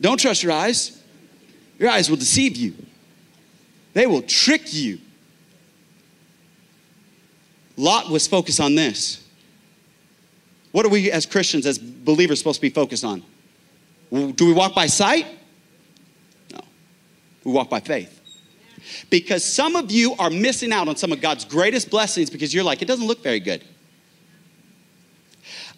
Don't 0.00 0.18
trust 0.18 0.42
your 0.42 0.52
eyes. 0.52 1.00
Your 1.78 1.88
eyes 1.88 2.10
will 2.10 2.18
deceive 2.18 2.56
you, 2.56 2.74
they 3.94 4.06
will 4.06 4.22
trick 4.22 4.72
you. 4.72 4.98
Lot 7.76 8.10
was 8.10 8.26
focused 8.26 8.60
on 8.60 8.74
this. 8.74 9.26
What 10.72 10.84
are 10.84 10.90
we 10.90 11.10
as 11.10 11.24
Christians, 11.24 11.64
as 11.64 11.78
believers, 11.78 12.38
supposed 12.38 12.58
to 12.58 12.60
be 12.60 12.68
focused 12.68 13.04
on? 13.04 13.22
Do 14.10 14.46
we 14.46 14.52
walk 14.52 14.74
by 14.74 14.86
sight? 14.86 15.26
No. 16.52 16.60
We 17.44 17.52
walk 17.52 17.70
by 17.70 17.80
faith. 17.80 18.20
Because 19.08 19.44
some 19.44 19.76
of 19.76 19.90
you 19.90 20.14
are 20.18 20.30
missing 20.30 20.72
out 20.72 20.88
on 20.88 20.96
some 20.96 21.12
of 21.12 21.20
God's 21.20 21.44
greatest 21.44 21.90
blessings 21.90 22.30
because 22.30 22.52
you're 22.52 22.64
like, 22.64 22.82
it 22.82 22.86
doesn't 22.86 23.06
look 23.06 23.22
very 23.22 23.40
good. 23.40 23.64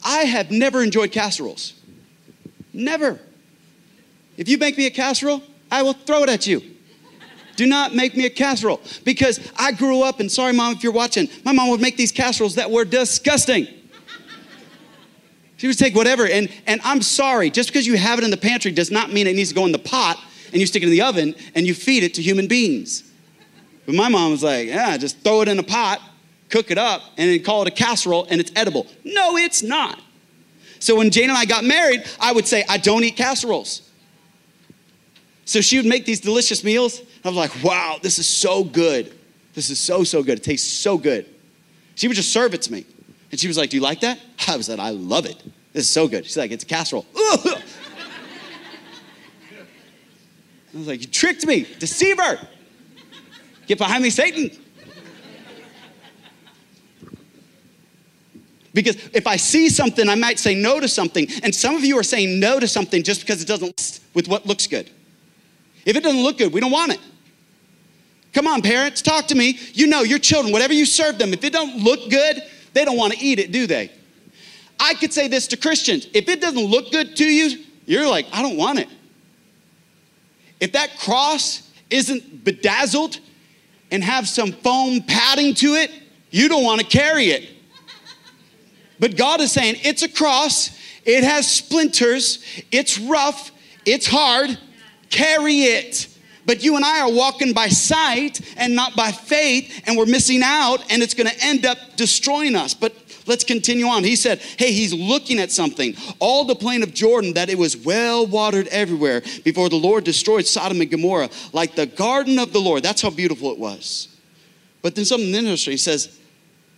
I 0.04 0.20
have 0.20 0.50
never 0.50 0.82
enjoyed 0.82 1.12
casseroles. 1.12 1.74
Never. 2.72 3.20
If 4.36 4.48
you 4.48 4.58
make 4.58 4.78
me 4.78 4.86
a 4.86 4.90
casserole, 4.90 5.42
I 5.70 5.82
will 5.82 5.92
throw 5.92 6.22
it 6.22 6.28
at 6.28 6.46
you. 6.46 6.62
Do 7.56 7.66
not 7.66 7.94
make 7.94 8.16
me 8.16 8.24
a 8.24 8.30
casserole 8.30 8.80
because 9.04 9.38
I 9.56 9.72
grew 9.72 10.02
up, 10.02 10.20
and 10.20 10.32
sorry, 10.32 10.54
mom, 10.54 10.74
if 10.74 10.82
you're 10.82 10.92
watching, 10.92 11.28
my 11.44 11.52
mom 11.52 11.68
would 11.68 11.80
make 11.82 11.98
these 11.98 12.12
casseroles 12.12 12.54
that 12.54 12.70
were 12.70 12.84
disgusting. 12.84 13.68
She 15.62 15.68
would 15.68 15.78
take 15.78 15.94
whatever, 15.94 16.26
and, 16.26 16.48
and 16.66 16.80
I'm 16.82 17.00
sorry, 17.02 17.48
just 17.48 17.68
because 17.68 17.86
you 17.86 17.96
have 17.96 18.18
it 18.18 18.24
in 18.24 18.32
the 18.32 18.36
pantry 18.36 18.72
does 18.72 18.90
not 18.90 19.12
mean 19.12 19.28
it 19.28 19.36
needs 19.36 19.50
to 19.50 19.54
go 19.54 19.64
in 19.64 19.70
the 19.70 19.78
pot 19.78 20.20
and 20.50 20.56
you 20.56 20.66
stick 20.66 20.82
it 20.82 20.86
in 20.86 20.90
the 20.90 21.02
oven 21.02 21.36
and 21.54 21.64
you 21.68 21.72
feed 21.72 22.02
it 22.02 22.14
to 22.14 22.20
human 22.20 22.48
beings. 22.48 23.08
But 23.86 23.94
my 23.94 24.08
mom 24.08 24.32
was 24.32 24.42
like, 24.42 24.66
yeah, 24.66 24.96
just 24.96 25.20
throw 25.20 25.40
it 25.42 25.46
in 25.46 25.60
a 25.60 25.62
pot, 25.62 26.00
cook 26.48 26.72
it 26.72 26.78
up, 26.78 27.02
and 27.16 27.30
then 27.30 27.44
call 27.44 27.62
it 27.62 27.68
a 27.68 27.70
casserole 27.70 28.26
and 28.28 28.40
it's 28.40 28.50
edible. 28.56 28.88
No, 29.04 29.36
it's 29.36 29.62
not. 29.62 30.00
So 30.80 30.96
when 30.96 31.10
Jane 31.10 31.28
and 31.28 31.38
I 31.38 31.44
got 31.44 31.62
married, 31.62 32.06
I 32.18 32.32
would 32.32 32.48
say, 32.48 32.64
I 32.68 32.76
don't 32.78 33.04
eat 33.04 33.16
casseroles. 33.16 33.88
So 35.44 35.60
she 35.60 35.76
would 35.76 35.86
make 35.86 36.04
these 36.04 36.18
delicious 36.18 36.64
meals. 36.64 37.00
I 37.24 37.28
was 37.28 37.36
like, 37.36 37.62
wow, 37.62 38.00
this 38.02 38.18
is 38.18 38.26
so 38.26 38.64
good. 38.64 39.14
This 39.54 39.70
is 39.70 39.78
so, 39.78 40.02
so 40.02 40.24
good. 40.24 40.38
It 40.38 40.42
tastes 40.42 40.72
so 40.72 40.98
good. 40.98 41.24
She 41.94 42.08
would 42.08 42.16
just 42.16 42.32
serve 42.32 42.52
it 42.52 42.62
to 42.62 42.72
me. 42.72 42.84
And 43.32 43.40
she 43.40 43.48
was 43.48 43.58
like, 43.58 43.70
Do 43.70 43.76
you 43.76 43.82
like 43.82 44.00
that? 44.00 44.20
I 44.48 44.56
was 44.56 44.68
like, 44.68 44.78
I 44.78 44.90
love 44.90 45.26
it. 45.26 45.42
This 45.72 45.84
is 45.84 45.90
so 45.90 46.06
good. 46.06 46.24
She's 46.24 46.36
like, 46.36 46.52
It's 46.52 46.62
a 46.62 46.66
casserole. 46.66 47.06
I 47.16 47.62
was 50.74 50.86
like, 50.86 51.00
You 51.00 51.08
tricked 51.08 51.44
me, 51.44 51.66
deceiver. 51.78 52.38
Get 53.66 53.78
behind 53.78 54.02
me, 54.02 54.10
Satan. 54.10 54.50
Because 58.74 58.96
if 59.12 59.26
I 59.26 59.36
see 59.36 59.68
something, 59.68 60.08
I 60.08 60.14
might 60.14 60.38
say 60.38 60.54
no 60.54 60.80
to 60.80 60.88
something. 60.88 61.26
And 61.42 61.54
some 61.54 61.74
of 61.74 61.84
you 61.84 61.98
are 61.98 62.02
saying 62.02 62.40
no 62.40 62.58
to 62.58 62.66
something 62.66 63.02
just 63.02 63.20
because 63.20 63.42
it 63.42 63.48
doesn't 63.48 64.00
with 64.14 64.28
what 64.28 64.46
looks 64.46 64.66
good. 64.66 64.90
If 65.84 65.96
it 65.96 66.02
doesn't 66.02 66.22
look 66.22 66.38
good, 66.38 66.52
we 66.52 66.60
don't 66.60 66.70
want 66.70 66.92
it. 66.92 67.00
Come 68.32 68.46
on, 68.46 68.62
parents, 68.62 69.02
talk 69.02 69.26
to 69.26 69.34
me. 69.34 69.58
You 69.74 69.88
know 69.88 70.02
your 70.02 70.18
children, 70.18 70.52
whatever 70.52 70.72
you 70.72 70.86
serve 70.86 71.18
them, 71.18 71.34
if 71.34 71.44
it 71.44 71.52
don't 71.52 71.82
look 71.82 72.08
good, 72.08 72.42
they 72.72 72.84
don't 72.84 72.96
want 72.96 73.12
to 73.12 73.18
eat 73.18 73.38
it, 73.38 73.52
do 73.52 73.66
they? 73.66 73.90
I 74.78 74.94
could 74.94 75.12
say 75.12 75.28
this 75.28 75.46
to 75.48 75.56
Christians 75.56 76.08
if 76.12 76.28
it 76.28 76.40
doesn't 76.40 76.64
look 76.64 76.90
good 76.90 77.16
to 77.16 77.24
you, 77.24 77.64
you're 77.86 78.08
like, 78.08 78.26
I 78.32 78.42
don't 78.42 78.56
want 78.56 78.78
it. 78.78 78.88
If 80.60 80.72
that 80.72 80.98
cross 80.98 81.68
isn't 81.90 82.44
bedazzled 82.44 83.18
and 83.90 84.02
have 84.02 84.28
some 84.28 84.52
foam 84.52 85.02
padding 85.02 85.54
to 85.54 85.74
it, 85.74 85.90
you 86.30 86.48
don't 86.48 86.64
want 86.64 86.80
to 86.80 86.86
carry 86.86 87.26
it. 87.26 87.48
But 88.98 89.16
God 89.16 89.40
is 89.40 89.50
saying, 89.52 89.76
it's 89.82 90.02
a 90.02 90.08
cross, 90.08 90.70
it 91.04 91.24
has 91.24 91.50
splinters, 91.50 92.44
it's 92.70 92.98
rough, 92.98 93.50
it's 93.84 94.06
hard, 94.06 94.56
carry 95.10 95.62
it. 95.62 96.08
But 96.44 96.64
you 96.64 96.76
and 96.76 96.84
I 96.84 97.00
are 97.00 97.12
walking 97.12 97.52
by 97.52 97.68
sight 97.68 98.40
and 98.56 98.74
not 98.74 98.96
by 98.96 99.12
faith, 99.12 99.82
and 99.86 99.96
we're 99.96 100.06
missing 100.06 100.42
out, 100.42 100.90
and 100.90 101.02
it's 101.02 101.14
gonna 101.14 101.30
end 101.40 101.64
up 101.64 101.78
destroying 101.96 102.56
us. 102.56 102.74
But 102.74 102.94
let's 103.26 103.44
continue 103.44 103.86
on. 103.86 104.02
He 104.02 104.16
said, 104.16 104.40
Hey, 104.40 104.72
he's 104.72 104.92
looking 104.92 105.38
at 105.38 105.52
something. 105.52 105.94
All 106.18 106.44
the 106.44 106.56
plain 106.56 106.82
of 106.82 106.92
Jordan, 106.92 107.34
that 107.34 107.48
it 107.48 107.58
was 107.58 107.76
well 107.76 108.26
watered 108.26 108.66
everywhere 108.68 109.22
before 109.44 109.68
the 109.68 109.76
Lord 109.76 110.04
destroyed 110.04 110.46
Sodom 110.46 110.80
and 110.80 110.90
Gomorrah, 110.90 111.30
like 111.52 111.74
the 111.74 111.86
garden 111.86 112.38
of 112.38 112.52
the 112.52 112.60
Lord. 112.60 112.82
That's 112.82 113.02
how 113.02 113.10
beautiful 113.10 113.52
it 113.52 113.58
was. 113.58 114.08
But 114.82 114.96
then 114.96 115.04
something 115.04 115.32
interesting, 115.32 115.72
he 115.72 115.76
says, 115.76 116.18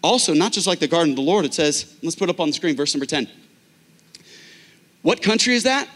also, 0.03 0.35
not 0.35 0.53
just 0.53 0.67
like 0.67 0.81
the 0.81 0.87
garden 0.87 1.13
of 1.13 1.17
the 1.17 1.23
Lord, 1.23 1.47
it 1.47 1.55
says, 1.55 1.97
let's 2.03 2.15
put 2.15 2.29
up 2.29 2.39
on 2.39 2.49
the 2.49 2.53
screen, 2.53 2.77
verse 2.77 2.95
number 2.95 3.07
10. 3.07 3.27
What 5.01 5.23
country 5.23 5.55
is 5.55 5.63
that? 5.63 5.89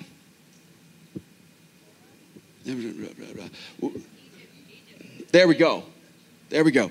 There 5.33 5.49
we 5.49 5.55
go. 5.55 5.85
There 6.51 6.65
we 6.65 6.71
go. 6.71 6.91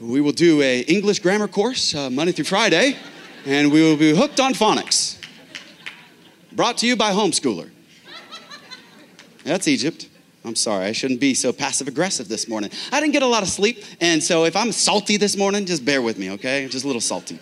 We 0.00 0.20
will 0.20 0.32
do 0.32 0.60
a 0.62 0.80
English 0.80 1.20
grammar 1.20 1.46
course 1.46 1.94
uh, 1.94 2.10
Monday 2.10 2.32
through 2.32 2.46
Friday, 2.46 2.96
and 3.44 3.70
we 3.70 3.82
will 3.82 3.96
be 3.96 4.16
hooked 4.16 4.40
on 4.40 4.52
phonics. 4.52 5.16
Brought 6.50 6.78
to 6.78 6.88
you 6.88 6.96
by 6.96 7.12
Homeschooler. 7.12 7.70
That's 9.44 9.68
Egypt. 9.68 10.08
I'm 10.44 10.56
sorry, 10.56 10.86
I 10.86 10.92
shouldn't 10.92 11.20
be 11.20 11.34
so 11.34 11.52
passive 11.52 11.86
aggressive 11.86 12.26
this 12.26 12.48
morning. 12.48 12.70
I 12.90 13.00
didn't 13.00 13.12
get 13.12 13.22
a 13.22 13.26
lot 13.26 13.44
of 13.44 13.48
sleep, 13.48 13.84
and 14.00 14.20
so 14.20 14.44
if 14.44 14.56
I'm 14.56 14.72
salty 14.72 15.18
this 15.18 15.36
morning, 15.36 15.66
just 15.66 15.84
bear 15.84 16.02
with 16.02 16.18
me, 16.18 16.32
okay? 16.32 16.66
Just 16.68 16.84
a 16.84 16.88
little 16.88 17.00
salty. 17.00 17.38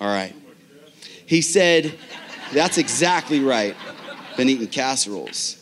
All 0.00 0.08
right. 0.08 0.34
He 1.26 1.42
said, 1.42 1.98
That's 2.52 2.78
exactly 2.78 3.40
right. 3.40 3.76
Been 4.36 4.48
eating 4.48 4.66
casseroles. 4.66 5.61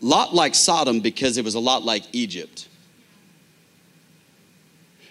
Lot 0.00 0.34
like 0.34 0.54
Sodom 0.54 1.00
because 1.00 1.38
it 1.38 1.44
was 1.44 1.54
a 1.54 1.60
lot 1.60 1.82
like 1.82 2.04
Egypt. 2.12 2.68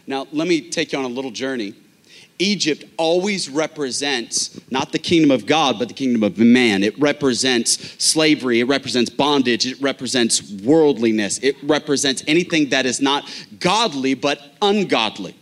Now, 0.08 0.28
let 0.32 0.48
me 0.48 0.69
take 0.69 0.91
you 0.91 1.00
on 1.00 1.06
a 1.06 1.10
little 1.10 1.32
journey. 1.32 1.74
Egypt 2.38 2.84
always 2.98 3.50
represents 3.50 4.60
not 4.69 4.91
the 4.91 5.00
kingdom 5.00 5.32
of 5.32 5.45
God, 5.45 5.80
but 5.80 5.88
the 5.88 5.93
kingdom 5.93 6.21
of 6.21 6.38
man. 6.38 6.84
It 6.84 6.98
represents 7.00 8.04
slavery, 8.04 8.60
it 8.60 8.65
represents 8.65 9.10
bondage, 9.10 9.65
it 9.65 9.80
represents 9.82 10.52
worldliness, 10.63 11.39
it 11.39 11.56
represents 11.63 12.24
anything 12.28 12.69
that 12.69 12.86
is 12.86 13.00
not 13.02 13.24
godly 13.60 14.15
but 14.15 14.39
ungodly. 14.62 15.36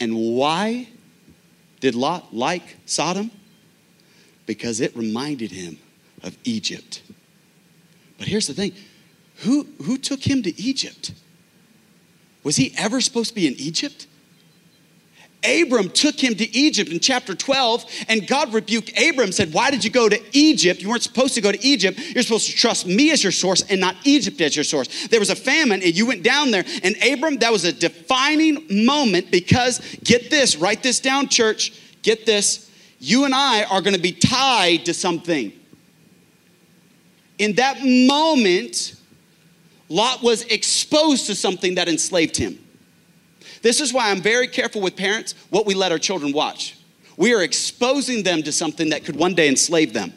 And 0.00 0.16
why 0.16 0.88
did 1.78 1.94
Lot 1.94 2.34
like 2.34 2.76
Sodom? 2.84 3.30
Because 4.46 4.80
it 4.80 4.96
reminded 4.96 5.52
him 5.52 5.78
of 6.24 6.36
Egypt. 6.42 7.02
But 8.18 8.28
here's 8.28 8.46
the 8.46 8.54
thing 8.54 8.72
who, 9.38 9.66
who 9.82 9.98
took 9.98 10.22
him 10.22 10.42
to 10.42 10.60
Egypt? 10.60 11.12
Was 12.42 12.56
he 12.56 12.74
ever 12.76 13.00
supposed 13.00 13.30
to 13.30 13.34
be 13.34 13.46
in 13.46 13.54
Egypt? 13.54 14.06
Abram 15.44 15.90
took 15.90 16.18
him 16.18 16.34
to 16.36 16.56
Egypt 16.56 16.90
in 16.90 17.00
chapter 17.00 17.34
12, 17.34 17.84
and 18.08 18.26
God 18.26 18.54
rebuked 18.54 18.98
Abram, 18.98 19.30
said, 19.30 19.52
Why 19.52 19.70
did 19.70 19.84
you 19.84 19.90
go 19.90 20.08
to 20.08 20.18
Egypt? 20.32 20.80
You 20.80 20.88
weren't 20.88 21.02
supposed 21.02 21.34
to 21.34 21.42
go 21.42 21.52
to 21.52 21.64
Egypt. 21.64 21.98
You're 22.14 22.22
supposed 22.22 22.50
to 22.50 22.56
trust 22.56 22.86
me 22.86 23.10
as 23.10 23.22
your 23.22 23.32
source 23.32 23.62
and 23.68 23.80
not 23.80 23.96
Egypt 24.04 24.40
as 24.40 24.56
your 24.56 24.64
source. 24.64 25.06
There 25.08 25.20
was 25.20 25.30
a 25.30 25.36
famine, 25.36 25.82
and 25.82 25.94
you 25.94 26.06
went 26.06 26.22
down 26.22 26.50
there. 26.50 26.64
And 26.82 26.96
Abram, 27.02 27.36
that 27.38 27.52
was 27.52 27.64
a 27.64 27.72
defining 27.72 28.86
moment 28.86 29.30
because, 29.30 29.80
get 30.02 30.30
this, 30.30 30.56
write 30.56 30.82
this 30.82 31.00
down, 31.00 31.28
church, 31.28 31.72
get 32.02 32.24
this. 32.24 32.70
You 32.98 33.24
and 33.24 33.34
I 33.34 33.64
are 33.64 33.82
gonna 33.82 33.98
be 33.98 34.12
tied 34.12 34.86
to 34.86 34.94
something 34.94 35.52
in 37.38 37.54
that 37.54 37.78
moment, 37.84 38.96
Lot 39.88 40.22
was 40.22 40.42
exposed 40.44 41.26
to 41.26 41.34
something 41.34 41.74
that 41.76 41.88
enslaved 41.88 42.36
him. 42.36 42.58
This 43.62 43.80
is 43.80 43.92
why 43.92 44.10
I'm 44.10 44.20
very 44.20 44.46
careful 44.46 44.80
with 44.80 44.96
parents 44.96 45.34
what 45.50 45.66
we 45.66 45.74
let 45.74 45.92
our 45.92 45.98
children 45.98 46.32
watch. 46.32 46.76
We 47.16 47.34
are 47.34 47.42
exposing 47.42 48.22
them 48.22 48.42
to 48.42 48.52
something 48.52 48.90
that 48.90 49.04
could 49.04 49.16
one 49.16 49.34
day 49.34 49.48
enslave 49.48 49.92
them. 49.92 50.12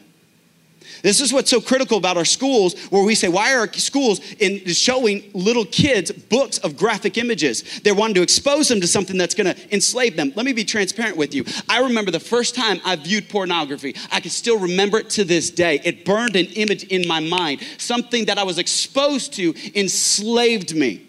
This 1.02 1.20
is 1.20 1.32
what's 1.32 1.50
so 1.50 1.60
critical 1.60 1.98
about 1.98 2.16
our 2.16 2.24
schools, 2.24 2.78
where 2.90 3.04
we 3.04 3.14
say, 3.14 3.28
why 3.28 3.54
are 3.54 3.60
our 3.60 3.72
schools 3.72 4.20
in 4.34 4.66
showing 4.66 5.30
little 5.32 5.64
kids 5.64 6.10
books 6.10 6.58
of 6.58 6.76
graphic 6.76 7.18
images? 7.18 7.80
They're 7.80 7.94
wanting 7.94 8.14
to 8.16 8.22
expose 8.22 8.68
them 8.68 8.80
to 8.80 8.86
something 8.86 9.16
that's 9.16 9.34
going 9.34 9.54
to 9.54 9.74
enslave 9.74 10.16
them. 10.16 10.32
Let 10.34 10.46
me 10.46 10.52
be 10.52 10.64
transparent 10.64 11.16
with 11.16 11.34
you. 11.34 11.44
I 11.68 11.80
remember 11.80 12.10
the 12.10 12.20
first 12.20 12.54
time 12.54 12.80
I 12.84 12.96
viewed 12.96 13.28
pornography. 13.28 13.94
I 14.10 14.20
can 14.20 14.30
still 14.30 14.58
remember 14.58 14.98
it 14.98 15.10
to 15.10 15.24
this 15.24 15.50
day. 15.50 15.80
It 15.84 16.04
burned 16.04 16.36
an 16.36 16.46
image 16.46 16.84
in 16.84 17.06
my 17.06 17.20
mind. 17.20 17.60
Something 17.78 18.24
that 18.26 18.38
I 18.38 18.42
was 18.42 18.58
exposed 18.58 19.34
to 19.34 19.54
enslaved 19.74 20.74
me. 20.74 21.06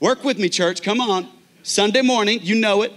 Work 0.00 0.24
with 0.24 0.38
me, 0.38 0.48
church. 0.48 0.82
Come 0.82 1.00
on. 1.00 1.28
Sunday 1.62 2.02
morning, 2.02 2.40
you 2.42 2.56
know 2.56 2.82
it. 2.82 2.92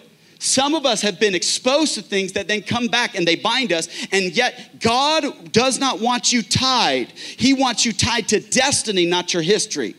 Some 0.46 0.76
of 0.76 0.86
us 0.86 1.02
have 1.02 1.20
been 1.20 1.34
exposed 1.34 1.96
to 1.96 2.04
things 2.04 2.34
that 2.34 2.48
then 2.48 2.62
come 2.62 2.86
back 2.86 3.16
and 3.16 3.28
they 3.28 3.36
bind 3.36 3.74
us, 3.74 3.90
and 4.12 4.26
yet 4.26 4.80
God 4.80 5.52
does 5.52 5.80
not 5.80 6.00
want 6.00 6.32
you 6.32 6.44
tied. 6.44 7.08
He 7.12 7.56
wants 7.56 7.84
you 7.84 7.92
tied 7.92 8.28
to 8.28 8.40
destiny, 8.40 9.08
not 9.08 9.34
your 9.34 9.42
history. 9.42 9.96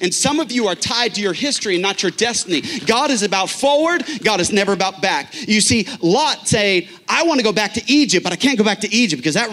And 0.00 0.12
some 0.12 0.40
of 0.40 0.50
you 0.50 0.68
are 0.68 0.74
tied 0.74 1.14
to 1.16 1.20
your 1.20 1.34
history 1.34 1.74
and 1.74 1.82
not 1.82 2.02
your 2.02 2.12
destiny. 2.12 2.62
God 2.86 3.10
is 3.10 3.22
about 3.22 3.50
forward, 3.50 4.04
God 4.24 4.40
is 4.40 4.52
never 4.52 4.72
about 4.72 5.02
back. 5.02 5.34
You 5.46 5.60
see, 5.60 5.86
Lot 6.00 6.48
saying, 6.48 6.88
I 7.06 7.24
want 7.24 7.38
to 7.38 7.44
go 7.44 7.52
back 7.52 7.74
to 7.74 7.82
Egypt, 7.86 8.24
but 8.24 8.32
I 8.32 8.36
can't 8.36 8.56
go 8.56 8.64
back 8.64 8.80
to 8.80 8.92
Egypt 8.92 9.20
because 9.20 9.34
that 9.34 9.50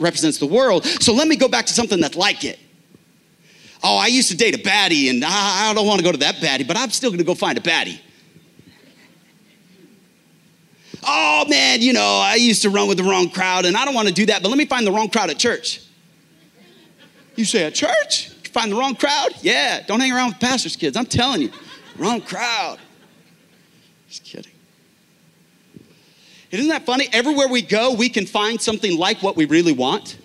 represents 0.00 0.38
the 0.38 0.46
world. 0.46 0.84
So 0.84 1.14
let 1.14 1.28
me 1.28 1.36
go 1.36 1.46
back 1.48 1.66
to 1.66 1.72
something 1.72 2.00
that's 2.00 2.16
like 2.16 2.44
it. 2.44 2.58
Oh, 3.80 3.96
I 3.96 4.08
used 4.08 4.28
to 4.32 4.36
date 4.36 4.56
a 4.56 4.58
baddie, 4.58 5.08
and 5.08 5.24
I 5.24 5.72
don't 5.72 5.86
want 5.86 6.00
to 6.00 6.04
go 6.04 6.10
to 6.10 6.18
that 6.18 6.36
baddie, 6.36 6.66
but 6.66 6.76
I'm 6.76 6.90
still 6.90 7.10
going 7.10 7.18
to 7.18 7.24
go 7.24 7.36
find 7.36 7.56
a 7.56 7.60
baddie. 7.60 8.00
Oh 11.10 11.46
man, 11.48 11.80
you 11.80 11.94
know, 11.94 12.20
I 12.22 12.34
used 12.34 12.60
to 12.62 12.70
run 12.70 12.86
with 12.86 12.98
the 12.98 13.02
wrong 13.02 13.30
crowd 13.30 13.64
and 13.64 13.78
I 13.78 13.86
don't 13.86 13.94
want 13.94 14.08
to 14.08 14.14
do 14.14 14.26
that, 14.26 14.42
but 14.42 14.50
let 14.50 14.58
me 14.58 14.66
find 14.66 14.86
the 14.86 14.92
wrong 14.92 15.08
crowd 15.08 15.30
at 15.30 15.38
church. 15.38 15.80
You 17.34 17.46
say, 17.46 17.64
at 17.64 17.74
church? 17.74 18.28
You 18.44 18.50
find 18.50 18.70
the 18.70 18.76
wrong 18.76 18.94
crowd? 18.94 19.30
Yeah, 19.40 19.80
don't 19.86 20.00
hang 20.00 20.12
around 20.12 20.32
with 20.32 20.40
pastors' 20.40 20.76
kids. 20.76 20.98
I'm 20.98 21.06
telling 21.06 21.40
you, 21.40 21.50
wrong 21.96 22.20
crowd. 22.20 22.78
Just 24.10 24.24
kidding. 24.24 24.52
Isn't 26.50 26.68
that 26.68 26.84
funny? 26.84 27.08
Everywhere 27.10 27.48
we 27.48 27.62
go, 27.62 27.94
we 27.94 28.10
can 28.10 28.26
find 28.26 28.60
something 28.60 28.98
like 28.98 29.22
what 29.22 29.34
we 29.34 29.46
really 29.46 29.72
want. 29.72 30.17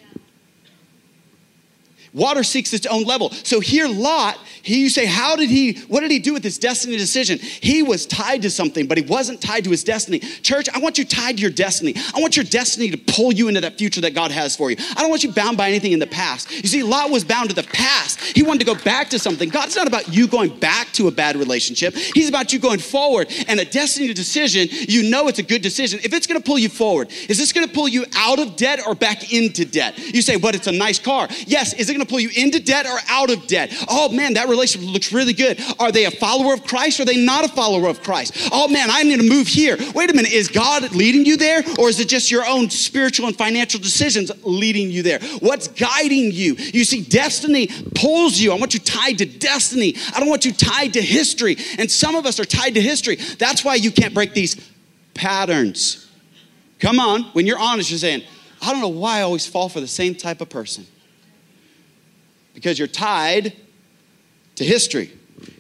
Water 2.13 2.43
seeks 2.43 2.73
its 2.73 2.86
own 2.86 3.04
level. 3.04 3.32
So 3.32 3.60
here, 3.60 3.88
Lot, 3.88 4.38
he, 4.62 4.82
you 4.82 4.89
say, 4.89 5.06
how 5.06 5.36
did 5.36 5.49
he, 5.49 5.73
what 5.88 6.02
did 6.02 6.12
he 6.12 6.19
do 6.19 6.34
with 6.34 6.43
his 6.43 6.58
destiny 6.60 6.95
decision? 6.95 7.39
He 7.39 7.82
was 7.82 8.06
tied 8.06 8.43
to 8.43 8.49
something, 8.49 8.88
but 8.88 8.97
he 8.97 9.04
wasn't 9.04 9.41
tied 9.41 9.63
to 9.65 9.71
his 9.71 9.84
destiny. 9.84 10.19
Church, 10.19 10.69
I 10.73 10.80
want 10.80 10.97
you 10.97 11.06
tied 11.06 11.38
to 11.38 11.41
your 11.41 11.52
destiny. 11.52 11.95
I 12.15 12.21
want 12.21 12.38
your 12.38 12.45
destiny 12.45 12.91
to 12.91 12.97
pull 12.97 13.34
you 13.34 13.47
into 13.47 13.62
that 13.62 13.78
future 13.78 13.99
that 14.02 14.13
God 14.13 14.32
has 14.32 14.56
for 14.56 14.69
you. 14.69 14.78
I 14.95 15.02
don't 15.02 15.10
want 15.10 15.23
you 15.23 15.32
bound 15.32 15.58
by 15.58 15.69
anything 15.69 15.91
in 15.91 15.99
the 15.99 16.08
past. 16.08 16.52
You 16.52 16.69
see, 16.69 16.84
Lot 16.84 17.10
was 17.10 17.23
bound 17.23 17.49
to 17.49 17.56
the 17.56 17.63
past. 17.63 18.21
He 18.21 18.43
wanted 18.43 18.60
to 18.60 18.65
go 18.65 18.76
back 18.84 19.10
to 19.10 19.19
something. 19.19 19.49
God's 19.49 19.76
not 19.76 19.88
about 19.88 20.13
you 20.13 20.28
going 20.28 20.58
back 20.60 20.91
to 20.93 21.08
a 21.08 21.12
bad 21.12 21.36
relationship. 21.36 21.95
He's 21.95 22.30
about 22.30 22.54
you 22.54 22.60
going 22.60 22.80
forward. 22.80 23.34
And 23.47 23.60
a 23.60 23.65
destiny 23.65 24.13
decision, 24.13 24.67
you 24.69 25.10
know 25.10 25.28
it's 25.28 25.39
a 25.39 25.43
good 25.43 25.63
decision. 25.63 25.99
If 26.04 26.13
it's 26.13 26.28
gonna 26.28 26.39
pull 26.39 26.60
you 26.60 26.69
forward, 26.69 27.12
is 27.28 27.39
this 27.39 27.52
gonna 27.52 27.67
pull 27.67 27.88
you 27.88 28.06
out 28.15 28.39
of 28.39 28.56
debt 28.56 28.80
or 28.86 28.93
back 28.93 29.34
into 29.34 29.65
debt? 29.65 29.97
You 29.97 30.21
say, 30.21 30.38
but 30.38 30.54
it's 30.54 30.67
a 30.67 30.71
nice 30.71 30.99
car. 30.99 31.28
Yes, 31.47 31.73
is 31.73 31.89
it 31.89 31.93
gonna 31.93 32.03
to 32.04 32.10
pull 32.10 32.20
you 32.20 32.30
into 32.36 32.60
debt 32.60 32.86
or 32.86 32.98
out 33.10 33.32
of 33.32 33.48
debt. 33.48 33.74
Oh 33.88 34.10
man, 34.10 34.34
that 34.36 34.50
relationship 34.50 34.92
looks 34.92 35.12
really 35.12 35.34
good. 35.34 35.60
Are 35.80 35.92
they 35.92 36.06
a 36.06 36.12
follower 36.12 36.54
of 36.54 36.63
Christ 36.63 37.00
or 37.00 37.04
are 37.04 37.06
they 37.06 37.24
not 37.24 37.46
a 37.46 37.48
follower 37.48 37.88
of 37.89 38.02
Christ? 38.02 38.50
Oh 38.52 38.68
man, 38.68 38.89
I 38.92 39.04
need 39.04 39.20
to 39.20 39.28
move 39.28 39.48
here. 39.48 39.78
Wait 39.94 40.10
a 40.10 40.13
minute, 40.13 40.32
is 40.32 40.48
God 40.48 40.94
leading 40.96 41.26
you 41.26 41.38
there 41.38 41.63
or 41.80 41.89
is 41.89 42.00
it 42.00 42.08
just 42.08 42.32
your 42.32 42.46
own 42.48 42.70
spiritual 42.70 43.28
and 43.28 43.38
financial 43.38 43.80
decisions 43.80 44.32
leading 44.44 44.92
you 44.92 45.04
there? 45.04 45.20
What's 45.39 45.68
guiding 45.68 46.32
you? 46.32 46.56
You 46.56 46.84
see, 46.84 47.02
destiny 47.02 47.68
pulls 47.96 48.39
you. 48.39 48.52
I 48.52 48.56
want 48.56 48.74
you 48.74 48.80
tied 48.80 49.20
to 49.20 49.26
destiny. 49.26 49.96
I 50.16 50.20
don't 50.20 50.30
want 50.30 50.46
you 50.46 50.54
tied 50.54 50.94
to 50.94 51.02
history. 51.02 51.58
And 51.78 51.89
some 51.89 52.16
of 52.16 52.26
us 52.26 52.39
are 52.39 52.46
tied 52.46 52.76
to 52.76 52.82
history. 52.82 53.16
That's 53.16 53.63
why 53.63 53.76
you 53.76 53.92
can't 53.92 54.13
break 54.13 54.34
these 54.34 54.56
patterns. 55.13 56.10
Come 56.80 57.00
on, 57.00 57.24
when 57.34 57.48
you're 57.48 57.60
honest, 57.60 57.89
you're 57.89 58.00
saying, 58.00 58.24
I 58.62 58.72
don't 58.72 58.82
know 58.82 58.88
why 58.89 59.20
I 59.20 59.22
always 59.22 59.46
fall 59.46 59.70
for 59.70 59.80
the 59.80 59.88
same 59.88 60.16
type 60.16 60.42
of 60.42 60.50
person 60.50 60.86
because 62.54 62.78
you're 62.78 62.88
tied 62.88 63.54
to 64.56 64.63
history. 64.63 65.12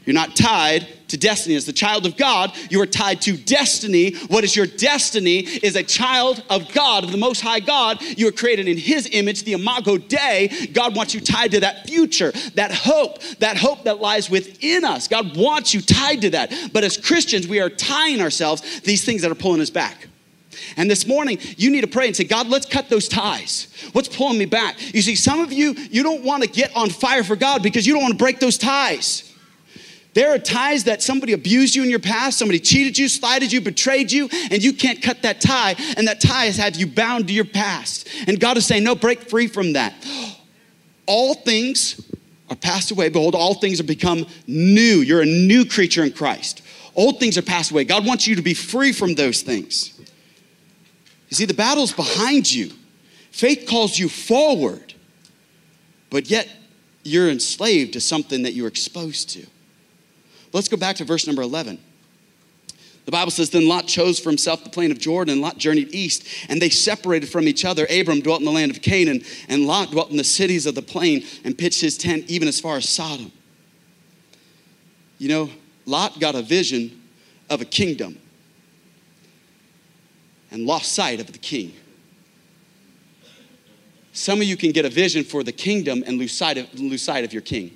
You're 0.05 0.13
not 0.13 0.35
tied 0.35 0.87
to 1.09 1.17
destiny. 1.17 1.55
As 1.55 1.65
the 1.65 1.73
child 1.73 2.05
of 2.05 2.17
God, 2.17 2.51
you 2.69 2.81
are 2.81 2.85
tied 2.85 3.21
to 3.21 3.37
destiny. 3.37 4.15
What 4.27 4.43
is 4.43 4.55
your 4.55 4.65
destiny? 4.65 5.39
Is 5.39 5.75
a 5.75 5.83
child 5.83 6.43
of 6.49 6.71
God, 6.73 7.03
of 7.03 7.11
the 7.11 7.17
Most 7.17 7.41
High 7.41 7.59
God. 7.59 8.01
You 8.01 8.27
are 8.27 8.31
created 8.31 8.67
in 8.67 8.77
His 8.77 9.07
image, 9.11 9.43
the 9.43 9.53
Imago 9.53 9.97
Dei. 9.97 10.69
God 10.73 10.95
wants 10.95 11.13
you 11.13 11.21
tied 11.21 11.51
to 11.51 11.61
that 11.61 11.87
future, 11.87 12.31
that 12.55 12.71
hope, 12.71 13.21
that 13.39 13.57
hope 13.57 13.83
that 13.83 13.99
lies 13.99 14.29
within 14.29 14.83
us. 14.83 15.07
God 15.07 15.37
wants 15.37 15.73
you 15.73 15.81
tied 15.81 16.21
to 16.21 16.29
that. 16.31 16.53
But 16.73 16.83
as 16.83 16.97
Christians, 16.97 17.47
we 17.47 17.59
are 17.59 17.69
tying 17.69 18.21
ourselves 18.21 18.81
these 18.81 19.05
things 19.05 19.21
that 19.21 19.31
are 19.31 19.35
pulling 19.35 19.61
us 19.61 19.69
back. 19.69 20.07
And 20.77 20.89
this 20.89 21.07
morning, 21.07 21.37
you 21.57 21.69
need 21.69 21.81
to 21.81 21.87
pray 21.87 22.07
and 22.07 22.15
say, 22.15 22.23
God, 22.23 22.47
let's 22.47 22.65
cut 22.65 22.89
those 22.89 23.07
ties. 23.07 23.67
What's 23.93 24.07
pulling 24.07 24.37
me 24.37 24.45
back? 24.45 24.75
You 24.93 25.01
see, 25.01 25.15
some 25.15 25.39
of 25.39 25.51
you, 25.51 25.73
you 25.91 26.03
don't 26.03 26.23
want 26.23 26.43
to 26.43 26.49
get 26.49 26.75
on 26.75 26.89
fire 26.89 27.23
for 27.23 27.35
God 27.35 27.63
because 27.63 27.85
you 27.87 27.93
don't 27.93 28.01
want 28.01 28.13
to 28.13 28.17
break 28.17 28.39
those 28.39 28.57
ties. 28.57 29.29
There 30.13 30.33
are 30.33 30.37
ties 30.37 30.83
that 30.83 31.01
somebody 31.01 31.33
abused 31.33 31.75
you 31.75 31.83
in 31.83 31.89
your 31.89 31.99
past, 31.99 32.37
somebody 32.37 32.59
cheated 32.59 32.97
you, 32.97 33.07
slighted 33.07 33.51
you, 33.51 33.61
betrayed 33.61 34.11
you, 34.11 34.29
and 34.51 34.63
you 34.63 34.73
can't 34.73 35.01
cut 35.01 35.23
that 35.23 35.41
tie, 35.41 35.75
and 35.97 36.07
that 36.07 36.21
tie 36.21 36.45
has 36.45 36.57
had 36.57 36.75
you 36.75 36.85
bound 36.85 37.27
to 37.27 37.33
your 37.33 37.45
past. 37.45 38.07
And 38.27 38.39
God 38.39 38.57
is 38.57 38.65
saying, 38.65 38.83
No, 38.83 38.93
break 38.93 39.21
free 39.21 39.47
from 39.47 39.73
that. 39.73 39.93
All 41.07 41.33
things 41.33 42.11
are 42.49 42.55
passed 42.55 42.91
away. 42.91 43.09
Behold, 43.09 43.35
all 43.35 43.55
things 43.55 43.79
have 43.79 43.87
become 43.87 44.27
new. 44.45 45.01
You're 45.01 45.21
a 45.21 45.25
new 45.25 45.65
creature 45.65 46.03
in 46.03 46.11
Christ. 46.11 46.61
Old 46.95 47.19
things 47.19 47.37
are 47.37 47.41
passed 47.41 47.71
away. 47.71 47.83
God 47.83 48.05
wants 48.05 48.27
you 48.27 48.35
to 48.35 48.41
be 48.41 48.53
free 48.53 48.91
from 48.91 49.15
those 49.15 49.41
things. 49.41 49.92
You 51.33 51.37
see, 51.37 51.45
the 51.45 51.55
battle's 51.55 51.91
behind 51.91 52.53
you. 52.53 52.69
Faith 53.31 53.65
calls 53.67 53.97
you 53.97 54.07
forward, 54.07 54.93
but 56.11 56.29
yet 56.29 56.47
you're 57.01 57.27
enslaved 57.27 57.93
to 57.93 58.01
something 58.01 58.43
that 58.43 58.53
you're 58.53 58.67
exposed 58.67 59.31
to. 59.31 59.43
Let's 60.51 60.67
go 60.67 60.77
back 60.77 60.97
to 60.97 61.05
verse 61.05 61.25
number 61.25 61.41
11. 61.41 61.79
The 63.05 63.11
Bible 63.11 63.31
says, 63.31 63.49
Then 63.49 63.67
Lot 63.67 63.87
chose 63.87 64.19
for 64.19 64.29
himself 64.29 64.63
the 64.63 64.69
plain 64.69 64.91
of 64.91 64.99
Jordan, 64.99 65.41
Lot 65.41 65.57
journeyed 65.57 65.95
east, 65.95 66.23
and 66.49 66.61
they 66.61 66.69
separated 66.69 67.29
from 67.29 67.47
each 67.47 67.65
other. 67.65 67.87
Abram 67.89 68.21
dwelt 68.21 68.41
in 68.41 68.45
the 68.45 68.51
land 68.51 68.69
of 68.69 68.83
Canaan, 68.83 69.23
and 69.49 69.65
Lot 69.65 69.89
dwelt 69.89 70.11
in 70.11 70.17
the 70.17 70.23
cities 70.23 70.67
of 70.67 70.75
the 70.75 70.83
plain 70.83 71.25
and 71.43 71.57
pitched 71.57 71.81
his 71.81 71.97
tent 71.97 72.25
even 72.27 72.47
as 72.47 72.59
far 72.59 72.77
as 72.77 72.87
Sodom. 72.87 73.31
You 75.17 75.29
know, 75.29 75.49
Lot 75.87 76.19
got 76.19 76.35
a 76.35 76.43
vision 76.43 77.01
of 77.49 77.59
a 77.59 77.65
kingdom 77.65 78.19
and 80.53 80.65
lost 80.65 80.93
sight 80.93 81.19
of 81.19 81.31
the 81.31 81.39
king. 81.39 81.73
Some 84.13 84.39
of 84.39 84.45
you 84.45 84.55
can 84.55 84.71
get 84.71 84.85
a 84.85 84.89
vision 84.89 85.23
for 85.23 85.43
the 85.43 85.51
kingdom 85.51 86.03
and 86.05 86.19
lose 86.19 86.31
sight 86.31 86.57
of, 86.57 86.73
lose 86.79 87.01
sight 87.01 87.25
of 87.25 87.33
your 87.33 87.41
king. 87.41 87.75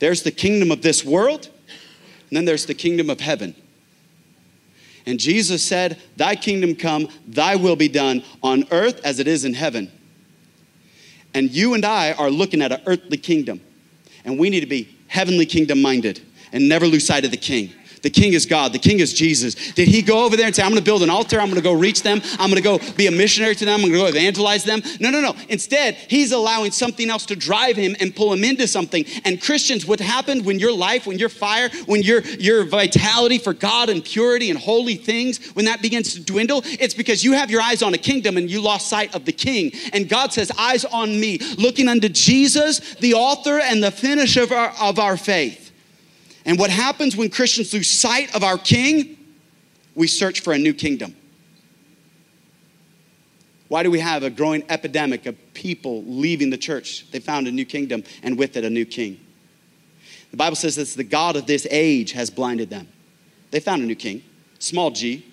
There's 0.00 0.22
the 0.22 0.32
kingdom 0.32 0.70
of 0.70 0.82
this 0.82 1.04
world, 1.04 1.48
and 2.28 2.36
then 2.36 2.44
there's 2.44 2.66
the 2.66 2.74
kingdom 2.74 3.08
of 3.08 3.20
heaven. 3.20 3.54
And 5.06 5.20
Jesus 5.20 5.62
said, 5.62 6.02
Thy 6.16 6.34
kingdom 6.34 6.74
come, 6.74 7.08
thy 7.28 7.54
will 7.54 7.76
be 7.76 7.88
done 7.88 8.24
on 8.42 8.64
earth 8.72 9.00
as 9.04 9.20
it 9.20 9.28
is 9.28 9.44
in 9.44 9.54
heaven. 9.54 9.90
And 11.32 11.50
you 11.50 11.74
and 11.74 11.84
I 11.84 12.12
are 12.12 12.30
looking 12.30 12.60
at 12.62 12.72
an 12.72 12.82
earthly 12.86 13.16
kingdom, 13.16 13.60
and 14.24 14.38
we 14.38 14.50
need 14.50 14.60
to 14.60 14.66
be 14.66 14.96
heavenly 15.06 15.46
kingdom 15.46 15.80
minded 15.80 16.20
and 16.52 16.68
never 16.68 16.86
lose 16.86 17.06
sight 17.06 17.24
of 17.24 17.30
the 17.30 17.36
king. 17.36 17.72
The 18.06 18.10
king 18.10 18.34
is 18.34 18.46
God. 18.46 18.72
The 18.72 18.78
king 18.78 19.00
is 19.00 19.12
Jesus. 19.12 19.72
Did 19.72 19.88
he 19.88 20.00
go 20.00 20.24
over 20.24 20.36
there 20.36 20.46
and 20.46 20.54
say, 20.54 20.62
I'm 20.62 20.70
going 20.70 20.78
to 20.78 20.84
build 20.84 21.02
an 21.02 21.10
altar. 21.10 21.40
I'm 21.40 21.46
going 21.46 21.56
to 21.56 21.60
go 21.60 21.72
reach 21.72 22.04
them. 22.04 22.20
I'm 22.38 22.48
going 22.52 22.54
to 22.54 22.60
go 22.62 22.78
be 22.94 23.08
a 23.08 23.10
missionary 23.10 23.56
to 23.56 23.64
them. 23.64 23.74
I'm 23.74 23.80
going 23.80 23.94
to 23.94 23.98
go 23.98 24.06
evangelize 24.06 24.62
them? 24.62 24.80
No, 25.00 25.10
no, 25.10 25.20
no. 25.20 25.34
Instead, 25.48 25.96
he's 25.96 26.30
allowing 26.30 26.70
something 26.70 27.10
else 27.10 27.26
to 27.26 27.34
drive 27.34 27.74
him 27.74 27.96
and 27.98 28.14
pull 28.14 28.32
him 28.32 28.44
into 28.44 28.68
something. 28.68 29.04
And 29.24 29.42
Christians, 29.42 29.86
what 29.86 29.98
happened 29.98 30.46
when 30.46 30.60
your 30.60 30.72
life, 30.72 31.04
when 31.04 31.18
your 31.18 31.28
fire, 31.28 31.68
when 31.86 32.04
your, 32.04 32.20
your 32.20 32.62
vitality 32.62 33.38
for 33.38 33.52
God 33.52 33.88
and 33.88 34.04
purity 34.04 34.50
and 34.50 34.58
holy 34.60 34.94
things, 34.94 35.44
when 35.56 35.64
that 35.64 35.82
begins 35.82 36.14
to 36.14 36.22
dwindle, 36.22 36.62
it's 36.64 36.94
because 36.94 37.24
you 37.24 37.32
have 37.32 37.50
your 37.50 37.60
eyes 37.60 37.82
on 37.82 37.92
a 37.92 37.98
kingdom 37.98 38.36
and 38.36 38.48
you 38.48 38.60
lost 38.60 38.88
sight 38.88 39.16
of 39.16 39.24
the 39.24 39.32
king. 39.32 39.72
And 39.92 40.08
God 40.08 40.32
says, 40.32 40.52
Eyes 40.56 40.84
on 40.84 41.18
me, 41.18 41.38
looking 41.58 41.88
unto 41.88 42.08
Jesus, 42.08 42.94
the 43.00 43.14
author 43.14 43.58
and 43.58 43.82
the 43.82 43.90
finisher 43.90 44.44
of 44.44 44.52
our, 44.52 44.72
of 44.80 45.00
our 45.00 45.16
faith. 45.16 45.65
And 46.46 46.58
what 46.58 46.70
happens 46.70 47.16
when 47.16 47.28
Christians 47.28 47.74
lose 47.74 47.90
sight 47.90 48.34
of 48.34 48.44
our 48.44 48.56
king? 48.56 49.18
We 49.96 50.06
search 50.06 50.40
for 50.40 50.52
a 50.52 50.58
new 50.58 50.72
kingdom. 50.72 51.16
Why 53.68 53.82
do 53.82 53.90
we 53.90 53.98
have 53.98 54.22
a 54.22 54.30
growing 54.30 54.62
epidemic 54.68 55.26
of 55.26 55.36
people 55.52 56.04
leaving 56.04 56.50
the 56.50 56.56
church? 56.56 57.10
They 57.10 57.18
found 57.18 57.48
a 57.48 57.50
new 57.50 57.64
kingdom 57.64 58.04
and 58.22 58.38
with 58.38 58.56
it 58.56 58.64
a 58.64 58.70
new 58.70 58.84
king. 58.84 59.20
The 60.30 60.36
Bible 60.36 60.54
says 60.56 60.76
that 60.76 60.88
the 60.96 61.04
God 61.04 61.34
of 61.34 61.46
this 61.46 61.66
age 61.70 62.12
has 62.12 62.30
blinded 62.30 62.70
them. 62.70 62.88
They 63.50 63.58
found 63.58 63.82
a 63.82 63.86
new 63.86 63.96
king, 63.96 64.22
small 64.60 64.92
g. 64.92 65.26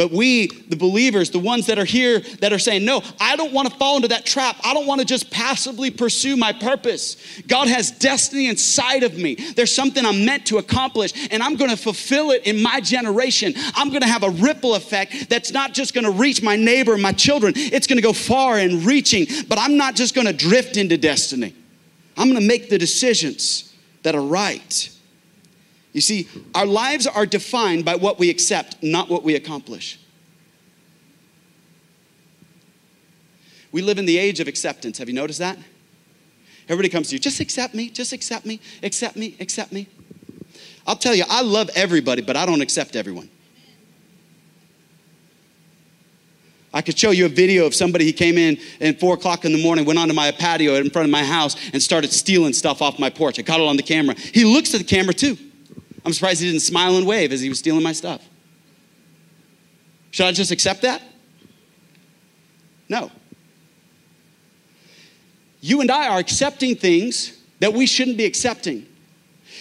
But 0.00 0.12
we, 0.12 0.46
the 0.46 0.76
believers, 0.76 1.28
the 1.28 1.38
ones 1.38 1.66
that 1.66 1.78
are 1.78 1.84
here 1.84 2.20
that 2.40 2.54
are 2.54 2.58
saying, 2.58 2.86
No, 2.86 3.02
I 3.20 3.36
don't 3.36 3.52
want 3.52 3.70
to 3.70 3.76
fall 3.76 3.96
into 3.96 4.08
that 4.08 4.24
trap. 4.24 4.56
I 4.64 4.72
don't 4.72 4.86
want 4.86 5.02
to 5.02 5.06
just 5.06 5.30
passively 5.30 5.90
pursue 5.90 6.38
my 6.38 6.54
purpose. 6.54 7.18
God 7.46 7.68
has 7.68 7.90
destiny 7.90 8.48
inside 8.48 9.02
of 9.02 9.18
me. 9.18 9.34
There's 9.34 9.74
something 9.74 10.06
I'm 10.06 10.24
meant 10.24 10.46
to 10.46 10.56
accomplish, 10.56 11.12
and 11.30 11.42
I'm 11.42 11.54
going 11.56 11.68
to 11.68 11.76
fulfill 11.76 12.30
it 12.30 12.46
in 12.46 12.62
my 12.62 12.80
generation. 12.80 13.52
I'm 13.74 13.90
going 13.90 14.00
to 14.00 14.08
have 14.08 14.22
a 14.22 14.30
ripple 14.30 14.74
effect 14.74 15.28
that's 15.28 15.52
not 15.52 15.74
just 15.74 15.92
going 15.92 16.04
to 16.04 16.12
reach 16.12 16.42
my 16.42 16.56
neighbor 16.56 16.94
and 16.94 17.02
my 17.02 17.12
children, 17.12 17.52
it's 17.54 17.86
going 17.86 17.98
to 17.98 18.02
go 18.02 18.14
far 18.14 18.56
and 18.56 18.86
reaching. 18.86 19.26
But 19.50 19.58
I'm 19.58 19.76
not 19.76 19.96
just 19.96 20.14
going 20.14 20.26
to 20.26 20.32
drift 20.32 20.78
into 20.78 20.96
destiny. 20.96 21.54
I'm 22.16 22.30
going 22.30 22.40
to 22.40 22.48
make 22.48 22.70
the 22.70 22.78
decisions 22.78 23.70
that 24.02 24.14
are 24.14 24.22
right. 24.22 24.90
You 25.92 26.00
see, 26.00 26.28
our 26.54 26.66
lives 26.66 27.06
are 27.06 27.26
defined 27.26 27.84
by 27.84 27.96
what 27.96 28.18
we 28.18 28.30
accept, 28.30 28.82
not 28.82 29.08
what 29.08 29.24
we 29.24 29.34
accomplish. 29.34 29.98
We 33.72 33.82
live 33.82 33.98
in 33.98 34.04
the 34.04 34.18
age 34.18 34.40
of 34.40 34.48
acceptance. 34.48 34.98
Have 34.98 35.08
you 35.08 35.14
noticed 35.14 35.40
that? 35.40 35.58
Everybody 36.68 36.88
comes 36.88 37.08
to 37.08 37.16
you, 37.16 37.18
just 37.18 37.40
accept 37.40 37.74
me, 37.74 37.88
just 37.90 38.12
accept 38.12 38.46
me, 38.46 38.60
accept 38.82 39.16
me, 39.16 39.36
accept 39.40 39.72
me. 39.72 39.88
I'll 40.86 40.96
tell 40.96 41.14
you, 41.14 41.24
I 41.28 41.42
love 41.42 41.68
everybody, 41.74 42.22
but 42.22 42.36
I 42.36 42.46
don't 42.46 42.60
accept 42.60 42.94
everyone. 42.94 43.28
I 46.72 46.82
could 46.82 46.96
show 46.96 47.10
you 47.10 47.26
a 47.26 47.28
video 47.28 47.66
of 47.66 47.74
somebody 47.74 48.04
who 48.04 48.12
came 48.12 48.38
in 48.38 48.56
at 48.80 49.00
four 49.00 49.14
o'clock 49.14 49.44
in 49.44 49.52
the 49.52 49.60
morning, 49.60 49.84
went 49.84 49.98
onto 49.98 50.14
my 50.14 50.30
patio 50.30 50.74
in 50.74 50.90
front 50.90 51.06
of 51.06 51.10
my 51.10 51.24
house, 51.24 51.56
and 51.72 51.82
started 51.82 52.12
stealing 52.12 52.52
stuff 52.52 52.80
off 52.80 53.00
my 53.00 53.10
porch. 53.10 53.40
I 53.40 53.42
caught 53.42 53.58
it 53.58 53.66
on 53.66 53.76
the 53.76 53.82
camera. 53.82 54.14
He 54.14 54.44
looks 54.44 54.72
at 54.72 54.78
the 54.78 54.86
camera 54.86 55.12
too. 55.12 55.36
I'm 56.04 56.12
surprised 56.12 56.40
he 56.40 56.46
didn't 56.46 56.62
smile 56.62 56.96
and 56.96 57.06
wave 57.06 57.32
as 57.32 57.40
he 57.40 57.48
was 57.48 57.58
stealing 57.58 57.82
my 57.82 57.92
stuff. 57.92 58.26
Should 60.10 60.26
I 60.26 60.32
just 60.32 60.50
accept 60.50 60.82
that? 60.82 61.02
No. 62.88 63.10
You 65.60 65.80
and 65.80 65.90
I 65.90 66.08
are 66.08 66.18
accepting 66.18 66.74
things 66.74 67.38
that 67.60 67.72
we 67.72 67.86
shouldn't 67.86 68.16
be 68.16 68.24
accepting. 68.24 68.86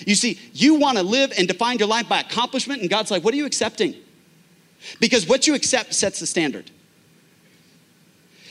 You 0.05 0.15
see, 0.15 0.39
you 0.53 0.75
want 0.75 0.97
to 0.97 1.03
live 1.03 1.33
and 1.37 1.47
define 1.47 1.77
your 1.77 1.87
life 1.87 2.07
by 2.07 2.21
accomplishment, 2.21 2.81
and 2.81 2.89
God's 2.89 3.11
like, 3.11 3.23
what 3.23 3.33
are 3.33 3.37
you 3.37 3.45
accepting? 3.45 3.95
Because 4.99 5.27
what 5.27 5.45
you 5.45 5.55
accept 5.55 5.93
sets 5.93 6.19
the 6.19 6.25
standard. 6.25 6.71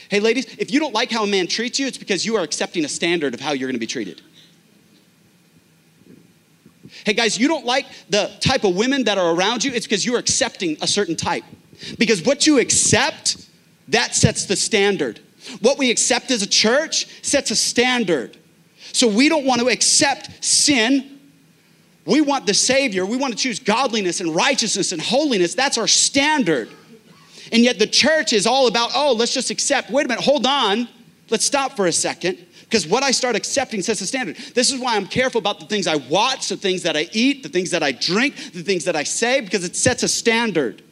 Hey, 0.09 0.19
ladies, 0.19 0.45
if 0.57 0.71
you 0.71 0.79
don't 0.79 0.93
like 0.93 1.11
how 1.11 1.23
a 1.23 1.27
man 1.27 1.47
treats 1.47 1.79
you, 1.79 1.87
it's 1.87 1.97
because 1.97 2.25
you 2.25 2.35
are 2.35 2.43
accepting 2.43 2.85
a 2.85 2.89
standard 2.89 3.33
of 3.33 3.39
how 3.39 3.51
you're 3.51 3.67
going 3.67 3.75
to 3.75 3.79
be 3.79 3.87
treated. 3.87 4.21
Hey, 7.09 7.15
guys, 7.15 7.39
you 7.39 7.47
don't 7.47 7.65
like 7.65 7.87
the 8.09 8.29
type 8.39 8.63
of 8.63 8.75
women 8.75 9.05
that 9.05 9.17
are 9.17 9.33
around 9.33 9.63
you, 9.63 9.71
it's 9.71 9.87
because 9.87 10.05
you're 10.05 10.19
accepting 10.19 10.77
a 10.79 10.85
certain 10.85 11.15
type. 11.15 11.43
Because 11.97 12.23
what 12.23 12.45
you 12.45 12.59
accept, 12.59 13.49
that 13.87 14.13
sets 14.13 14.45
the 14.45 14.55
standard. 14.55 15.19
What 15.61 15.79
we 15.79 15.89
accept 15.89 16.29
as 16.29 16.43
a 16.43 16.47
church 16.47 17.07
sets 17.25 17.49
a 17.49 17.55
standard. 17.55 18.37
So 18.93 19.07
we 19.07 19.27
don't 19.27 19.43
want 19.43 19.59
to 19.59 19.69
accept 19.69 20.45
sin. 20.45 21.19
We 22.05 22.21
want 22.21 22.45
the 22.45 22.53
Savior. 22.53 23.07
We 23.07 23.17
want 23.17 23.35
to 23.35 23.39
choose 23.39 23.57
godliness 23.57 24.21
and 24.21 24.35
righteousness 24.35 24.91
and 24.91 25.01
holiness. 25.01 25.55
That's 25.55 25.79
our 25.79 25.87
standard. 25.87 26.69
And 27.51 27.63
yet 27.63 27.79
the 27.79 27.87
church 27.87 28.33
is 28.33 28.45
all 28.45 28.67
about, 28.67 28.91
oh, 28.93 29.13
let's 29.13 29.33
just 29.33 29.49
accept. 29.49 29.89
Wait 29.89 30.05
a 30.05 30.09
minute, 30.09 30.23
hold 30.23 30.45
on. 30.45 30.87
Let's 31.31 31.45
stop 31.45 31.75
for 31.75 31.87
a 31.87 31.91
second. 31.91 32.37
Because 32.69 32.85
what 32.85 33.01
I 33.01 33.09
start 33.09 33.35
accepting 33.35 33.81
sets 33.81 33.99
the 33.99 34.05
standard. 34.05 34.37
This 34.53 34.71
is 34.71 34.79
why 34.79 34.95
I'm 34.95 35.07
careful 35.07 35.39
about 35.39 35.59
the 35.59 35.65
things 35.65 35.87
I 35.87 35.95
watch, 35.95 36.49
the 36.49 36.55
things 36.55 36.83
that 36.83 36.95
I 36.95 37.09
eat, 37.11 37.41
the 37.41 37.49
things 37.49 37.71
that 37.71 37.81
I 37.81 37.91
drink, 37.91 38.35
the 38.53 38.61
things 38.61 38.85
that 38.85 38.95
I 38.95 39.03
say, 39.03 39.41
because 39.41 39.63
it 39.63 39.75
sets 39.75 40.03
a 40.03 40.07
standard. 40.07 40.83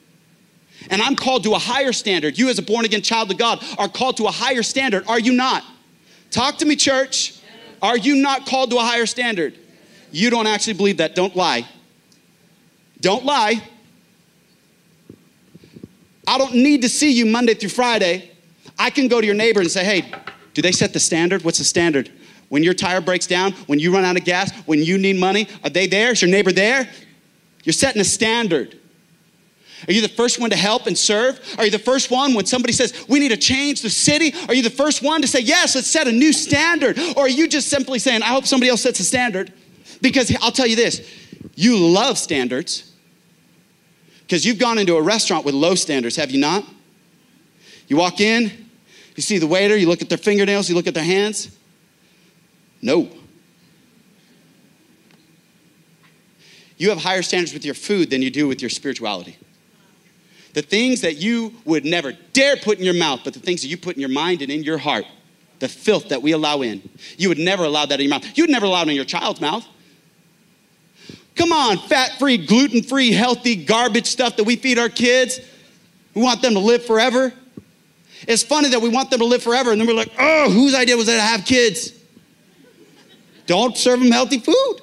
And 0.90 1.04
I'm 1.04 1.16
called 1.16 1.44
to 1.44 1.54
a 1.54 1.60
higher 1.60 1.94
standard. 1.94 2.36
You, 2.36 2.50
as 2.50 2.58
a 2.58 2.64
born 2.64 2.84
again 2.84 3.04
child 3.04 3.30
of 3.30 3.38
God, 3.38 3.64
are 3.78 3.88
called 3.88 4.18
to 4.18 4.26
a 4.26 4.32
higher 4.32 4.64
standard. 4.64 5.08
Are 5.08 5.20
you 5.20 5.34
not? 5.34 5.64
Talk 6.32 6.58
to 6.58 6.66
me, 6.66 6.76
church. 6.76 7.40
Are 7.80 7.98
you 7.98 8.16
not 8.16 8.48
called 8.48 8.72
to 8.72 8.78
a 8.78 8.82
higher 8.82 9.06
standard? 9.06 9.56
You 10.12 10.32
don't 10.32 10.48
actually 10.48 10.74
believe 10.74 10.98
that. 10.98 11.14
Don't 11.14 11.36
lie. 11.36 11.68
Don't 13.02 13.24
lie. 13.24 13.62
I 16.28 16.40
don't 16.40 16.56
need 16.56 16.82
to 16.82 16.90
see 16.90 17.12
you 17.12 17.28
Monday 17.28 17.54
through 17.54 17.70
Friday. 17.70 18.32
I 18.80 18.90
can 18.90 19.08
go 19.08 19.22
to 19.22 19.26
your 19.28 19.36
neighbor 19.36 19.60
and 19.60 19.70
say, 19.70 19.84
hey, 19.86 20.12
do 20.58 20.64
they 20.64 20.72
set 20.72 20.92
the 20.92 21.00
standard? 21.00 21.44
What's 21.44 21.60
the 21.60 21.64
standard? 21.64 22.12
When 22.50 22.64
your 22.64 22.74
tire 22.74 23.00
breaks 23.00 23.28
down, 23.28 23.52
when 23.68 23.78
you 23.78 23.94
run 23.94 24.04
out 24.04 24.18
of 24.18 24.26
gas, 24.26 24.52
when 24.66 24.82
you 24.82 24.98
need 24.98 25.18
money, 25.18 25.48
are 25.64 25.70
they 25.70 25.86
there? 25.86 26.14
Is 26.14 26.24
your 26.24 26.32
neighbor 26.32 26.52
there? 26.52 26.90
You're 27.64 27.74
setting 27.74 28.02
a 28.02 28.04
standard. 28.04 28.76
Are 29.88 29.94
you 29.94 30.02
the 30.02 30.10
first 30.10 30.40
one 30.40 30.50
to 30.50 30.56
help 30.56 30.88
and 30.88 30.98
serve? 30.98 31.40
Are 31.60 31.66
you 31.66 31.70
the 31.70 31.78
first 31.78 32.10
one 32.10 32.34
when 32.34 32.48
somebody 32.48 32.74
says, 32.74 33.06
we 33.08 33.20
need 33.20 33.30
to 33.30 33.38
change 33.38 33.84
the 33.84 33.90
city? 33.92 34.34
Are 34.48 34.56
you 34.56 34.64
the 34.64 34.72
first 34.72 35.04
one 35.04 35.22
to 35.22 35.28
say, 35.28 35.42
yes, 35.42 35.76
let's 35.76 35.86
set 35.86 36.08
a 36.08 36.12
new 36.12 36.34
standard? 36.34 36.98
Or 37.16 37.26
are 37.26 37.30
you 37.30 37.48
just 37.48 37.68
simply 37.68 38.00
saying, 38.00 38.24
I 38.24 38.30
hope 38.30 38.48
somebody 38.48 38.72
else 38.72 38.82
sets 38.82 39.00
a 39.00 39.04
standard? 39.04 39.54
Because 40.02 40.36
I'll 40.42 40.52
tell 40.52 40.66
you 40.66 40.76
this 40.76 41.08
you 41.54 41.78
love 41.78 42.18
standards. 42.18 42.94
Because 44.22 44.44
you've 44.44 44.58
gone 44.58 44.80
into 44.80 44.96
a 44.96 45.02
restaurant 45.04 45.46
with 45.46 45.54
low 45.54 45.76
standards, 45.76 46.16
have 46.16 46.32
you 46.32 46.40
not? 46.40 46.66
You 47.88 47.98
walk 47.98 48.20
in, 48.22 48.67
you 49.18 49.24
see 49.24 49.40
the 49.40 49.48
waiter, 49.48 49.76
you 49.76 49.88
look 49.88 50.02
at 50.04 50.10
their 50.10 50.18
fingernails, 50.18 50.70
you 50.70 50.76
look 50.76 50.88
at 50.88 50.94
their 50.94 51.04
hands. 51.04 51.58
No. 52.82 53.10
You 56.78 56.90
have 56.90 57.00
higher 57.00 57.24
standards 57.24 57.52
with 57.52 57.66
your 57.66 57.74
food 57.74 58.12
than 58.12 58.22
you 58.22 58.30
do 58.30 58.48
with 58.48 58.62
your 58.62 58.70
spirituality. 58.70 59.36
The 60.54 60.62
things 60.62 61.02
that 61.02 61.18
you 61.18 61.56
would 61.66 61.84
never 61.84 62.14
dare 62.34 62.58
put 62.58 62.78
in 62.78 62.86
your 62.86 62.94
mouth, 62.94 63.22
but 63.24 63.34
the 63.34 63.40
things 63.40 63.64
that 63.64 63.70
you 63.70 63.78
put 63.78 63.96
in 63.96 64.00
your 64.00 64.12
mind 64.12 64.44
and 64.44 64.52
in 64.52 64.64
your 64.64 64.78
heart, 64.78 65.06
the 65.60 65.68
filth 65.68 66.10
that 66.10 66.22
we 66.22 66.34
allow 66.34 66.62
in, 66.62 66.88
you 67.18 67.30
would 67.30 67.40
never 67.40 67.64
allow 67.64 67.88
that 67.88 68.00
in 68.00 68.08
your 68.08 68.12
mouth. 68.12 68.38
You 68.38 68.44
would 68.44 68.52
never 68.52 68.68
allow 68.68 68.84
it 68.84 68.90
in 68.90 68.96
your 68.96 69.04
child's 69.04 69.42
mouth. 69.42 69.66
Come 71.36 71.52
on, 71.52 71.78
fat 71.78 72.20
free, 72.20 72.38
gluten 72.38 72.84
free, 72.84 73.12
healthy 73.12 73.56
garbage 73.56 74.06
stuff 74.06 74.38
that 74.38 74.44
we 74.44 74.56
feed 74.56 74.78
our 74.78 74.90
kids. 74.90 75.40
We 76.14 76.22
want 76.22 76.44
them 76.44 76.54
to 76.54 76.60
live 76.60 76.86
forever. 76.86 77.34
It's 78.28 78.44
funny 78.44 78.68
that 78.70 78.82
we 78.82 78.90
want 78.90 79.10
them 79.10 79.20
to 79.20 79.26
live 79.26 79.42
forever, 79.42 79.72
and 79.72 79.80
then 79.80 79.88
we're 79.88 79.94
like, 79.94 80.12
oh, 80.20 80.52
whose 80.52 80.76
idea 80.76 80.98
was 80.98 81.08
it 81.08 81.16
to 81.16 81.22
have 81.22 81.46
kids? 81.46 81.94
Don't 83.46 83.78
serve 83.78 84.02
them 84.02 84.12
healthy 84.12 84.40
food. 84.40 84.82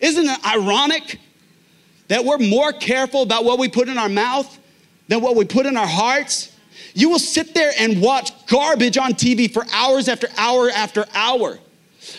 Isn't 0.00 0.26
it 0.26 0.46
ironic 0.46 1.20
that 2.08 2.24
we're 2.24 2.38
more 2.38 2.72
careful 2.72 3.22
about 3.22 3.44
what 3.44 3.58
we 3.58 3.68
put 3.68 3.88
in 3.88 3.98
our 3.98 4.08
mouth 4.08 4.58
than 5.08 5.20
what 5.20 5.36
we 5.36 5.44
put 5.44 5.66
in 5.66 5.76
our 5.76 5.86
hearts? 5.86 6.56
You 6.94 7.10
will 7.10 7.18
sit 7.18 7.52
there 7.52 7.72
and 7.78 8.00
watch 8.00 8.32
garbage 8.46 8.96
on 8.96 9.12
TV 9.12 9.52
for 9.52 9.66
hours 9.70 10.08
after 10.08 10.28
hour 10.38 10.70
after 10.70 11.04
hour. 11.14 11.58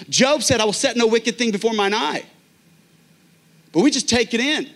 Job 0.07 0.43
said, 0.43 0.61
I 0.61 0.65
will 0.65 0.73
set 0.73 0.97
no 0.97 1.07
wicked 1.07 1.37
thing 1.37 1.49
before 1.49 1.73
mine 1.73 1.95
eye. 1.95 2.23
But 3.71 3.81
we 3.81 3.89
just 3.89 4.07
take 4.07 4.35
it 4.35 4.39
in. 4.39 4.69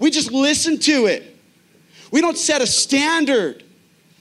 We 0.00 0.10
just 0.10 0.32
listen 0.32 0.78
to 0.80 1.06
it. 1.06 1.36
We 2.10 2.20
don't 2.20 2.36
set 2.36 2.60
a 2.60 2.66
standard. 2.66 3.62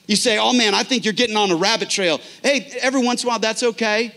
You 0.06 0.16
say, 0.16 0.38
oh 0.38 0.54
man, 0.54 0.76
I 0.76 0.84
think 0.84 1.06
you're 1.06 1.14
getting 1.14 1.38
on 1.38 1.50
a 1.50 1.56
rabbit 1.56 1.90
trail. 1.90 2.20
Hey, 2.44 2.78
every 2.82 3.04
once 3.04 3.24
in 3.24 3.28
a 3.28 3.32
while, 3.32 3.40
that's 3.40 3.64
okay. 3.64 4.14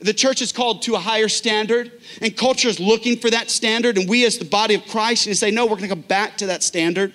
The 0.00 0.12
church 0.12 0.42
is 0.42 0.52
called 0.52 0.82
to 0.82 0.96
a 0.96 0.98
higher 0.98 1.28
standard, 1.28 1.92
and 2.20 2.36
culture 2.36 2.68
is 2.68 2.80
looking 2.80 3.16
for 3.16 3.30
that 3.30 3.50
standard. 3.50 3.96
And 3.96 4.08
we, 4.08 4.26
as 4.26 4.36
the 4.38 4.44
body 4.44 4.74
of 4.74 4.84
Christ, 4.86 5.26
need 5.26 5.34
to 5.34 5.38
say, 5.38 5.50
no, 5.50 5.64
we're 5.64 5.76
going 5.76 5.88
to 5.88 5.88
come 5.88 6.00
back 6.00 6.36
to 6.38 6.46
that 6.46 6.62
standard 6.62 7.14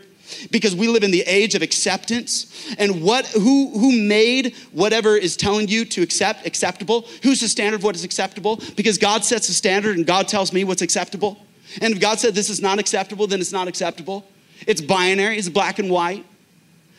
because 0.52 0.74
we 0.74 0.88
live 0.88 1.04
in 1.04 1.12
the 1.12 1.22
age 1.22 1.54
of 1.54 1.62
acceptance. 1.62 2.76
And 2.80 3.04
what 3.04 3.26
who 3.28 3.78
who 3.78 3.92
made 3.92 4.56
whatever 4.72 5.16
is 5.18 5.38
telling 5.38 5.68
you 5.68 5.86
to 5.86 6.02
accept 6.02 6.48
acceptable? 6.48 7.08
Who's 7.24 7.42
the 7.42 7.48
standard 7.48 7.82
of 7.82 7.84
what 7.84 7.96
is 7.96 8.04
acceptable? 8.04 8.62
Because 8.76 8.98
God 8.98 9.24
sets 9.24 9.48
the 9.48 9.54
standard, 9.54 9.98
and 9.98 10.06
God 10.06 10.28
tells 10.28 10.52
me 10.52 10.64
what's 10.64 10.82
acceptable. 10.82 11.46
And 11.82 11.94
if 11.94 12.00
God 12.00 12.20
said 12.20 12.36
this 12.36 12.50
is 12.50 12.62
not 12.62 12.80
acceptable, 12.80 13.28
then 13.28 13.40
it's 13.40 13.52
not 13.52 13.68
acceptable. 13.68 14.26
It's 14.66 14.82
binary, 14.82 15.38
it's 15.38 15.50
black 15.50 15.80
and 15.80 15.90
white. 15.90 16.26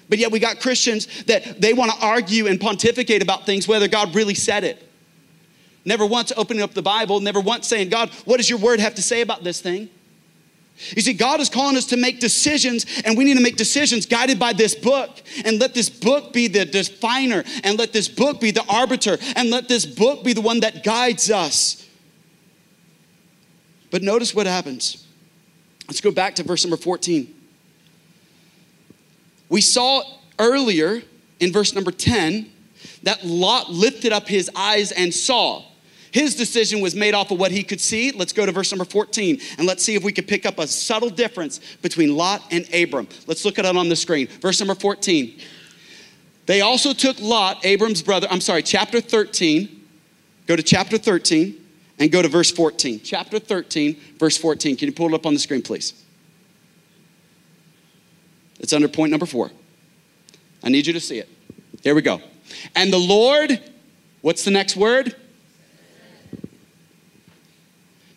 But 0.08 0.18
yet 0.18 0.30
we 0.30 0.38
got 0.38 0.60
Christians 0.60 1.06
that 1.24 1.60
they 1.60 1.72
want 1.72 1.92
to 1.92 1.98
argue 1.98 2.46
and 2.46 2.60
pontificate 2.60 3.22
about 3.22 3.46
things 3.46 3.68
whether 3.68 3.88
God 3.88 4.14
really 4.14 4.34
said 4.34 4.64
it. 4.64 4.88
Never 5.84 6.06
once 6.06 6.32
opening 6.36 6.62
up 6.62 6.74
the 6.74 6.82
Bible, 6.82 7.20
never 7.20 7.40
once 7.40 7.66
saying, 7.66 7.88
God, 7.88 8.10
what 8.24 8.36
does 8.36 8.48
your 8.48 8.58
word 8.58 8.80
have 8.80 8.94
to 8.96 9.02
say 9.02 9.20
about 9.20 9.44
this 9.44 9.60
thing? 9.60 9.90
You 10.94 11.02
see, 11.02 11.12
God 11.12 11.40
is 11.40 11.48
calling 11.48 11.76
us 11.76 11.86
to 11.86 11.96
make 11.96 12.20
decisions, 12.20 12.86
and 13.04 13.18
we 13.18 13.24
need 13.24 13.36
to 13.36 13.42
make 13.42 13.56
decisions 13.56 14.06
guided 14.06 14.38
by 14.38 14.52
this 14.52 14.74
book. 14.74 15.10
And 15.44 15.58
let 15.58 15.74
this 15.74 15.90
book 15.90 16.32
be 16.32 16.46
the 16.46 16.64
definer, 16.64 17.42
and 17.64 17.78
let 17.78 17.92
this 17.92 18.06
book 18.06 18.40
be 18.40 18.52
the 18.52 18.64
arbiter, 18.68 19.18
and 19.34 19.50
let 19.50 19.68
this 19.68 19.84
book 19.84 20.22
be 20.22 20.34
the 20.34 20.40
one 20.40 20.60
that 20.60 20.84
guides 20.84 21.30
us. 21.30 21.84
But 23.90 24.02
notice 24.02 24.34
what 24.34 24.46
happens. 24.46 25.06
Let's 25.86 26.00
go 26.00 26.10
back 26.10 26.34
to 26.36 26.42
verse 26.42 26.64
number 26.64 26.76
14. 26.76 27.34
We 29.48 29.60
saw 29.60 30.02
earlier 30.38 31.02
in 31.40 31.52
verse 31.52 31.74
number 31.74 31.90
10 31.90 32.50
that 33.04 33.24
Lot 33.24 33.70
lifted 33.70 34.12
up 34.12 34.28
his 34.28 34.50
eyes 34.54 34.92
and 34.92 35.12
saw. 35.12 35.64
His 36.10 36.36
decision 36.36 36.80
was 36.80 36.94
made 36.94 37.14
off 37.14 37.30
of 37.30 37.38
what 37.38 37.50
he 37.50 37.62
could 37.62 37.80
see. 37.80 38.12
Let's 38.12 38.32
go 38.32 38.44
to 38.44 38.52
verse 38.52 38.70
number 38.70 38.84
14 38.84 39.40
and 39.58 39.66
let's 39.66 39.82
see 39.82 39.94
if 39.94 40.02
we 40.02 40.12
can 40.12 40.24
pick 40.24 40.46
up 40.46 40.58
a 40.58 40.66
subtle 40.66 41.10
difference 41.10 41.60
between 41.80 42.16
Lot 42.16 42.42
and 42.50 42.66
Abram. 42.74 43.08
Let's 43.26 43.44
look 43.44 43.58
at 43.58 43.64
it 43.64 43.76
on 43.76 43.88
the 43.88 43.96
screen. 43.96 44.26
Verse 44.26 44.60
number 44.60 44.74
14. 44.74 45.38
They 46.46 46.62
also 46.62 46.94
took 46.94 47.20
Lot, 47.20 47.64
Abram's 47.64 48.02
brother, 48.02 48.26
I'm 48.30 48.40
sorry, 48.40 48.62
chapter 48.62 49.00
13. 49.00 49.86
Go 50.46 50.56
to 50.56 50.62
chapter 50.62 50.96
13 50.96 51.67
and 51.98 52.10
go 52.10 52.22
to 52.22 52.28
verse 52.28 52.50
14. 52.50 53.00
Chapter 53.02 53.38
13, 53.38 53.98
verse 54.18 54.36
14. 54.36 54.76
Can 54.76 54.86
you 54.86 54.92
pull 54.92 55.08
it 55.08 55.14
up 55.14 55.26
on 55.26 55.34
the 55.34 55.40
screen, 55.40 55.62
please? 55.62 56.04
It's 58.60 58.72
under 58.72 58.88
point 58.88 59.10
number 59.10 59.26
four. 59.26 59.50
I 60.62 60.68
need 60.68 60.86
you 60.86 60.92
to 60.92 61.00
see 61.00 61.18
it. 61.18 61.28
Here 61.82 61.94
we 61.94 62.02
go. 62.02 62.20
And 62.74 62.92
the 62.92 62.98
Lord, 62.98 63.60
what's 64.20 64.44
the 64.44 64.50
next 64.50 64.76
word? 64.76 65.14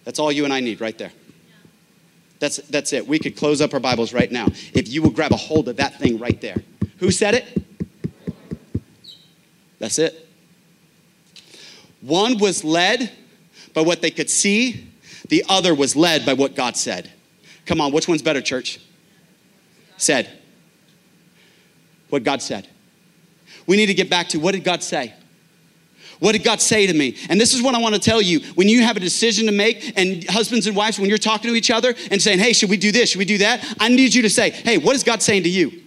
That's 0.04 0.20
all 0.20 0.32
you 0.32 0.46
and 0.46 0.54
I 0.54 0.60
need 0.60 0.82
right 0.82 0.98
there. 0.98 1.12
That's, 2.40 2.58
that's 2.58 2.92
it. 2.92 3.08
We 3.08 3.20
could 3.20 3.38
close 3.38 3.62
up 3.62 3.74
our 3.74 3.80
Bibles 3.80 4.14
right 4.14 4.32
now 4.32 4.48
if 4.74 4.90
you 4.90 5.04
will 5.04 5.12
grab 5.12 5.32
a 5.32 5.38
hold 5.38 5.70
of 5.70 5.78
that 5.78 6.00
thing 6.00 6.18
right 6.18 6.42
there. 6.42 6.58
Who 6.98 7.12
said 7.12 7.36
it? 7.36 7.64
That's 9.78 10.00
it. 10.00 10.28
One 12.02 12.40
was 12.40 12.64
led 12.64 13.12
by 13.74 13.82
what 13.82 14.02
they 14.02 14.12
could 14.12 14.30
see, 14.30 14.88
the 15.30 15.46
other 15.50 15.74
was 15.74 15.96
led 15.96 16.26
by 16.26 16.34
what 16.34 16.56
God 16.56 16.76
said. 16.76 17.10
Come 17.66 17.80
on, 17.80 17.92
which 17.92 18.08
one's 18.08 18.22
better, 18.22 18.42
church? 18.42 18.80
Said. 19.98 20.30
What 22.10 22.24
God 22.24 22.42
said. 22.42 22.68
We 23.68 23.78
need 23.78 23.86
to 23.88 23.94
get 23.94 24.10
back 24.10 24.30
to 24.30 24.40
what 24.40 24.54
did 24.54 24.64
God 24.64 24.84
say? 24.84 25.14
What 26.20 26.34
did 26.34 26.44
God 26.44 26.62
say 26.62 26.86
to 26.86 26.94
me? 26.94 27.18
And 27.30 27.42
this 27.42 27.54
is 27.54 27.64
what 27.64 27.74
I 27.74 27.80
want 27.80 27.96
to 27.96 28.02
tell 28.02 28.22
you. 28.22 28.42
When 28.54 28.68
you 28.68 28.84
have 28.84 28.96
a 28.96 29.00
decision 29.00 29.48
to 29.48 29.52
make, 29.52 29.98
and 29.98 30.24
husbands 30.30 30.68
and 30.68 30.76
wives, 30.76 31.00
when 31.00 31.10
you're 31.10 31.18
talking 31.18 31.50
to 31.50 31.56
each 31.56 31.72
other 31.72 31.96
and 32.12 32.22
saying, 32.22 32.38
hey, 32.38 32.54
should 32.54 32.70
we 32.70 32.78
do 32.78 32.92
this? 32.92 33.10
Should 33.10 33.20
we 33.20 33.26
do 33.26 33.40
that? 33.40 33.76
I 33.80 33.90
need 33.90 34.14
you 34.14 34.22
to 34.22 34.30
say, 34.30 34.52
hey, 34.52 34.78
what 34.78 34.96
is 34.96 35.04
God 35.04 35.24
saying 35.24 35.44
to 35.44 35.50
you? 35.50 35.82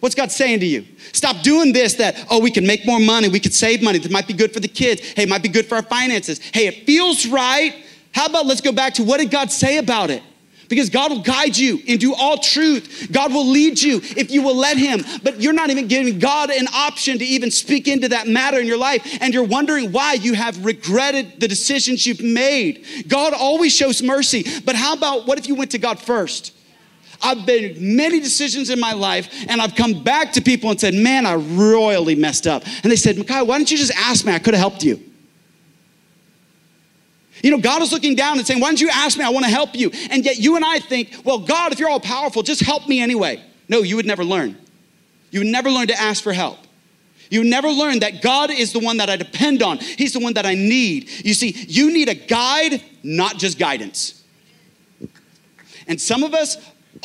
What's 0.00 0.14
God 0.14 0.30
saying 0.30 0.60
to 0.60 0.66
you? 0.66 0.84
Stop 1.12 1.42
doing 1.42 1.72
this 1.72 1.94
that, 1.94 2.26
oh, 2.30 2.40
we 2.40 2.50
can 2.50 2.66
make 2.66 2.84
more 2.86 3.00
money, 3.00 3.28
we 3.28 3.40
could 3.40 3.54
save 3.54 3.82
money, 3.82 3.98
that 3.98 4.10
might 4.10 4.26
be 4.26 4.34
good 4.34 4.52
for 4.52 4.60
the 4.60 4.68
kids. 4.68 5.00
Hey, 5.00 5.22
it 5.22 5.28
might 5.28 5.42
be 5.42 5.48
good 5.48 5.66
for 5.66 5.76
our 5.76 5.82
finances. 5.82 6.38
Hey, 6.52 6.66
it 6.66 6.86
feels 6.86 7.26
right. 7.26 7.74
How 8.12 8.26
about 8.26 8.46
let's 8.46 8.60
go 8.60 8.72
back 8.72 8.94
to 8.94 9.04
what 9.04 9.18
did 9.18 9.30
God 9.30 9.50
say 9.50 9.78
about 9.78 10.10
it? 10.10 10.22
Because 10.68 10.90
God 10.90 11.10
will 11.12 11.22
guide 11.22 11.56
you 11.56 11.80
into 11.86 12.14
all 12.14 12.38
truth. 12.38 13.08
God 13.12 13.32
will 13.32 13.46
lead 13.46 13.80
you 13.80 14.00
if 14.16 14.30
you 14.30 14.42
will 14.42 14.56
let 14.56 14.76
Him. 14.76 15.04
But 15.22 15.40
you're 15.40 15.52
not 15.52 15.70
even 15.70 15.86
giving 15.86 16.18
God 16.18 16.50
an 16.50 16.66
option 16.74 17.18
to 17.18 17.24
even 17.24 17.50
speak 17.50 17.86
into 17.86 18.08
that 18.08 18.26
matter 18.26 18.58
in 18.58 18.66
your 18.66 18.78
life. 18.78 19.18
And 19.20 19.32
you're 19.32 19.44
wondering 19.44 19.92
why 19.92 20.14
you 20.14 20.34
have 20.34 20.64
regretted 20.64 21.40
the 21.40 21.46
decisions 21.46 22.06
you've 22.06 22.20
made. 22.20 22.84
God 23.06 23.32
always 23.32 23.74
shows 23.74 24.02
mercy. 24.02 24.44
But 24.64 24.74
how 24.74 24.94
about 24.94 25.26
what 25.26 25.38
if 25.38 25.46
you 25.46 25.54
went 25.54 25.70
to 25.72 25.78
God 25.78 26.00
first? 26.00 26.55
I've 27.22 27.46
made 27.46 27.80
many 27.80 28.20
decisions 28.20 28.70
in 28.70 28.78
my 28.78 28.92
life, 28.92 29.28
and 29.48 29.60
I've 29.60 29.74
come 29.74 30.02
back 30.02 30.32
to 30.32 30.40
people 30.40 30.70
and 30.70 30.80
said, 30.80 30.94
Man, 30.94 31.26
I 31.26 31.34
royally 31.34 32.14
messed 32.14 32.46
up. 32.46 32.64
And 32.82 32.92
they 32.92 32.96
said, 32.96 33.16
Micaiah, 33.18 33.44
why 33.44 33.58
don't 33.58 33.70
you 33.70 33.76
just 33.76 33.92
ask 33.94 34.24
me? 34.24 34.32
I 34.32 34.38
could 34.38 34.54
have 34.54 34.60
helped 34.60 34.82
you. 34.82 35.00
You 37.42 37.50
know, 37.50 37.58
God 37.58 37.82
is 37.82 37.92
looking 37.92 38.14
down 38.14 38.38
and 38.38 38.46
saying, 38.46 38.60
Why 38.60 38.68
don't 38.68 38.80
you 38.80 38.90
ask 38.90 39.18
me? 39.18 39.24
I 39.24 39.30
want 39.30 39.44
to 39.44 39.50
help 39.50 39.74
you. 39.74 39.90
And 40.10 40.24
yet 40.24 40.38
you 40.38 40.56
and 40.56 40.64
I 40.64 40.78
think, 40.78 41.22
Well, 41.24 41.38
God, 41.38 41.72
if 41.72 41.78
you're 41.78 41.90
all 41.90 42.00
powerful, 42.00 42.42
just 42.42 42.62
help 42.62 42.88
me 42.88 43.00
anyway. 43.00 43.42
No, 43.68 43.82
you 43.82 43.96
would 43.96 44.06
never 44.06 44.24
learn. 44.24 44.56
You 45.30 45.40
would 45.40 45.48
never 45.48 45.70
learn 45.70 45.88
to 45.88 46.00
ask 46.00 46.22
for 46.22 46.32
help. 46.32 46.58
You 47.30 47.44
never 47.44 47.68
learn 47.68 48.00
that 48.00 48.22
God 48.22 48.50
is 48.50 48.72
the 48.72 48.78
one 48.78 48.98
that 48.98 49.10
I 49.10 49.16
depend 49.16 49.62
on. 49.62 49.78
He's 49.78 50.12
the 50.12 50.20
one 50.20 50.34
that 50.34 50.46
I 50.46 50.54
need. 50.54 51.10
You 51.24 51.34
see, 51.34 51.54
you 51.68 51.92
need 51.92 52.08
a 52.08 52.14
guide, 52.14 52.82
not 53.02 53.36
just 53.36 53.58
guidance. 53.58 54.22
And 55.88 56.00
some 56.00 56.22
of 56.22 56.34
us, 56.34 56.56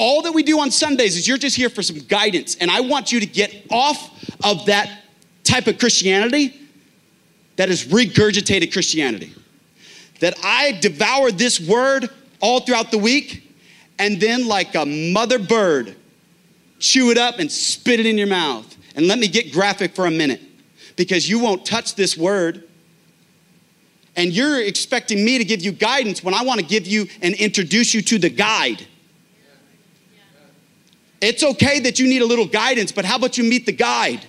all 0.01 0.23
that 0.23 0.31
we 0.31 0.41
do 0.41 0.59
on 0.59 0.71
Sundays 0.71 1.15
is 1.15 1.27
you're 1.27 1.37
just 1.37 1.55
here 1.55 1.69
for 1.69 1.83
some 1.83 1.99
guidance. 1.99 2.55
And 2.55 2.71
I 2.71 2.81
want 2.81 3.11
you 3.11 3.19
to 3.19 3.25
get 3.27 3.67
off 3.69 4.09
of 4.43 4.65
that 4.65 5.03
type 5.43 5.67
of 5.67 5.77
Christianity 5.77 6.59
that 7.57 7.69
is 7.69 7.85
regurgitated 7.85 8.73
Christianity 8.73 9.31
that 10.19 10.33
I 10.43 10.71
devour 10.81 11.31
this 11.31 11.59
word 11.59 12.09
all 12.39 12.61
throughout 12.61 12.89
the 12.89 12.97
week 12.97 13.47
and 13.99 14.19
then, 14.19 14.47
like 14.47 14.73
a 14.73 14.85
mother 14.87 15.37
bird, 15.37 15.95
chew 16.79 17.11
it 17.11 17.19
up 17.19 17.37
and 17.37 17.51
spit 17.51 17.99
it 17.99 18.07
in 18.07 18.17
your 18.17 18.25
mouth. 18.25 18.75
And 18.95 19.07
let 19.07 19.19
me 19.19 19.27
get 19.27 19.53
graphic 19.53 19.93
for 19.93 20.07
a 20.07 20.11
minute 20.11 20.41
because 20.95 21.29
you 21.29 21.37
won't 21.37 21.63
touch 21.63 21.93
this 21.93 22.17
word. 22.17 22.67
And 24.15 24.33
you're 24.33 24.59
expecting 24.59 25.23
me 25.23 25.37
to 25.37 25.45
give 25.45 25.61
you 25.61 25.71
guidance 25.71 26.23
when 26.23 26.33
I 26.33 26.43
want 26.43 26.59
to 26.59 26.65
give 26.65 26.87
you 26.87 27.07
and 27.21 27.35
introduce 27.35 27.93
you 27.93 28.01
to 28.01 28.17
the 28.17 28.29
guide. 28.29 28.87
It's 31.21 31.43
okay 31.43 31.79
that 31.81 31.99
you 31.99 32.07
need 32.07 32.21
a 32.21 32.25
little 32.25 32.47
guidance, 32.47 32.91
but 32.91 33.05
how 33.05 33.15
about 33.15 33.37
you 33.37 33.43
meet 33.43 33.65
the 33.65 33.71
guide? 33.71 34.25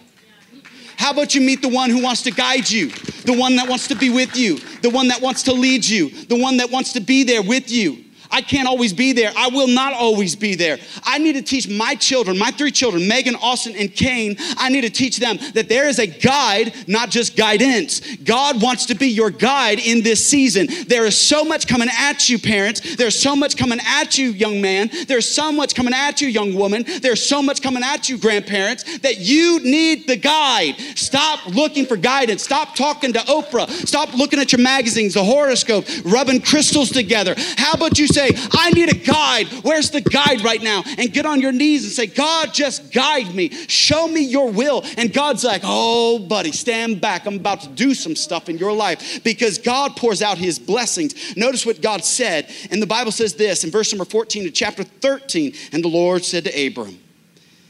How 0.97 1.11
about 1.11 1.34
you 1.34 1.40
meet 1.40 1.62
the 1.62 1.68
one 1.68 1.90
who 1.90 2.03
wants 2.03 2.22
to 2.22 2.30
guide 2.30 2.70
you, 2.70 2.90
the 3.24 3.36
one 3.36 3.57
that 3.57 3.68
wants 3.68 3.88
to 3.88 3.97
be 3.97 4.11
with 4.11 4.36
you, 4.36 4.59
the 4.82 4.90
one 4.90 5.09
that 5.09 5.20
wants 5.20 5.43
to 5.45 5.53
lead 5.53 5.84
you, 5.84 6.11
the 6.26 6.36
one 6.36 6.59
that 6.59 6.70
wants 6.70 6.93
to 6.93 7.01
be 7.01 7.24
there 7.24 7.43
with 7.43 7.70
you? 7.70 8.05
I 8.33 8.41
can't 8.41 8.66
always 8.66 8.93
be 8.93 9.12
there. 9.12 9.30
I 9.37 9.49
will 9.49 9.68
not 9.68 9.93
always 9.93 10.35
be 10.35 10.55
there. 10.55 10.78
I 11.05 11.18
need 11.18 11.35
to 11.35 11.43
teach 11.43 11.68
my 11.68 11.95
children, 11.95 12.39
my 12.39 12.51
three 12.51 12.70
children, 12.70 13.07
Megan, 13.07 13.37
Austin, 13.37 13.74
and 13.76 13.95
Kane, 13.95 14.37
I 14.57 14.68
need 14.68 14.83
to 14.83 14.91
teach 14.91 15.18
them 15.18 15.39
that 15.55 15.68
there 15.68 15.89
is 15.89 15.99
a 15.99 16.07
guide, 16.07 16.74
not 16.87 17.11
just 17.11 17.37
guidance. 17.37 18.01
God 18.16 18.62
wants 18.62 18.87
to 18.87 18.95
be 18.95 19.09
your 19.09 19.30
guide 19.30 19.78
in 19.78 20.03
this 20.03 20.24
season. 20.24 20.68
There 20.87 21.05
is 21.05 21.16
so 21.16 21.45
much 21.45 21.66
coming 21.66 21.89
at 21.91 22.28
you, 22.28 22.39
parents. 22.39 22.97
There's 22.97 23.18
so 23.18 23.37
much 23.37 23.57
coming 23.57 23.80
at 23.85 24.16
you, 24.16 24.30
young 24.30 24.61
man. 24.61 24.91
There's 25.07 25.28
so 25.28 25.53
much 25.53 25.74
coming 25.74 25.95
at 25.95 26.20
you, 26.20 26.28
young 26.28 26.55
woman. 26.55 26.85
There's 27.01 27.22
so 27.22 27.43
much 27.43 27.62
coming 27.62 27.83
at 27.83 28.09
you, 28.09 28.18
grandparents, 28.18 28.99
that 28.99 29.18
you 29.18 29.61
need 29.61 30.07
the 30.07 30.16
guide. 30.16 30.76
Stop 30.95 31.47
looking 31.49 31.87
for 31.87 31.97
guidance. 31.97 32.43
Stop 32.43 32.74
talking 32.74 33.12
to 33.12 33.18
Oprah. 33.20 33.68
Stop 33.87 34.14
looking 34.14 34.39
at 34.39 34.53
your 34.53 34.61
magazines, 34.61 35.14
the 35.14 35.24
horoscope, 35.24 35.85
rubbing 36.05 36.41
crystals 36.41 36.91
together. 36.91 37.35
How 37.57 37.72
about 37.72 37.99
you 37.99 38.07
say, 38.07 38.22
say, 38.29 38.49
I 38.53 38.70
need 38.70 38.91
a 38.91 38.97
guide. 38.97 39.49
Where's 39.62 39.91
the 39.91 40.01
guide 40.01 40.43
right 40.43 40.62
now? 40.62 40.83
And 40.99 41.12
get 41.12 41.27
on 41.27 41.41
your 41.41 41.53
knees 41.53 41.85
and 41.85 41.93
say, 41.93 42.07
God, 42.07 42.53
just 42.53 42.93
guide 42.93 43.35
me. 43.35 43.51
Show 43.51 44.09
me 44.09 44.23
your 44.23 44.51
will. 44.51 44.85
And 44.97 45.12
God's 45.12 45.45
like, 45.45 45.62
oh, 45.64 46.18
buddy, 46.18 46.53
stand 46.53 47.01
back. 47.01 47.27
I'm 47.27 47.37
about 47.37 47.62
to 47.62 47.68
do 47.68 47.95
some 47.95 48.16
stuff 48.16 48.49
in 48.49 48.59
your 48.59 48.73
life 48.73 49.23
because 49.25 49.59
God 49.59 49.97
pours 49.97 50.23
out 50.23 50.39
his 50.39 50.59
blessings. 50.59 51.37
Notice 51.37 51.66
what 51.66 51.83
God 51.83 52.05
said. 52.05 52.51
And 52.70 52.81
the 52.81 52.87
Bible 52.87 53.12
says 53.12 53.35
this 53.35 53.64
in 53.64 53.70
verse 53.70 53.93
number 53.93 54.05
14 54.05 54.47
of 54.47 54.55
chapter 54.55 54.85
13. 54.85 55.55
And 55.73 55.85
the 55.85 55.89
Lord 55.89 56.25
said 56.25 56.45
to 56.45 56.66
Abram, 56.66 56.99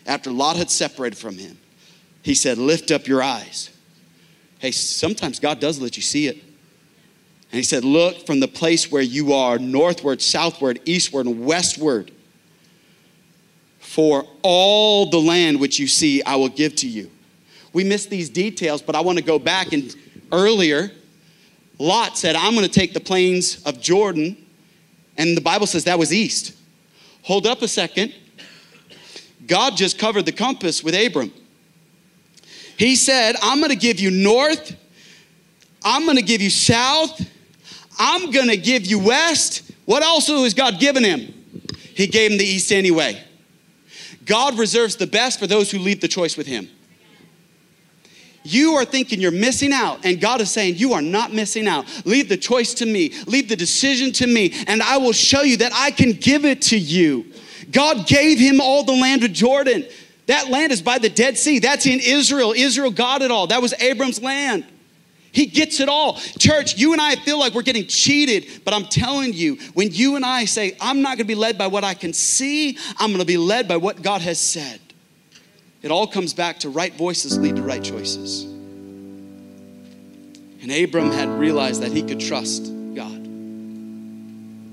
after 0.07 0.31
Lot 0.31 0.57
had 0.57 0.71
separated 0.71 1.17
from 1.17 1.39
him, 1.39 1.59
he 2.23 2.35
said, 2.35 2.59
Lift 2.59 2.91
up 2.91 3.07
your 3.07 3.23
eyes. 3.23 3.71
Hey, 4.59 4.71
sometimes 4.71 5.41
God 5.41 5.59
does 5.59 5.81
let 5.81 5.97
you 5.97 6.03
see 6.03 6.29
it. 6.29 6.52
And 7.53 7.59
he 7.59 7.63
said, 7.63 7.85
Look 7.85 8.27
from 8.27 8.41
the 8.41 8.49
place 8.49 8.91
where 8.91 9.03
you 9.03 9.35
are, 9.35 9.59
northward, 9.59 10.23
southward, 10.23 10.81
eastward, 10.87 11.27
and 11.27 11.45
westward. 11.45 12.11
For 13.79 14.25
all 14.43 15.11
the 15.11 15.21
land 15.21 15.61
which 15.61 15.79
you 15.79 15.87
see, 15.87 16.23
I 16.23 16.37
will 16.37 16.49
give 16.49 16.75
to 16.77 16.89
you. 16.89 17.11
We 17.75 17.85
missed 17.85 18.09
these 18.09 18.31
details, 18.31 18.81
but 18.81 18.97
I 18.97 19.01
want 19.03 19.19
to 19.19 19.25
go 19.25 19.39
back 19.39 19.73
and 19.75 19.95
earlier, 20.33 20.91
Lot 21.79 22.17
said, 22.17 22.35
I'm 22.35 22.55
going 22.55 22.67
to 22.67 22.73
take 22.73 22.95
the 22.95 23.01
plains 23.01 23.63
of 23.65 23.81
Jordan. 23.83 24.37
And 25.19 25.37
the 25.37 25.43
Bible 25.43 25.67
says 25.67 25.85
that 25.85 25.99
was 25.99 26.13
east. 26.13 26.57
Hold 27.23 27.47
up 27.47 27.61
a 27.61 27.69
second. 27.69 28.15
God 29.47 29.77
just 29.77 29.99
covered 29.99 30.25
the 30.25 30.33
compass 30.33 30.83
with 30.83 30.95
Abram. 30.95 31.33
He 32.79 32.97
said, 32.97 33.37
I'm 33.43 33.59
going 33.59 33.71
to 33.71 33.77
give 33.77 34.01
you 34.01 34.11
north, 34.11 34.75
I'm 35.85 36.05
going 36.05 36.17
to 36.17 36.23
give 36.23 36.41
you 36.41 36.51
south, 36.51 37.29
I'm 37.99 38.31
going 38.31 38.49
to 38.49 38.57
give 38.57 38.87
you 38.87 38.99
west. 38.99 39.71
What 39.85 40.03
also 40.03 40.45
has 40.45 40.55
God 40.55 40.79
given 40.81 41.05
him? 41.05 41.33
He 41.95 42.07
gave 42.07 42.33
him 42.33 42.39
the 42.39 42.45
east 42.45 42.73
anyway. 42.73 43.23
God 44.25 44.59
reserves 44.59 44.97
the 44.97 45.07
best 45.07 45.39
for 45.39 45.47
those 45.47 45.71
who 45.71 45.79
leave 45.79 46.01
the 46.01 46.09
choice 46.09 46.37
with 46.37 46.47
him. 46.47 46.69
You 48.45 48.75
are 48.75 48.85
thinking 48.85 49.21
you're 49.21 49.31
missing 49.31 49.73
out, 49.73 50.05
and 50.05 50.21
God 50.21 50.41
is 50.41 50.51
saying, 50.51 50.77
You 50.77 50.95
are 50.95 51.03
not 51.03 51.33
missing 51.33 51.69
out. 51.69 51.87
Leave 52.05 52.29
the 52.29 52.37
choice 52.37 52.75
to 52.75 52.87
me, 52.87 53.13
leave 53.27 53.49
the 53.49 53.57
decision 53.57 54.13
to 54.13 54.27
me, 54.27 54.53
and 54.67 54.83
I 54.83 54.97
will 54.97 55.13
show 55.13 55.43
you 55.43 55.59
that 55.59 55.73
I 55.75 55.93
can 55.93 56.13
give 56.13 56.45
it 56.45 56.63
to 56.63 56.79
you. 56.79 57.27
God 57.71 58.07
gave 58.07 58.39
him 58.39 58.61
all 58.61 58.83
the 58.85 58.93
land 58.93 59.23
of 59.23 59.33
Jordan. 59.33 59.87
That 60.27 60.49
land 60.49 60.73
is 60.73 60.83
by 60.83 60.99
the 60.99 61.09
Dead 61.09 61.39
Sea. 61.39 61.59
That's 61.59 61.87
in 61.87 62.01
Israel. 62.01 62.53
Israel 62.53 62.91
got 62.91 63.23
it 63.23 63.31
all. 63.31 63.47
That 63.49 63.63
was 63.63 63.75
Abram's 63.75 64.23
land. 64.23 64.65
He 65.33 65.47
gets 65.47 65.81
it 65.81 65.89
all. 65.89 66.19
Church, 66.39 66.77
you 66.77 66.93
and 66.93 67.01
I 67.01 67.17
feel 67.17 67.39
like 67.39 67.55
we're 67.55 67.63
getting 67.63 67.87
cheated, 67.87 68.63
but 68.65 68.75
I'm 68.75 68.85
telling 68.85 69.33
you, 69.33 69.57
when 69.73 69.91
you 69.91 70.17
and 70.17 70.25
I 70.25 70.45
say, 70.45 70.77
I'm 70.81 71.01
not 71.01 71.17
gonna 71.17 71.27
be 71.27 71.35
led 71.35 71.57
by 71.57 71.67
what 71.67 71.85
I 71.85 71.95
can 71.95 72.13
see, 72.13 72.77
I'm 72.99 73.11
gonna 73.13 73.25
be 73.25 73.39
led 73.39 73.67
by 73.67 73.79
what 73.79 74.03
God 74.03 74.21
has 74.21 74.39
said. 74.39 74.79
It 75.81 75.91
all 75.91 76.07
comes 76.07 76.35
back 76.35 76.61
to 76.61 76.69
right 76.69 76.93
voices 76.95 77.39
lead 77.39 77.57
to 77.57 77.63
right 77.63 77.83
choices. 77.83 78.45
And 80.63 80.71
Abram 80.71 81.11
had 81.11 81.29
realized 81.31 81.83
that 81.83 81.93
he 81.93 82.03
could 82.03 82.21
trust 82.21 82.71
God. 82.95 83.27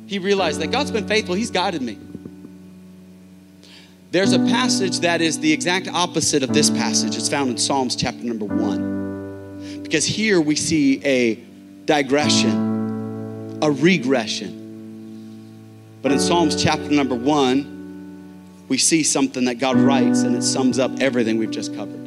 He 0.07 0.19
realized 0.19 0.59
that 0.59 0.71
God's 0.71 0.91
been 0.91 1.07
faithful, 1.07 1.35
He's 1.35 1.51
guided 1.51 1.81
me. 1.81 1.97
There's 4.11 4.33
a 4.33 4.39
passage 4.39 4.99
that 4.99 5.21
is 5.21 5.39
the 5.39 5.53
exact 5.53 5.87
opposite 5.87 6.43
of 6.43 6.51
this 6.53 6.69
passage. 6.69 7.15
It's 7.15 7.29
found 7.29 7.51
in 7.51 7.57
Psalms 7.57 7.95
chapter 7.95 8.23
number 8.23 8.45
one. 8.45 8.98
Because 9.89 10.05
here 10.05 10.39
we 10.39 10.55
see 10.55 11.03
a 11.03 11.33
digression, 11.85 13.57
a 13.59 13.71
regression. 13.71 14.55
But 16.03 16.11
in 16.11 16.19
Psalms 16.19 16.61
chapter 16.61 16.91
number 16.91 17.15
one, 17.15 18.67
we 18.67 18.77
see 18.77 19.01
something 19.01 19.45
that 19.45 19.55
God 19.55 19.77
writes 19.77 20.21
and 20.21 20.35
it 20.35 20.43
sums 20.43 20.77
up 20.77 20.91
everything 20.99 21.39
we've 21.39 21.49
just 21.49 21.75
covered. 21.75 22.05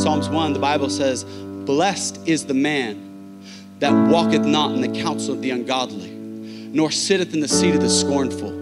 Psalms 0.00 0.30
1, 0.30 0.54
the 0.54 0.58
Bible 0.58 0.88
says, 0.88 1.24
Blessed 1.24 2.26
is 2.26 2.46
the 2.46 2.54
man 2.54 3.42
that 3.80 3.92
walketh 4.08 4.46
not 4.46 4.72
in 4.72 4.80
the 4.80 5.02
counsel 5.02 5.34
of 5.34 5.42
the 5.42 5.50
ungodly, 5.50 6.08
nor 6.08 6.90
sitteth 6.90 7.34
in 7.34 7.40
the 7.40 7.48
seat 7.48 7.74
of 7.74 7.82
the 7.82 7.90
scornful 7.90 8.59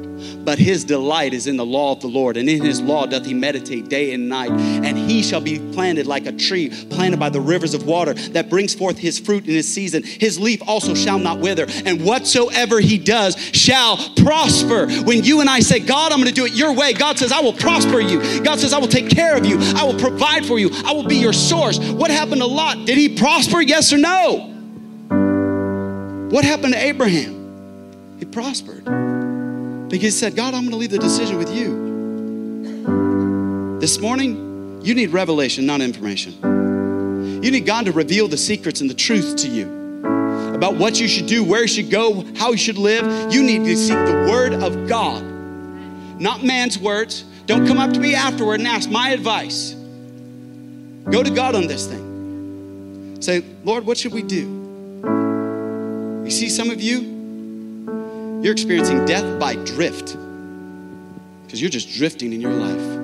but 0.49 0.59
his 0.59 0.82
delight 0.82 1.34
is 1.34 1.46
in 1.46 1.59
the 1.59 1.66
law 1.66 1.92
of 1.92 2.01
the 2.01 2.07
Lord, 2.07 2.38
and 2.38 2.49
in 2.49 2.64
his 2.64 2.80
law 2.80 3.05
doth 3.05 3.26
he 3.26 3.34
meditate 3.34 3.90
day 3.90 4.14
and 4.14 4.30
night. 4.30 4.51
And 4.51 4.96
he 4.96 5.22
shall 5.22 5.42
be 5.42 5.59
planted 5.74 6.07
like 6.07 6.24
a 6.24 6.32
tree 6.32 6.70
planted 6.88 7.20
by 7.20 7.28
the 7.28 7.38
rivers 7.38 7.74
of 7.74 7.84
water 7.84 8.14
that 8.14 8.49
brings 8.49 8.74
forth 8.74 8.96
his 8.96 9.18
fruit 9.18 9.46
in 9.46 9.53
his 9.53 9.70
season. 9.70 10.03
His 10.03 10.40
leaf 10.40 10.62
also 10.66 10.94
shall 10.94 11.18
not 11.18 11.38
wither, 11.38 11.66
and 11.84 12.03
whatsoever 12.03 12.80
he 12.80 12.96
does 12.96 13.36
shall 13.53 13.99
prosper. 14.14 14.88
When 15.03 15.22
you 15.22 15.42
and 15.42 15.51
I 15.51 15.61
say, 15.61 15.80
God, 15.80 16.12
I'm 16.12 16.18
going 16.18 16.30
to 16.30 16.34
do 16.34 16.46
it 16.46 16.55
your 16.55 16.72
way, 16.72 16.94
God 16.94 17.18
says, 17.18 17.30
I 17.30 17.40
will 17.40 17.53
prosper 17.53 18.01
you. 18.01 18.42
God 18.42 18.59
says, 18.59 18.72
I 18.72 18.78
will 18.78 18.88
take 18.88 19.11
care 19.11 19.36
of 19.36 19.44
you. 19.44 19.59
I 19.61 19.84
will 19.84 20.01
provide 20.01 20.46
for 20.46 20.59
you. 20.59 20.70
I 20.72 20.92
will 20.92 21.07
be 21.07 21.16
your 21.16 21.34
source. 21.34 21.78
What 21.78 22.11
happened 22.11 22.40
to 22.40 22.46
Lot? 22.46 22.86
Did 22.86 22.96
he 22.96 23.18
prosper? 23.18 23.61
Yes 23.61 23.92
or 23.92 23.99
no? 23.99 24.46
What 26.30 26.46
happened 26.46 26.72
to 26.72 26.82
Abraham? 26.82 28.16
He 28.18 28.24
prospered. 28.24 29.18
Because 29.89 30.03
he 30.03 30.11
said, 30.11 30.36
God, 30.36 30.55
I'm 30.55 30.62
going 30.62 30.72
to 30.72 30.76
leave 30.76 30.91
the 30.91 30.99
decision 30.99 31.39
with 31.39 31.51
you. 31.55 31.89
This 33.80 33.99
morning, 34.01 34.80
you 34.82 34.95
need 34.95 35.11
revelation, 35.11 35.66
not 35.66 35.80
information. 35.80 37.43
You 37.43 37.51
need 37.51 37.66
God 37.66 37.86
to 37.86 37.93
reveal 37.93 38.28
the 38.28 38.36
secrets 38.36 38.80
and 38.80 38.91
the 38.91 38.95
truth 38.95 39.36
to 39.36 39.49
you 39.49 39.78
about 40.55 40.76
what 40.76 41.01
you 41.01 41.07
should 41.07 41.26
do, 41.26 41.45
where 41.45 41.62
you 41.62 41.68
should 41.68 41.89
go, 41.89 42.24
how 42.36 42.51
you 42.51 42.59
should 42.59 42.78
live. 42.78 43.32
You 43.32 43.43
need 43.43 43.64
to 43.64 43.76
seek 43.76 43.97
the 43.97 44.26
word 44.30 44.55
of 44.55 44.89
God, 44.89 45.22
not 46.20 46.43
man's 46.43 46.78
words. 46.78 47.24
Don't 47.47 47.66
come 47.66 47.78
up 47.78 47.93
to 47.93 48.01
me 48.01 48.14
afterward 48.14 48.61
and 48.61 48.68
ask 48.68 48.91
my 48.91 49.11
advice. 49.11 49.74
Go 51.09 51.22
to 51.22 51.30
God 51.30 51.55
on 51.55 51.66
this 51.66 51.86
thing. 51.86 53.16
Say, 53.20 53.43
Lord, 53.64 53.86
what 53.86 53.97
should 53.97 54.12
we 54.12 54.22
do? 54.22 54.59
You 56.24 56.30
see, 56.30 56.51
some 56.51 56.70
of 56.70 56.82
you, 56.82 57.18
you're 58.43 58.53
experiencing 58.53 59.05
death 59.05 59.39
by 59.41 59.55
drift 59.64 60.16
because 61.45 61.61
you're 61.61 61.70
just 61.70 61.91
drifting 61.91 62.32
in 62.32 62.41
your 62.41 62.53
life. 62.53 62.97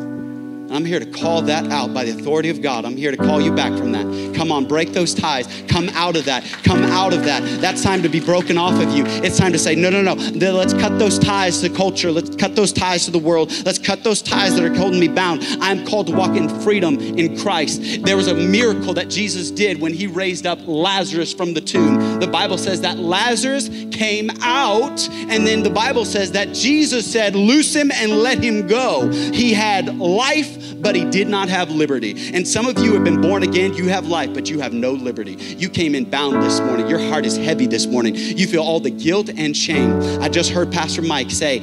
I'm 0.74 0.84
here 0.84 0.98
to 0.98 1.06
call 1.06 1.40
that 1.42 1.70
out 1.70 1.94
by 1.94 2.02
the 2.02 2.10
authority 2.10 2.50
of 2.50 2.60
God. 2.60 2.84
I'm 2.84 2.96
here 2.96 3.12
to 3.12 3.16
call 3.16 3.40
you 3.40 3.54
back 3.54 3.78
from 3.78 3.92
that. 3.92 4.34
Come 4.34 4.50
on, 4.50 4.66
break 4.66 4.92
those 4.92 5.14
ties. 5.14 5.46
Come 5.68 5.88
out 5.90 6.16
of 6.16 6.24
that. 6.24 6.42
Come 6.64 6.82
out 6.82 7.12
of 7.12 7.22
that. 7.26 7.60
That's 7.60 7.80
time 7.80 8.02
to 8.02 8.08
be 8.08 8.18
broken 8.18 8.58
off 8.58 8.82
of 8.82 8.90
you. 8.92 9.04
It's 9.06 9.38
time 9.38 9.52
to 9.52 9.58
say, 9.58 9.76
no, 9.76 9.88
no, 9.88 10.02
no. 10.02 10.14
Let's 10.14 10.72
cut 10.72 10.98
those 10.98 11.16
ties 11.16 11.60
to 11.60 11.68
culture. 11.68 12.10
Let's 12.10 12.34
cut 12.34 12.56
those 12.56 12.72
ties 12.72 13.04
to 13.04 13.12
the 13.12 13.20
world. 13.20 13.52
Let's 13.64 13.78
cut 13.78 14.02
those 14.02 14.20
ties 14.20 14.56
that 14.56 14.64
are 14.64 14.74
holding 14.74 14.98
me 14.98 15.06
bound. 15.06 15.44
I'm 15.60 15.86
called 15.86 16.08
to 16.08 16.12
walk 16.12 16.36
in 16.36 16.48
freedom 16.62 16.98
in 16.98 17.38
Christ. 17.38 18.02
There 18.02 18.16
was 18.16 18.26
a 18.26 18.34
miracle 18.34 18.94
that 18.94 19.08
Jesus 19.08 19.52
did 19.52 19.80
when 19.80 19.94
he 19.94 20.08
raised 20.08 20.44
up 20.44 20.58
Lazarus 20.66 21.32
from 21.32 21.54
the 21.54 21.60
tomb. 21.60 22.18
The 22.18 22.26
Bible 22.26 22.58
says 22.58 22.80
that 22.80 22.98
Lazarus 22.98 23.68
came 23.92 24.28
out, 24.42 25.08
and 25.08 25.46
then 25.46 25.62
the 25.62 25.70
Bible 25.70 26.04
says 26.04 26.32
that 26.32 26.52
Jesus 26.52 27.10
said, 27.10 27.36
Loose 27.36 27.72
him 27.72 27.92
and 27.92 28.10
let 28.10 28.42
him 28.42 28.66
go. 28.66 29.08
He 29.12 29.52
had 29.52 29.98
life 29.98 30.63
but 30.84 30.94
he 30.94 31.04
did 31.06 31.26
not 31.26 31.48
have 31.48 31.70
liberty. 31.70 32.30
And 32.34 32.46
some 32.46 32.66
of 32.66 32.78
you 32.78 32.92
have 32.92 33.02
been 33.02 33.22
born 33.22 33.42
again, 33.42 33.72
you 33.72 33.88
have 33.88 34.06
life, 34.06 34.34
but 34.34 34.50
you 34.50 34.60
have 34.60 34.74
no 34.74 34.92
liberty. 34.92 35.32
You 35.32 35.70
came 35.70 35.94
in 35.94 36.04
bound 36.04 36.42
this 36.42 36.60
morning. 36.60 36.86
Your 36.88 36.98
heart 36.98 37.24
is 37.24 37.38
heavy 37.38 37.66
this 37.66 37.86
morning. 37.86 38.14
You 38.14 38.46
feel 38.46 38.62
all 38.62 38.80
the 38.80 38.90
guilt 38.90 39.30
and 39.34 39.56
shame. 39.56 39.98
I 40.20 40.28
just 40.28 40.50
heard 40.50 40.70
Pastor 40.70 41.00
Mike 41.00 41.30
say, 41.30 41.60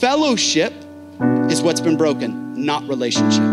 fellowship 0.00 0.72
is 1.50 1.60
what's 1.60 1.82
been 1.82 1.98
broken, 1.98 2.64
not 2.64 2.88
relationship. 2.88 3.44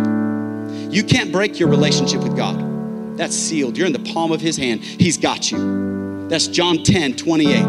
You 0.92 1.04
can't 1.04 1.30
break 1.32 1.60
your 1.60 1.68
relationship 1.68 2.22
with 2.22 2.38
God. 2.38 3.18
That's 3.18 3.36
sealed. 3.36 3.78
You're 3.78 3.88
in 3.88 3.94
the 3.94 4.14
palm 4.14 4.32
of 4.32 4.40
his 4.40 4.56
hand. 4.56 4.82
He's 4.82 5.18
got 5.18 5.52
you. 5.52 6.28
That's 6.30 6.48
John 6.48 6.84
10, 6.84 7.18
28. 7.18 7.64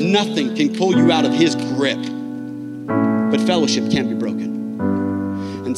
Nothing 0.00 0.56
can 0.56 0.74
pull 0.74 0.96
you 0.96 1.12
out 1.12 1.24
of 1.24 1.32
his 1.32 1.54
grip. 1.54 1.98
But 3.30 3.40
fellowship 3.42 3.92
can't 3.92 4.08
be 4.08 4.14
broken. 4.16 4.37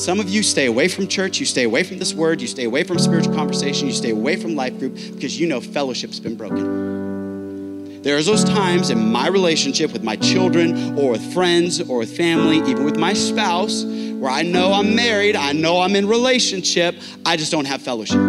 Some 0.01 0.18
of 0.18 0.30
you 0.30 0.42
stay 0.42 0.64
away 0.64 0.88
from 0.88 1.09
church, 1.09 1.40
you 1.40 1.44
stay 1.44 1.64
away 1.64 1.82
from 1.82 1.98
this 1.98 2.14
word, 2.14 2.40
you 2.40 2.46
stay 2.46 2.64
away 2.64 2.84
from 2.84 2.98
spiritual 2.98 3.34
conversation, 3.34 3.86
you 3.86 3.92
stay 3.92 4.12
away 4.12 4.34
from 4.36 4.57
life 4.57 4.78
group 4.78 4.94
because 4.94 5.38
you 5.38 5.46
know 5.46 5.61
fellowship's 5.61 6.18
been 6.18 6.36
broken. 6.36 8.01
There's 8.01 8.24
those 8.24 8.42
times 8.42 8.88
in 8.88 9.12
my 9.12 9.28
relationship 9.28 9.92
with 9.92 10.03
my 10.03 10.16
children 10.16 10.98
or 10.98 11.11
with 11.11 11.34
friends 11.34 11.82
or 11.82 11.98
with 11.98 12.16
family, 12.16 12.57
even 12.70 12.86
with 12.86 12.96
my 12.96 13.12
spouse, 13.12 13.84
where 13.84 14.30
I 14.30 14.40
know 14.40 14.72
I'm 14.72 14.96
married, 14.96 15.36
I 15.36 15.53
know 15.53 15.82
I'm 15.82 15.94
in 15.94 16.09
relationship, 16.09 16.94
I 17.26 17.36
just 17.36 17.53
don't 17.53 17.66
have 17.66 17.82
fellowship. 17.82 18.20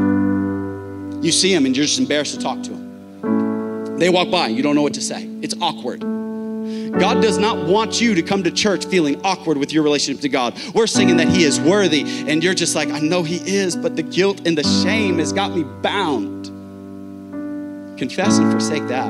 You 1.23 1.31
see 1.31 1.53
them 1.53 1.65
and 1.65 1.73
you're 1.75 1.85
just 1.85 1.99
embarrassed 1.99 2.33
to 2.33 2.41
talk 2.41 2.63
to 2.63 2.71
them. 2.71 3.97
They 3.97 4.09
walk 4.09 4.29
by, 4.29 4.47
you 4.47 4.61
don't 4.61 4.75
know 4.75 4.81
what 4.81 4.95
to 4.95 5.01
say. 5.01 5.23
It's 5.41 5.55
awkward. 5.61 6.20
God 6.97 7.21
does 7.21 7.37
not 7.37 7.67
want 7.67 8.01
you 8.01 8.15
to 8.15 8.21
come 8.21 8.43
to 8.43 8.51
church 8.51 8.85
feeling 8.85 9.19
awkward 9.23 9.57
with 9.57 9.71
your 9.71 9.83
relationship 9.83 10.21
to 10.21 10.29
God. 10.29 10.59
We're 10.73 10.87
singing 10.87 11.17
that 11.17 11.29
He 11.29 11.43
is 11.43 11.59
worthy, 11.59 12.01
and 12.29 12.43
you're 12.43 12.53
just 12.53 12.75
like, 12.75 12.89
I 12.89 12.99
know 12.99 13.23
He 13.23 13.37
is, 13.37 13.75
but 13.75 13.95
the 13.95 14.03
guilt 14.03 14.45
and 14.45 14.57
the 14.57 14.63
shame 14.83 15.19
has 15.19 15.31
got 15.31 15.55
me 15.55 15.63
bound. 15.63 16.47
Confess 17.97 18.39
and 18.39 18.51
forsake 18.51 18.87
that. 18.89 19.09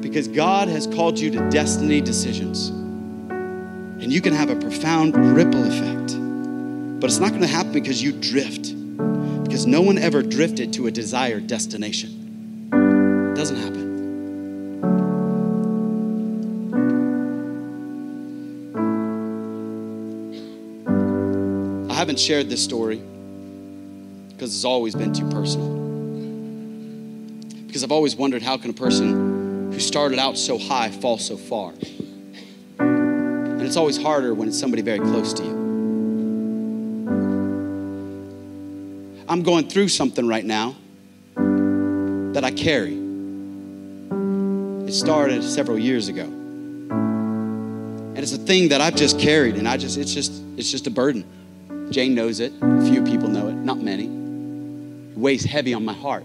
Because 0.00 0.26
God 0.26 0.68
has 0.68 0.86
called 0.86 1.18
you 1.18 1.30
to 1.30 1.50
destiny 1.50 2.00
decisions. 2.00 2.68
And 2.68 4.12
you 4.12 4.20
can 4.20 4.32
have 4.32 4.50
a 4.50 4.56
profound 4.56 5.14
ripple 5.36 5.62
effect. 5.62 6.18
But 7.00 7.06
it's 7.06 7.20
not 7.20 7.30
going 7.30 7.42
to 7.42 7.48
happen 7.48 7.72
because 7.72 8.02
you 8.02 8.12
drift. 8.12 8.74
Because 9.44 9.66
no 9.66 9.80
one 9.80 9.96
ever 9.96 10.22
drifted 10.22 10.72
to 10.74 10.88
a 10.88 10.90
desired 10.90 11.46
destination. 11.46 12.21
Haven't 22.12 22.20
shared 22.20 22.50
this 22.50 22.62
story 22.62 23.00
because 24.28 24.54
it's 24.54 24.66
always 24.66 24.94
been 24.94 25.14
too 25.14 25.26
personal. 25.30 25.70
Because 27.66 27.82
I've 27.82 27.90
always 27.90 28.14
wondered 28.14 28.42
how 28.42 28.58
can 28.58 28.68
a 28.68 28.74
person 28.74 29.72
who 29.72 29.80
started 29.80 30.18
out 30.18 30.36
so 30.36 30.58
high 30.58 30.90
fall 30.90 31.16
so 31.16 31.38
far? 31.38 31.72
And 32.78 33.62
it's 33.62 33.78
always 33.78 33.96
harder 33.96 34.34
when 34.34 34.46
it's 34.46 34.60
somebody 34.60 34.82
very 34.82 34.98
close 34.98 35.32
to 35.32 35.42
you. 35.42 35.52
I'm 39.26 39.42
going 39.42 39.70
through 39.70 39.88
something 39.88 40.28
right 40.28 40.44
now 40.44 40.76
that 41.34 42.44
I 42.44 42.50
carry. 42.50 42.92
It 44.86 44.92
started 44.92 45.42
several 45.44 45.78
years 45.78 46.08
ago. 46.08 46.24
And 46.24 48.18
it's 48.18 48.34
a 48.34 48.38
thing 48.38 48.68
that 48.68 48.82
I've 48.82 48.96
just 48.96 49.18
carried 49.18 49.54
and 49.56 49.66
I 49.66 49.78
just 49.78 49.96
it's 49.96 50.12
just 50.12 50.30
it's 50.58 50.70
just 50.70 50.86
a 50.86 50.90
burden. 50.90 51.24
Jane 51.92 52.14
knows 52.14 52.40
it. 52.40 52.52
Few 52.88 53.02
people 53.04 53.28
know 53.28 53.48
it, 53.48 53.54
not 53.54 53.78
many. 53.78 54.06
It 54.06 55.18
weighs 55.18 55.44
heavy 55.44 55.74
on 55.74 55.84
my 55.84 55.92
heart. 55.92 56.24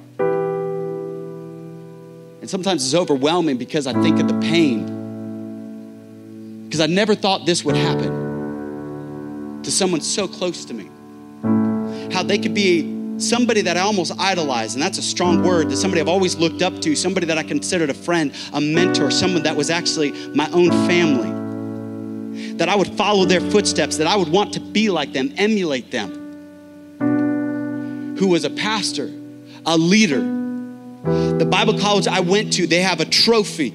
And 2.39 2.49
sometimes 2.49 2.86
it's 2.86 2.95
overwhelming 2.95 3.57
because 3.57 3.86
I 3.86 3.93
think 4.01 4.22
of 4.22 4.30
the 4.30 4.39
pain. 4.39 4.86
Because 6.65 6.80
I 6.80 6.86
never 6.86 7.15
thought 7.15 7.45
this 7.45 7.65
would 7.65 7.76
happen 7.76 9.61
to 9.63 9.72
someone 9.72 9.99
so 10.01 10.28
close 10.28 10.63
to 10.65 10.74
me. 10.74 10.89
How 12.13 12.24
they 12.24 12.38
could 12.38 12.53
be 12.53 13.20
somebody 13.20 13.61
that 13.61 13.76
I 13.76 13.82
almost 13.82 14.13
idolize, 14.18 14.76
and 14.76 14.82
that's 14.82 14.97
a 14.97 15.03
strong 15.03 15.43
word, 15.43 15.70
that 15.70 15.78
somebody 15.78 15.99
I've 15.99 16.07
always 16.07 16.38
looked 16.38 16.61
up 16.61 16.80
to, 16.82 16.95
somebody 16.95 17.26
that 17.26 17.38
I 17.38 17.43
considered 17.43 17.89
a 17.89 17.93
friend, 17.93 18.34
a 18.53 18.61
mentor, 18.61 19.11
someone 19.11 19.43
that 19.43 19.55
was 19.57 19.70
actually 19.70 20.11
my 20.34 20.49
own 20.51 20.70
family 20.88 21.36
that 22.58 22.70
I 22.70 22.76
would 22.76 22.95
follow 22.95 23.26
their 23.26 23.41
footsteps, 23.41 23.97
that 23.97 24.08
I 24.08 24.16
would 24.16 24.30
want 24.30 24.53
to 24.53 24.60
be 24.60 24.89
like 24.89 25.14
them, 25.14 25.34
emulate 25.38 25.91
them. 25.91 26.26
Who 28.18 28.28
was 28.28 28.43
a 28.43 28.49
pastor, 28.49 29.12
a 29.66 29.78
leader. 29.78 30.36
The 31.38 31.47
Bible 31.49 31.80
college 31.80 32.08
I 32.08 32.20
went 32.20 32.51
to, 32.53 32.68
they 32.68 32.82
have 32.82 32.99
a 32.99 33.05
trophy. 33.05 33.74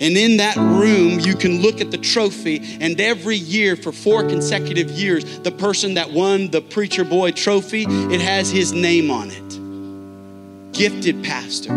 And 0.00 0.16
in 0.16 0.38
that 0.38 0.56
room, 0.56 1.20
you 1.20 1.36
can 1.36 1.62
look 1.62 1.80
at 1.80 1.92
the 1.92 1.98
trophy, 1.98 2.60
and 2.80 3.00
every 3.00 3.36
year 3.36 3.76
for 3.76 3.92
four 3.92 4.28
consecutive 4.28 4.90
years, 4.90 5.38
the 5.40 5.52
person 5.52 5.94
that 5.94 6.10
won 6.10 6.50
the 6.50 6.60
Preacher 6.60 7.04
Boy 7.04 7.30
trophy, 7.30 7.86
it 7.88 8.20
has 8.20 8.50
his 8.50 8.72
name 8.72 9.08
on 9.10 9.30
it. 9.30 10.72
gifted 10.72 11.22
pastor, 11.24 11.68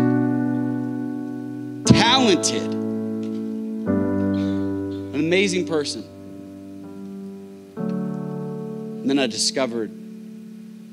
talented, 1.86 2.72
an 2.72 3.86
amazing 5.14 5.66
person. 5.66 6.04
And 9.02 9.10
then 9.10 9.18
I 9.18 9.26
discovered 9.26 9.90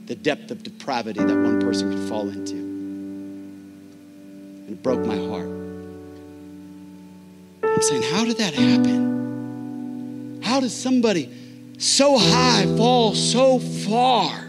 the 0.07 0.16
depth 0.16 0.49
of 0.49 0.64
depravity 0.64 1.20
that 1.20 1.28
one 1.28 1.62
person 1.62 1.91
could 1.91 2.10
fall 2.10 2.28
into. 2.28 2.55
And 2.55 4.70
it 4.70 4.82
broke 4.82 5.05
my 5.05 5.16
heart. 5.16 5.51
I'm 7.64 7.82
saying, 7.84 8.01
how 8.01 8.26
did 8.26 8.38
that 8.38 8.55
happen? 8.55 10.39
How 10.41 10.60
does 10.60 10.76
somebody 10.76 11.32
so 11.78 12.18
high 12.18 12.66
fall 12.76 13.14
so 13.14 13.60
far? 13.60 14.49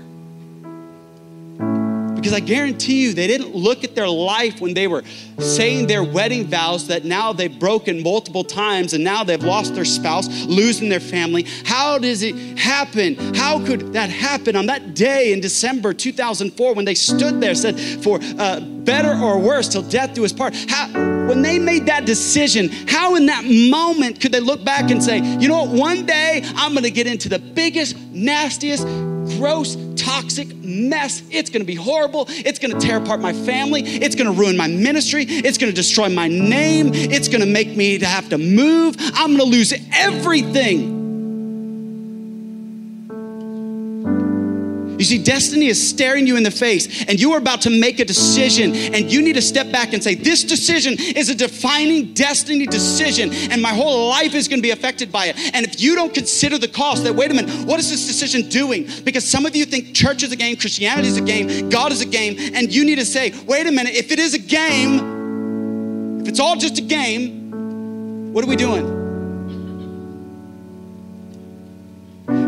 Because 2.21 2.35
I 2.35 2.41
guarantee 2.41 3.03
you, 3.03 3.15
they 3.15 3.27
didn't 3.27 3.55
look 3.55 3.83
at 3.83 3.95
their 3.95 4.09
life 4.09 4.61
when 4.61 4.75
they 4.75 4.87
were 4.87 5.03
saying 5.39 5.87
their 5.87 6.05
wedding 6.05 6.45
vows 6.45 6.89
that 6.89 7.05
now 7.05 7.33
they've 7.33 7.59
broken 7.59 8.03
multiple 8.03 8.45
times 8.45 8.93
and 8.93 9.03
now 9.03 9.25
they've 9.25 9.43
lost 9.43 9.75
their 9.75 9.87
spouse, 9.87 10.29
losing 10.45 10.91
their 10.91 11.01
family. 11.01 11.47
How 11.65 11.97
does 11.97 12.23
it 12.23 12.37
happen? 12.59 13.17
How 13.35 13.65
could 13.65 13.95
that 13.95 14.11
happen 14.11 14.55
on 14.55 14.67
that 14.67 14.95
day 14.95 15.33
in 15.33 15.41
December 15.41 15.95
2004 15.95 16.75
when 16.75 16.85
they 16.85 16.95
stood 16.95 17.41
there, 17.41 17.55
said, 17.55 17.81
For 17.81 18.21
uh, 18.39 18.61
better 18.85 19.13
or 19.15 19.39
worse, 19.39 19.69
till 19.69 19.83
death 19.83 20.15
do 20.15 20.25
us 20.25 20.33
part? 20.33 20.55
How, 20.69 20.89
when 21.29 21.43
they 21.43 21.59
made 21.59 21.87
that 21.87 22.07
decision, 22.07 22.69
how 22.89 23.15
in 23.15 23.27
that 23.27 23.45
moment 23.45 24.21
could 24.21 24.33
they 24.33 24.41
look 24.41 24.65
back 24.65 24.91
and 24.91 25.03
say, 25.03 25.19
You 25.19 25.49
know 25.49 25.65
what, 25.65 25.71
one 25.71 26.07
day 26.07 26.43
I'm 26.57 26.75
gonna 26.75 26.91
get 26.91 27.07
into 27.07 27.29
the 27.29 27.39
biggest, 27.39 27.97
nastiest, 28.13 28.85
gross, 29.37 29.77
toxic 29.97 30.55
mess. 30.57 31.23
It's 31.31 31.51
gonna 31.51 31.65
be 31.65 31.75
horrible. 31.75 32.27
It's 32.29 32.59
gonna 32.59 32.81
tear 32.81 32.99
apart 32.99 33.21
my 33.21 33.33
family. 33.33 33.83
It's 33.83 34.15
gonna 34.15 34.33
ruin 34.33 34.57
my 34.57 34.67
ministry. 34.67 35.25
It's 35.29 35.59
gonna 35.59 35.73
destroy 35.73 36.09
my 36.09 36.29
name. 36.29 36.91
It's 36.93 37.29
gonna 37.29 37.47
make 37.47 37.77
me 37.77 37.99
to 37.99 38.07
have 38.07 38.29
to 38.31 38.39
move. 38.39 38.97
I'm 39.15 39.33
gonna 39.33 39.45
lose 39.45 39.73
everything. 39.93 41.00
You 45.01 45.07
see, 45.07 45.17
destiny 45.17 45.69
is 45.69 45.89
staring 45.89 46.27
you 46.27 46.37
in 46.37 46.43
the 46.43 46.51
face, 46.51 47.07
and 47.07 47.19
you 47.19 47.33
are 47.33 47.39
about 47.39 47.63
to 47.63 47.71
make 47.71 48.01
a 48.01 48.05
decision, 48.05 48.75
and 48.75 49.11
you 49.11 49.23
need 49.23 49.33
to 49.33 49.41
step 49.41 49.73
back 49.73 49.95
and 49.95 50.05
say, 50.05 50.15
This 50.15 50.45
decision 50.45 50.97
is 50.99 51.31
a 51.31 51.35
defining 51.35 52.13
destiny 52.13 52.67
decision, 52.67 53.33
and 53.33 53.63
my 53.63 53.71
whole 53.71 54.11
life 54.11 54.35
is 54.35 54.47
gonna 54.47 54.61
be 54.61 54.73
affected 54.73 55.11
by 55.11 55.29
it. 55.29 55.39
And 55.55 55.65
if 55.65 55.81
you 55.81 55.95
don't 55.95 56.13
consider 56.13 56.59
the 56.59 56.69
cost, 56.69 57.05
that 57.05 57.15
wait 57.15 57.31
a 57.31 57.35
minute, 57.35 57.67
what 57.67 57.81
is 57.81 57.89
this 57.89 58.07
decision 58.07 58.51
doing? 58.51 58.91
Because 59.03 59.25
some 59.25 59.47
of 59.47 59.57
you 59.57 59.65
think 59.65 59.95
church 59.95 60.23
is 60.23 60.33
a 60.33 60.37
game, 60.37 60.55
Christianity 60.59 61.09
is 61.09 61.17
a 61.17 61.23
game, 61.23 61.71
God 61.71 61.93
is 61.93 62.03
a 62.03 62.07
game, 62.07 62.37
and 62.55 62.71
you 62.71 62.85
need 62.85 62.97
to 62.97 63.07
say, 63.07 63.33
Wait 63.47 63.67
a 63.67 63.73
minute, 63.73 63.95
if 63.95 64.13
it 64.13 64.19
is 64.19 64.35
a 64.35 64.39
game, 64.39 66.21
if 66.21 66.29
it's 66.29 66.41
all 66.41 66.57
just 66.57 66.77
a 66.77 66.83
game, 66.83 68.35
what 68.35 68.45
are 68.45 68.49
we 68.49 68.57
doing? 68.57 69.00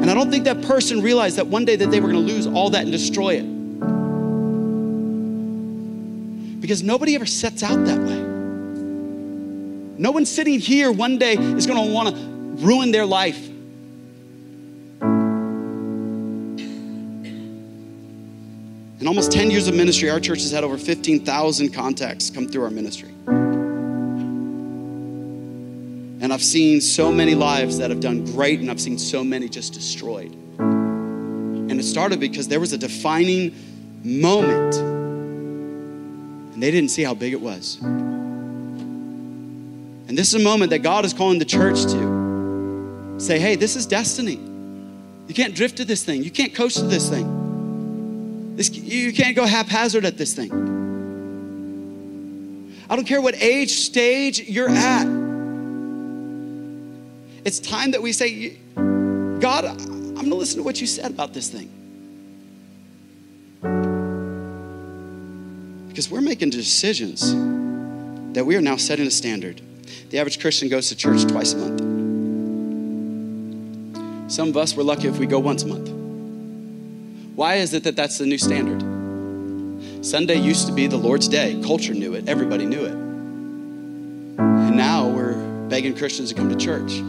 And 0.03 0.11
I 0.11 0.15
don't 0.15 0.33
think 0.33 0.45
that 0.45 0.61
person 0.63 1.01
realized 1.01 1.37
that 1.37 1.47
one 1.47 1.65
day 1.65 1.77
that 1.77 1.93
they 1.93 2.01
were 2.01 2.11
going 2.11 2.27
to 2.27 2.33
lose 2.33 2.49
all 2.49 2.71
that 2.71 2.83
and 2.83 2.91
destroy 2.91 3.35
it. 3.35 3.45
Because 6.61 6.83
nobody 6.83 7.15
ever 7.15 7.25
sets 7.25 7.63
out 7.63 7.85
that 7.85 8.01
way. 8.01 8.19
No 9.99 10.11
one 10.11 10.27
sitting 10.27 10.59
here 10.59 10.91
one 10.91 11.19
day 11.19 11.35
is 11.35 11.69
going 11.69 11.87
to 11.87 11.95
want 11.95 12.17
to 12.17 12.23
ruin 12.67 12.91
their 12.91 13.07
life. 13.07 13.49
In 19.01 19.07
almost 19.07 19.31
10 19.31 19.53
years 19.53 19.69
of 19.69 19.77
ministry, 19.77 20.11
our 20.11 20.19
church 20.19 20.43
has 20.43 20.51
had 20.51 20.65
over 20.65 20.77
15,000 20.77 21.73
contacts 21.73 22.29
come 22.29 22.49
through 22.49 22.65
our 22.65 22.71
ministry. 22.71 23.12
And 26.23 26.33
I've 26.33 26.43
seen 26.43 26.81
so 26.81 27.11
many 27.11 27.35
lives 27.35 27.79
that 27.79 27.91
have 27.91 27.99
done 27.99 28.25
great, 28.25 28.61
and 28.61 28.70
I've 28.70 28.81
seen 28.81 28.97
so 28.97 29.25
many 29.25 29.49
just 29.49 29.75
destroyed. 29.75 30.33
And 30.61 31.81
it 31.81 31.83
started 31.83 32.20
because 32.20 32.47
there 32.47 32.61
was 32.61 32.73
a 32.73 32.79
defining 32.79 33.53
moment, 34.05 34.77
and 34.77 36.62
they 36.62 36.70
didn't 36.70 36.91
see 36.91 37.03
how 37.03 37.14
big 37.14 37.33
it 37.33 37.41
was. 37.41 37.81
And 40.09 40.16
this 40.16 40.29
is 40.29 40.41
a 40.41 40.45
moment 40.45 40.70
that 40.70 40.85
God 40.85 41.05
is 41.05 41.12
calling 41.12 41.41
the 41.41 41.45
church 41.45 41.83
to 41.87 43.16
say, 43.18 43.41
hey, 43.41 43.57
this 43.57 43.75
is 43.75 43.85
destiny. 43.85 44.39
You 45.27 45.35
can't 45.35 45.57
drift 45.57 45.79
to 45.79 45.85
this 45.85 46.05
thing, 46.05 46.23
you 46.23 46.31
can't 46.31 46.55
coast 46.55 46.77
to 46.77 46.85
this 46.85 47.11
thing. 47.11 48.55
This, 48.55 48.70
you 48.70 49.12
can't 49.12 49.35
go 49.35 49.45
haphazard 49.45 50.05
at 50.05 50.18
this 50.18 50.35
thing. 50.35 50.53
I 52.89 52.95
don't 52.95 53.07
care 53.07 53.20
what 53.20 53.35
age, 53.43 53.73
stage 53.73 54.41
you're 54.41 54.68
at. 54.68 55.22
It's 57.45 57.59
time 57.59 57.90
that 57.93 58.03
we 58.03 58.12
say, 58.12 58.51
God, 59.40 59.64
I'm 59.64 60.14
going 60.14 60.30
to 60.30 60.34
listen 60.36 60.59
to 60.59 60.62
what 60.62 60.80
you 60.80 60.86
said 60.86 61.11
about 61.11 61.34
this 61.34 61.49
thing. 61.49 61.70
Because 65.88 66.09
we're 66.09 66.20
making 66.20 66.51
decisions 66.51 67.34
that 68.34 68.45
we 68.45 68.55
are 68.57 68.61
now 68.61 68.76
setting 68.76 69.07
a 69.07 69.11
standard. 69.11 69.61
The 70.11 70.20
average 70.20 70.40
Christian 70.40 70.68
goes 70.68 70.88
to 70.90 70.97
church 70.97 71.24
twice 71.24 71.53
a 71.53 71.57
month. 71.59 71.80
Some 74.30 74.49
of 74.49 74.57
us, 74.57 74.74
we're 74.76 74.84
lucky 74.84 75.09
if 75.09 75.18
we 75.18 75.26
go 75.26 75.40
once 75.40 75.64
a 75.64 75.66
month. 75.66 75.88
Why 77.34 77.57
is 77.57 77.74
it 77.74 77.82
that 77.84 77.97
that's 77.97 78.18
the 78.18 78.26
new 78.26 78.38
standard? 78.38 78.80
Sunday 80.05 80.36
used 80.36 80.68
to 80.68 80.72
be 80.72 80.86
the 80.86 80.97
Lord's 80.97 81.26
day. 81.28 81.61
Culture 81.64 81.95
knew 81.95 82.14
it, 82.14 82.28
everybody 82.28 82.66
knew 82.66 82.84
it. 82.84 82.93
And 84.38 84.76
now 84.76 85.09
we're 85.09 85.34
begging 85.68 85.97
Christians 85.97 86.28
to 86.28 86.34
come 86.36 86.49
to 86.49 86.57
church. 86.57 87.03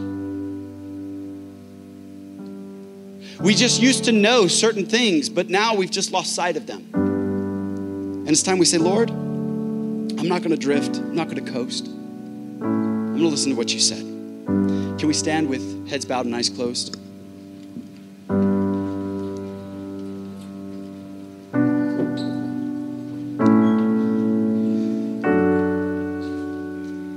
We 3.40 3.54
just 3.54 3.82
used 3.82 4.04
to 4.04 4.12
know 4.12 4.46
certain 4.46 4.86
things, 4.86 5.28
but 5.28 5.50
now 5.50 5.74
we've 5.74 5.90
just 5.90 6.12
lost 6.12 6.34
sight 6.34 6.56
of 6.56 6.66
them. 6.66 6.88
And 6.94 8.30
it's 8.30 8.42
time 8.42 8.58
we 8.58 8.64
say, 8.64 8.78
Lord, 8.78 9.10
I'm 9.10 10.28
not 10.28 10.42
going 10.42 10.52
to 10.52 10.56
drift, 10.56 10.96
I'm 10.96 11.14
not 11.14 11.28
going 11.28 11.44
to 11.44 11.52
coast. 11.52 11.88
I'm 11.88 13.08
going 13.08 13.18
to 13.18 13.28
listen 13.28 13.50
to 13.50 13.56
what 13.56 13.74
you 13.74 13.80
said. 13.80 14.00
Can 14.00 15.06
we 15.06 15.12
stand 15.12 15.48
with 15.48 15.88
heads 15.88 16.04
bowed 16.04 16.26
and 16.26 16.34
eyes 16.34 16.48
closed? 16.48 16.96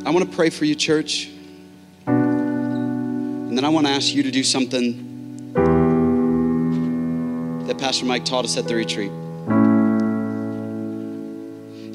I 0.06 0.10
want 0.10 0.30
to 0.30 0.36
pray 0.36 0.50
for 0.50 0.66
you, 0.66 0.76
church. 0.76 1.30
And 2.06 3.58
then 3.58 3.64
I 3.64 3.70
want 3.70 3.88
to 3.88 3.94
ask 3.94 4.14
you 4.14 4.24
to 4.24 4.32
do 4.32 4.44
something 4.44 5.07
that 7.78 7.84
Pastor 7.84 8.06
Mike 8.06 8.26
taught 8.26 8.46
us 8.46 8.58
at 8.58 8.68
the 8.68 8.76
retreat. 8.76 9.12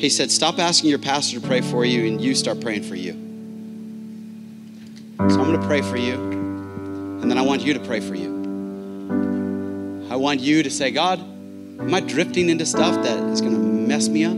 He 0.01 0.09
said, 0.09 0.30
Stop 0.30 0.59
asking 0.59 0.91
your 0.91 0.99
pastor 0.99 1.41
to 1.41 1.47
pray 1.47 1.61
for 1.61 1.85
you 1.85 2.07
and 2.07 2.20
you 2.20 2.35
start 2.35 2.61
praying 2.61 2.83
for 2.83 2.97
you. 2.97 3.12
So 5.18 5.41
I'm 5.41 5.47
going 5.47 5.61
to 5.61 5.66
pray 5.66 5.83
for 5.83 5.97
you, 5.97 6.14
and 6.14 7.30
then 7.30 7.39
I 7.39 7.43
want 7.43 7.62
you 7.62 7.74
to 7.74 7.80
pray 7.80 8.01
for 8.01 8.16
you. 8.16 8.41
I 10.11 10.16
want 10.16 10.41
you 10.41 10.64
to 10.64 10.70
say, 10.70 10.91
God, 10.91 11.20
am 11.20 11.95
I 11.95 12.01
drifting 12.01 12.51
into 12.51 12.66
stuff 12.66 13.05
that 13.05 13.18
is 13.30 13.41
going 13.41 13.55
to 13.55 13.61
mess 13.61 14.09
me 14.09 14.24
up? 14.24 14.35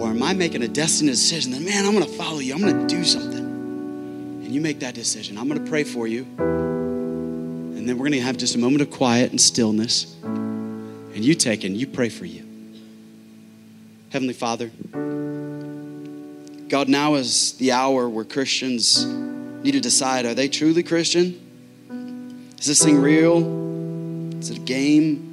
Or 0.00 0.10
am 0.10 0.22
I 0.22 0.34
making 0.34 0.62
a 0.62 0.68
destiny 0.68 1.10
decision 1.10 1.52
that, 1.52 1.62
man, 1.62 1.86
I'm 1.86 1.92
going 1.92 2.04
to 2.04 2.12
follow 2.12 2.40
you, 2.40 2.54
I'm 2.54 2.60
going 2.60 2.86
to 2.86 2.94
do 2.94 3.04
something? 3.04 3.38
And 3.38 4.48
you 4.48 4.60
make 4.60 4.80
that 4.80 4.94
decision. 4.94 5.38
I'm 5.38 5.48
going 5.48 5.64
to 5.64 5.70
pray 5.70 5.84
for 5.84 6.06
you. 6.06 6.26
And 7.88 7.94
then 7.94 8.02
we're 8.02 8.10
going 8.10 8.20
to 8.20 8.26
have 8.26 8.36
just 8.36 8.54
a 8.54 8.58
moment 8.58 8.82
of 8.82 8.90
quiet 8.90 9.30
and 9.30 9.40
stillness. 9.40 10.14
And 10.22 11.24
you 11.24 11.34
take 11.34 11.64
and 11.64 11.74
you 11.74 11.86
pray 11.86 12.10
for 12.10 12.26
you. 12.26 12.46
Heavenly 14.10 14.34
Father, 14.34 14.70
God, 16.68 16.90
now 16.90 17.14
is 17.14 17.54
the 17.54 17.72
hour 17.72 18.06
where 18.06 18.26
Christians 18.26 19.06
need 19.06 19.72
to 19.72 19.80
decide 19.80 20.26
are 20.26 20.34
they 20.34 20.48
truly 20.48 20.82
Christian? 20.82 21.40
Is 22.58 22.66
this 22.66 22.84
thing 22.84 23.00
real? 23.00 23.38
Is 24.38 24.50
it 24.50 24.58
a 24.58 24.60
game? 24.60 25.24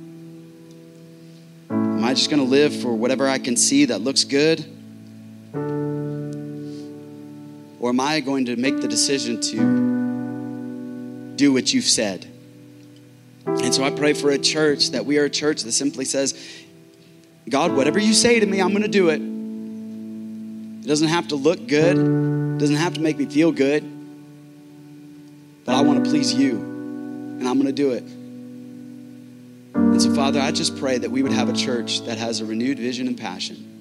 Am 1.69 2.05
I 2.05 2.13
just 2.13 2.29
going 2.29 2.41
to 2.41 2.49
live 2.49 2.73
for 2.73 2.93
whatever 2.95 3.27
I 3.27 3.37
can 3.37 3.57
see 3.57 3.83
that 3.83 3.99
looks 3.99 4.23
good? 4.23 4.65
Or 7.81 7.89
am 7.89 7.99
I 7.99 8.21
going 8.21 8.45
to 8.45 8.55
make 8.55 8.79
the 8.79 8.87
decision 8.87 9.41
to 9.41 11.35
do 11.35 11.51
what 11.51 11.73
you've 11.73 11.83
said? 11.83 12.31
And 13.45 13.73
so 13.73 13.83
I 13.83 13.91
pray 13.91 14.13
for 14.13 14.31
a 14.31 14.37
church 14.37 14.91
that 14.91 15.05
we 15.05 15.17
are 15.17 15.25
a 15.25 15.29
church 15.29 15.63
that 15.63 15.71
simply 15.71 16.05
says, 16.05 16.33
God, 17.47 17.75
whatever 17.75 17.99
you 17.99 18.13
say 18.13 18.39
to 18.39 18.45
me, 18.45 18.59
I'm 18.59 18.71
going 18.71 18.81
to 18.81 18.87
do 18.87 19.09
it. 19.09 19.21
It 19.21 20.87
doesn't 20.87 21.07
have 21.07 21.27
to 21.29 21.35
look 21.35 21.67
good, 21.67 21.97
it 21.97 22.57
doesn't 22.59 22.75
have 22.75 22.95
to 22.95 23.01
make 23.01 23.17
me 23.17 23.25
feel 23.25 23.51
good, 23.51 23.83
but 25.65 25.75
I 25.75 25.81
want 25.81 26.03
to 26.03 26.09
please 26.09 26.33
you, 26.33 26.57
and 26.57 27.47
I'm 27.47 27.55
going 27.55 27.65
to 27.65 27.71
do 27.73 27.91
it. 27.91 28.03
And 29.73 30.01
so, 30.01 30.13
Father, 30.13 30.39
I 30.39 30.51
just 30.51 30.77
pray 30.77 30.97
that 30.97 31.09
we 31.09 31.23
would 31.23 31.31
have 31.31 31.49
a 31.49 31.53
church 31.53 32.01
that 32.01 32.17
has 32.17 32.41
a 32.41 32.45
renewed 32.45 32.77
vision 32.77 33.07
and 33.07 33.17
passion 33.17 33.71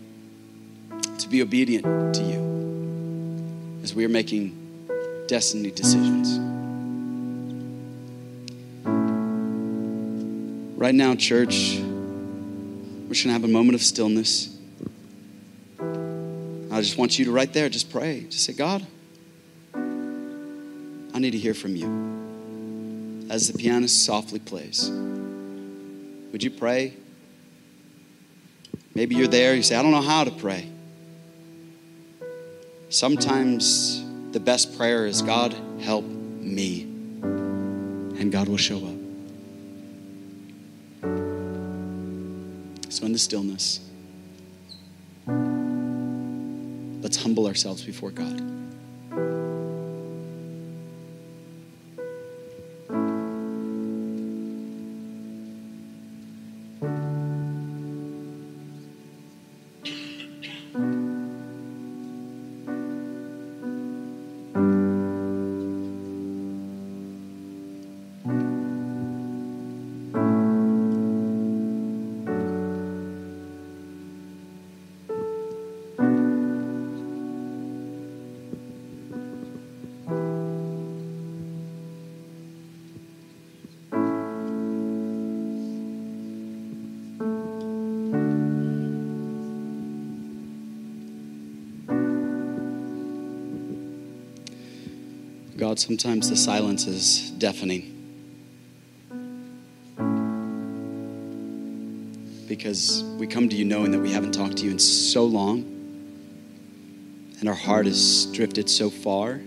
to 1.18 1.28
be 1.28 1.42
obedient 1.42 2.14
to 2.14 2.22
you 2.22 3.80
as 3.82 3.94
we 3.94 4.04
are 4.04 4.08
making 4.08 4.60
destiny 5.26 5.70
decisions. 5.70 6.38
Right 10.84 10.94
now, 10.94 11.14
church, 11.14 11.78
we're 11.78 13.08
just 13.08 13.24
gonna 13.24 13.32
have 13.32 13.44
a 13.44 13.48
moment 13.48 13.74
of 13.74 13.80
stillness. 13.80 14.54
I 15.80 16.82
just 16.82 16.98
want 16.98 17.18
you 17.18 17.24
to 17.24 17.32
right 17.32 17.50
there 17.50 17.70
just 17.70 17.90
pray. 17.90 18.26
Just 18.28 18.44
say, 18.44 18.52
God, 18.52 18.86
I 19.74 21.18
need 21.18 21.30
to 21.30 21.38
hear 21.38 21.54
from 21.54 21.74
you. 21.74 23.26
As 23.30 23.50
the 23.50 23.56
pianist 23.56 24.04
softly 24.04 24.40
plays, 24.40 24.90
would 26.32 26.42
you 26.42 26.50
pray? 26.50 26.92
Maybe 28.94 29.14
you're 29.14 29.26
there, 29.26 29.54
you 29.54 29.62
say, 29.62 29.76
I 29.76 29.82
don't 29.82 29.92
know 29.92 30.02
how 30.02 30.24
to 30.24 30.32
pray. 30.32 30.68
Sometimes 32.90 34.04
the 34.32 34.40
best 34.40 34.76
prayer 34.76 35.06
is, 35.06 35.22
God, 35.22 35.56
help 35.80 36.04
me. 36.04 36.82
And 36.82 38.30
God 38.30 38.48
will 38.48 38.58
show 38.58 38.86
up. 38.86 38.93
So, 42.94 43.04
in 43.04 43.12
the 43.12 43.18
stillness, 43.18 43.80
let's 47.02 47.20
humble 47.20 47.48
ourselves 47.48 47.82
before 47.82 48.12
God. 48.12 48.40
God, 95.66 95.78
sometimes 95.78 96.28
the 96.28 96.36
silence 96.36 96.86
is 96.86 97.30
deafening. 97.30 97.90
Because 102.46 103.02
we 103.18 103.26
come 103.26 103.48
to 103.48 103.56
you 103.56 103.64
knowing 103.64 103.90
that 103.92 103.98
we 103.98 104.12
haven't 104.12 104.32
talked 104.32 104.58
to 104.58 104.66
you 104.66 104.72
in 104.72 104.78
so 104.78 105.24
long, 105.24 105.60
and 107.40 107.48
our 107.48 107.54
heart 107.54 107.86
has 107.86 108.26
drifted 108.26 108.68
so 108.68 108.90
far. 108.90 109.40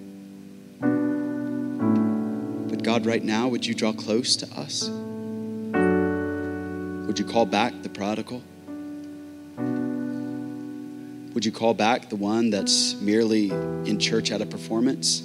But 0.79 2.81
God, 2.81 3.05
right 3.05 3.23
now, 3.23 3.47
would 3.49 3.63
you 3.63 3.75
draw 3.75 3.93
close 3.93 4.35
to 4.37 4.47
us? 4.59 4.89
Would 7.05 7.19
you 7.19 7.25
call 7.25 7.45
back 7.45 7.83
the 7.83 7.89
prodigal? 7.89 8.41
Would 11.35 11.45
you 11.45 11.51
call 11.51 11.75
back 11.75 12.09
the 12.09 12.15
one 12.15 12.49
that's 12.49 12.95
merely 12.95 13.51
in 13.51 13.99
church 13.99 14.31
at 14.31 14.41
a 14.41 14.47
performance? 14.47 15.21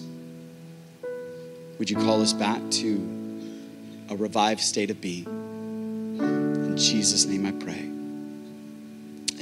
Would 1.78 1.90
you 1.90 1.96
call 1.96 2.22
us 2.22 2.32
back 2.32 2.60
to 2.70 2.96
a 4.08 4.16
revived 4.16 4.60
state 4.60 4.90
of 4.90 5.00
being? 5.00 5.26
In 6.18 6.76
Jesus' 6.76 7.26
name 7.26 7.46
I 7.46 7.52
pray. 7.52 7.90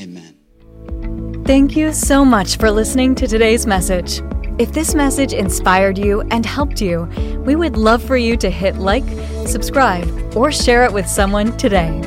Amen. 0.02 1.44
Thank 1.44 1.76
you 1.76 1.92
so 1.92 2.24
much 2.24 2.56
for 2.56 2.70
listening 2.70 3.14
to 3.16 3.26
today's 3.26 3.66
message. 3.66 4.22
If 4.58 4.72
this 4.72 4.94
message 4.94 5.32
inspired 5.32 5.98
you 5.98 6.20
and 6.30 6.44
helped 6.44 6.80
you, 6.80 7.04
we 7.46 7.56
would 7.56 7.76
love 7.76 8.02
for 8.02 8.16
you 8.16 8.36
to 8.36 8.50
hit 8.50 8.76
like, 8.76 9.04
subscribe, 9.46 10.36
or 10.36 10.52
share 10.52 10.84
it 10.84 10.92
with 10.92 11.06
someone 11.06 11.56
today. 11.56 11.98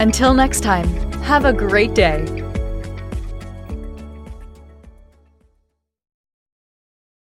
Until 0.00 0.32
next 0.32 0.60
time, 0.60 0.88
have 1.22 1.44
a 1.44 1.52
great 1.52 1.94
day. 1.94 2.47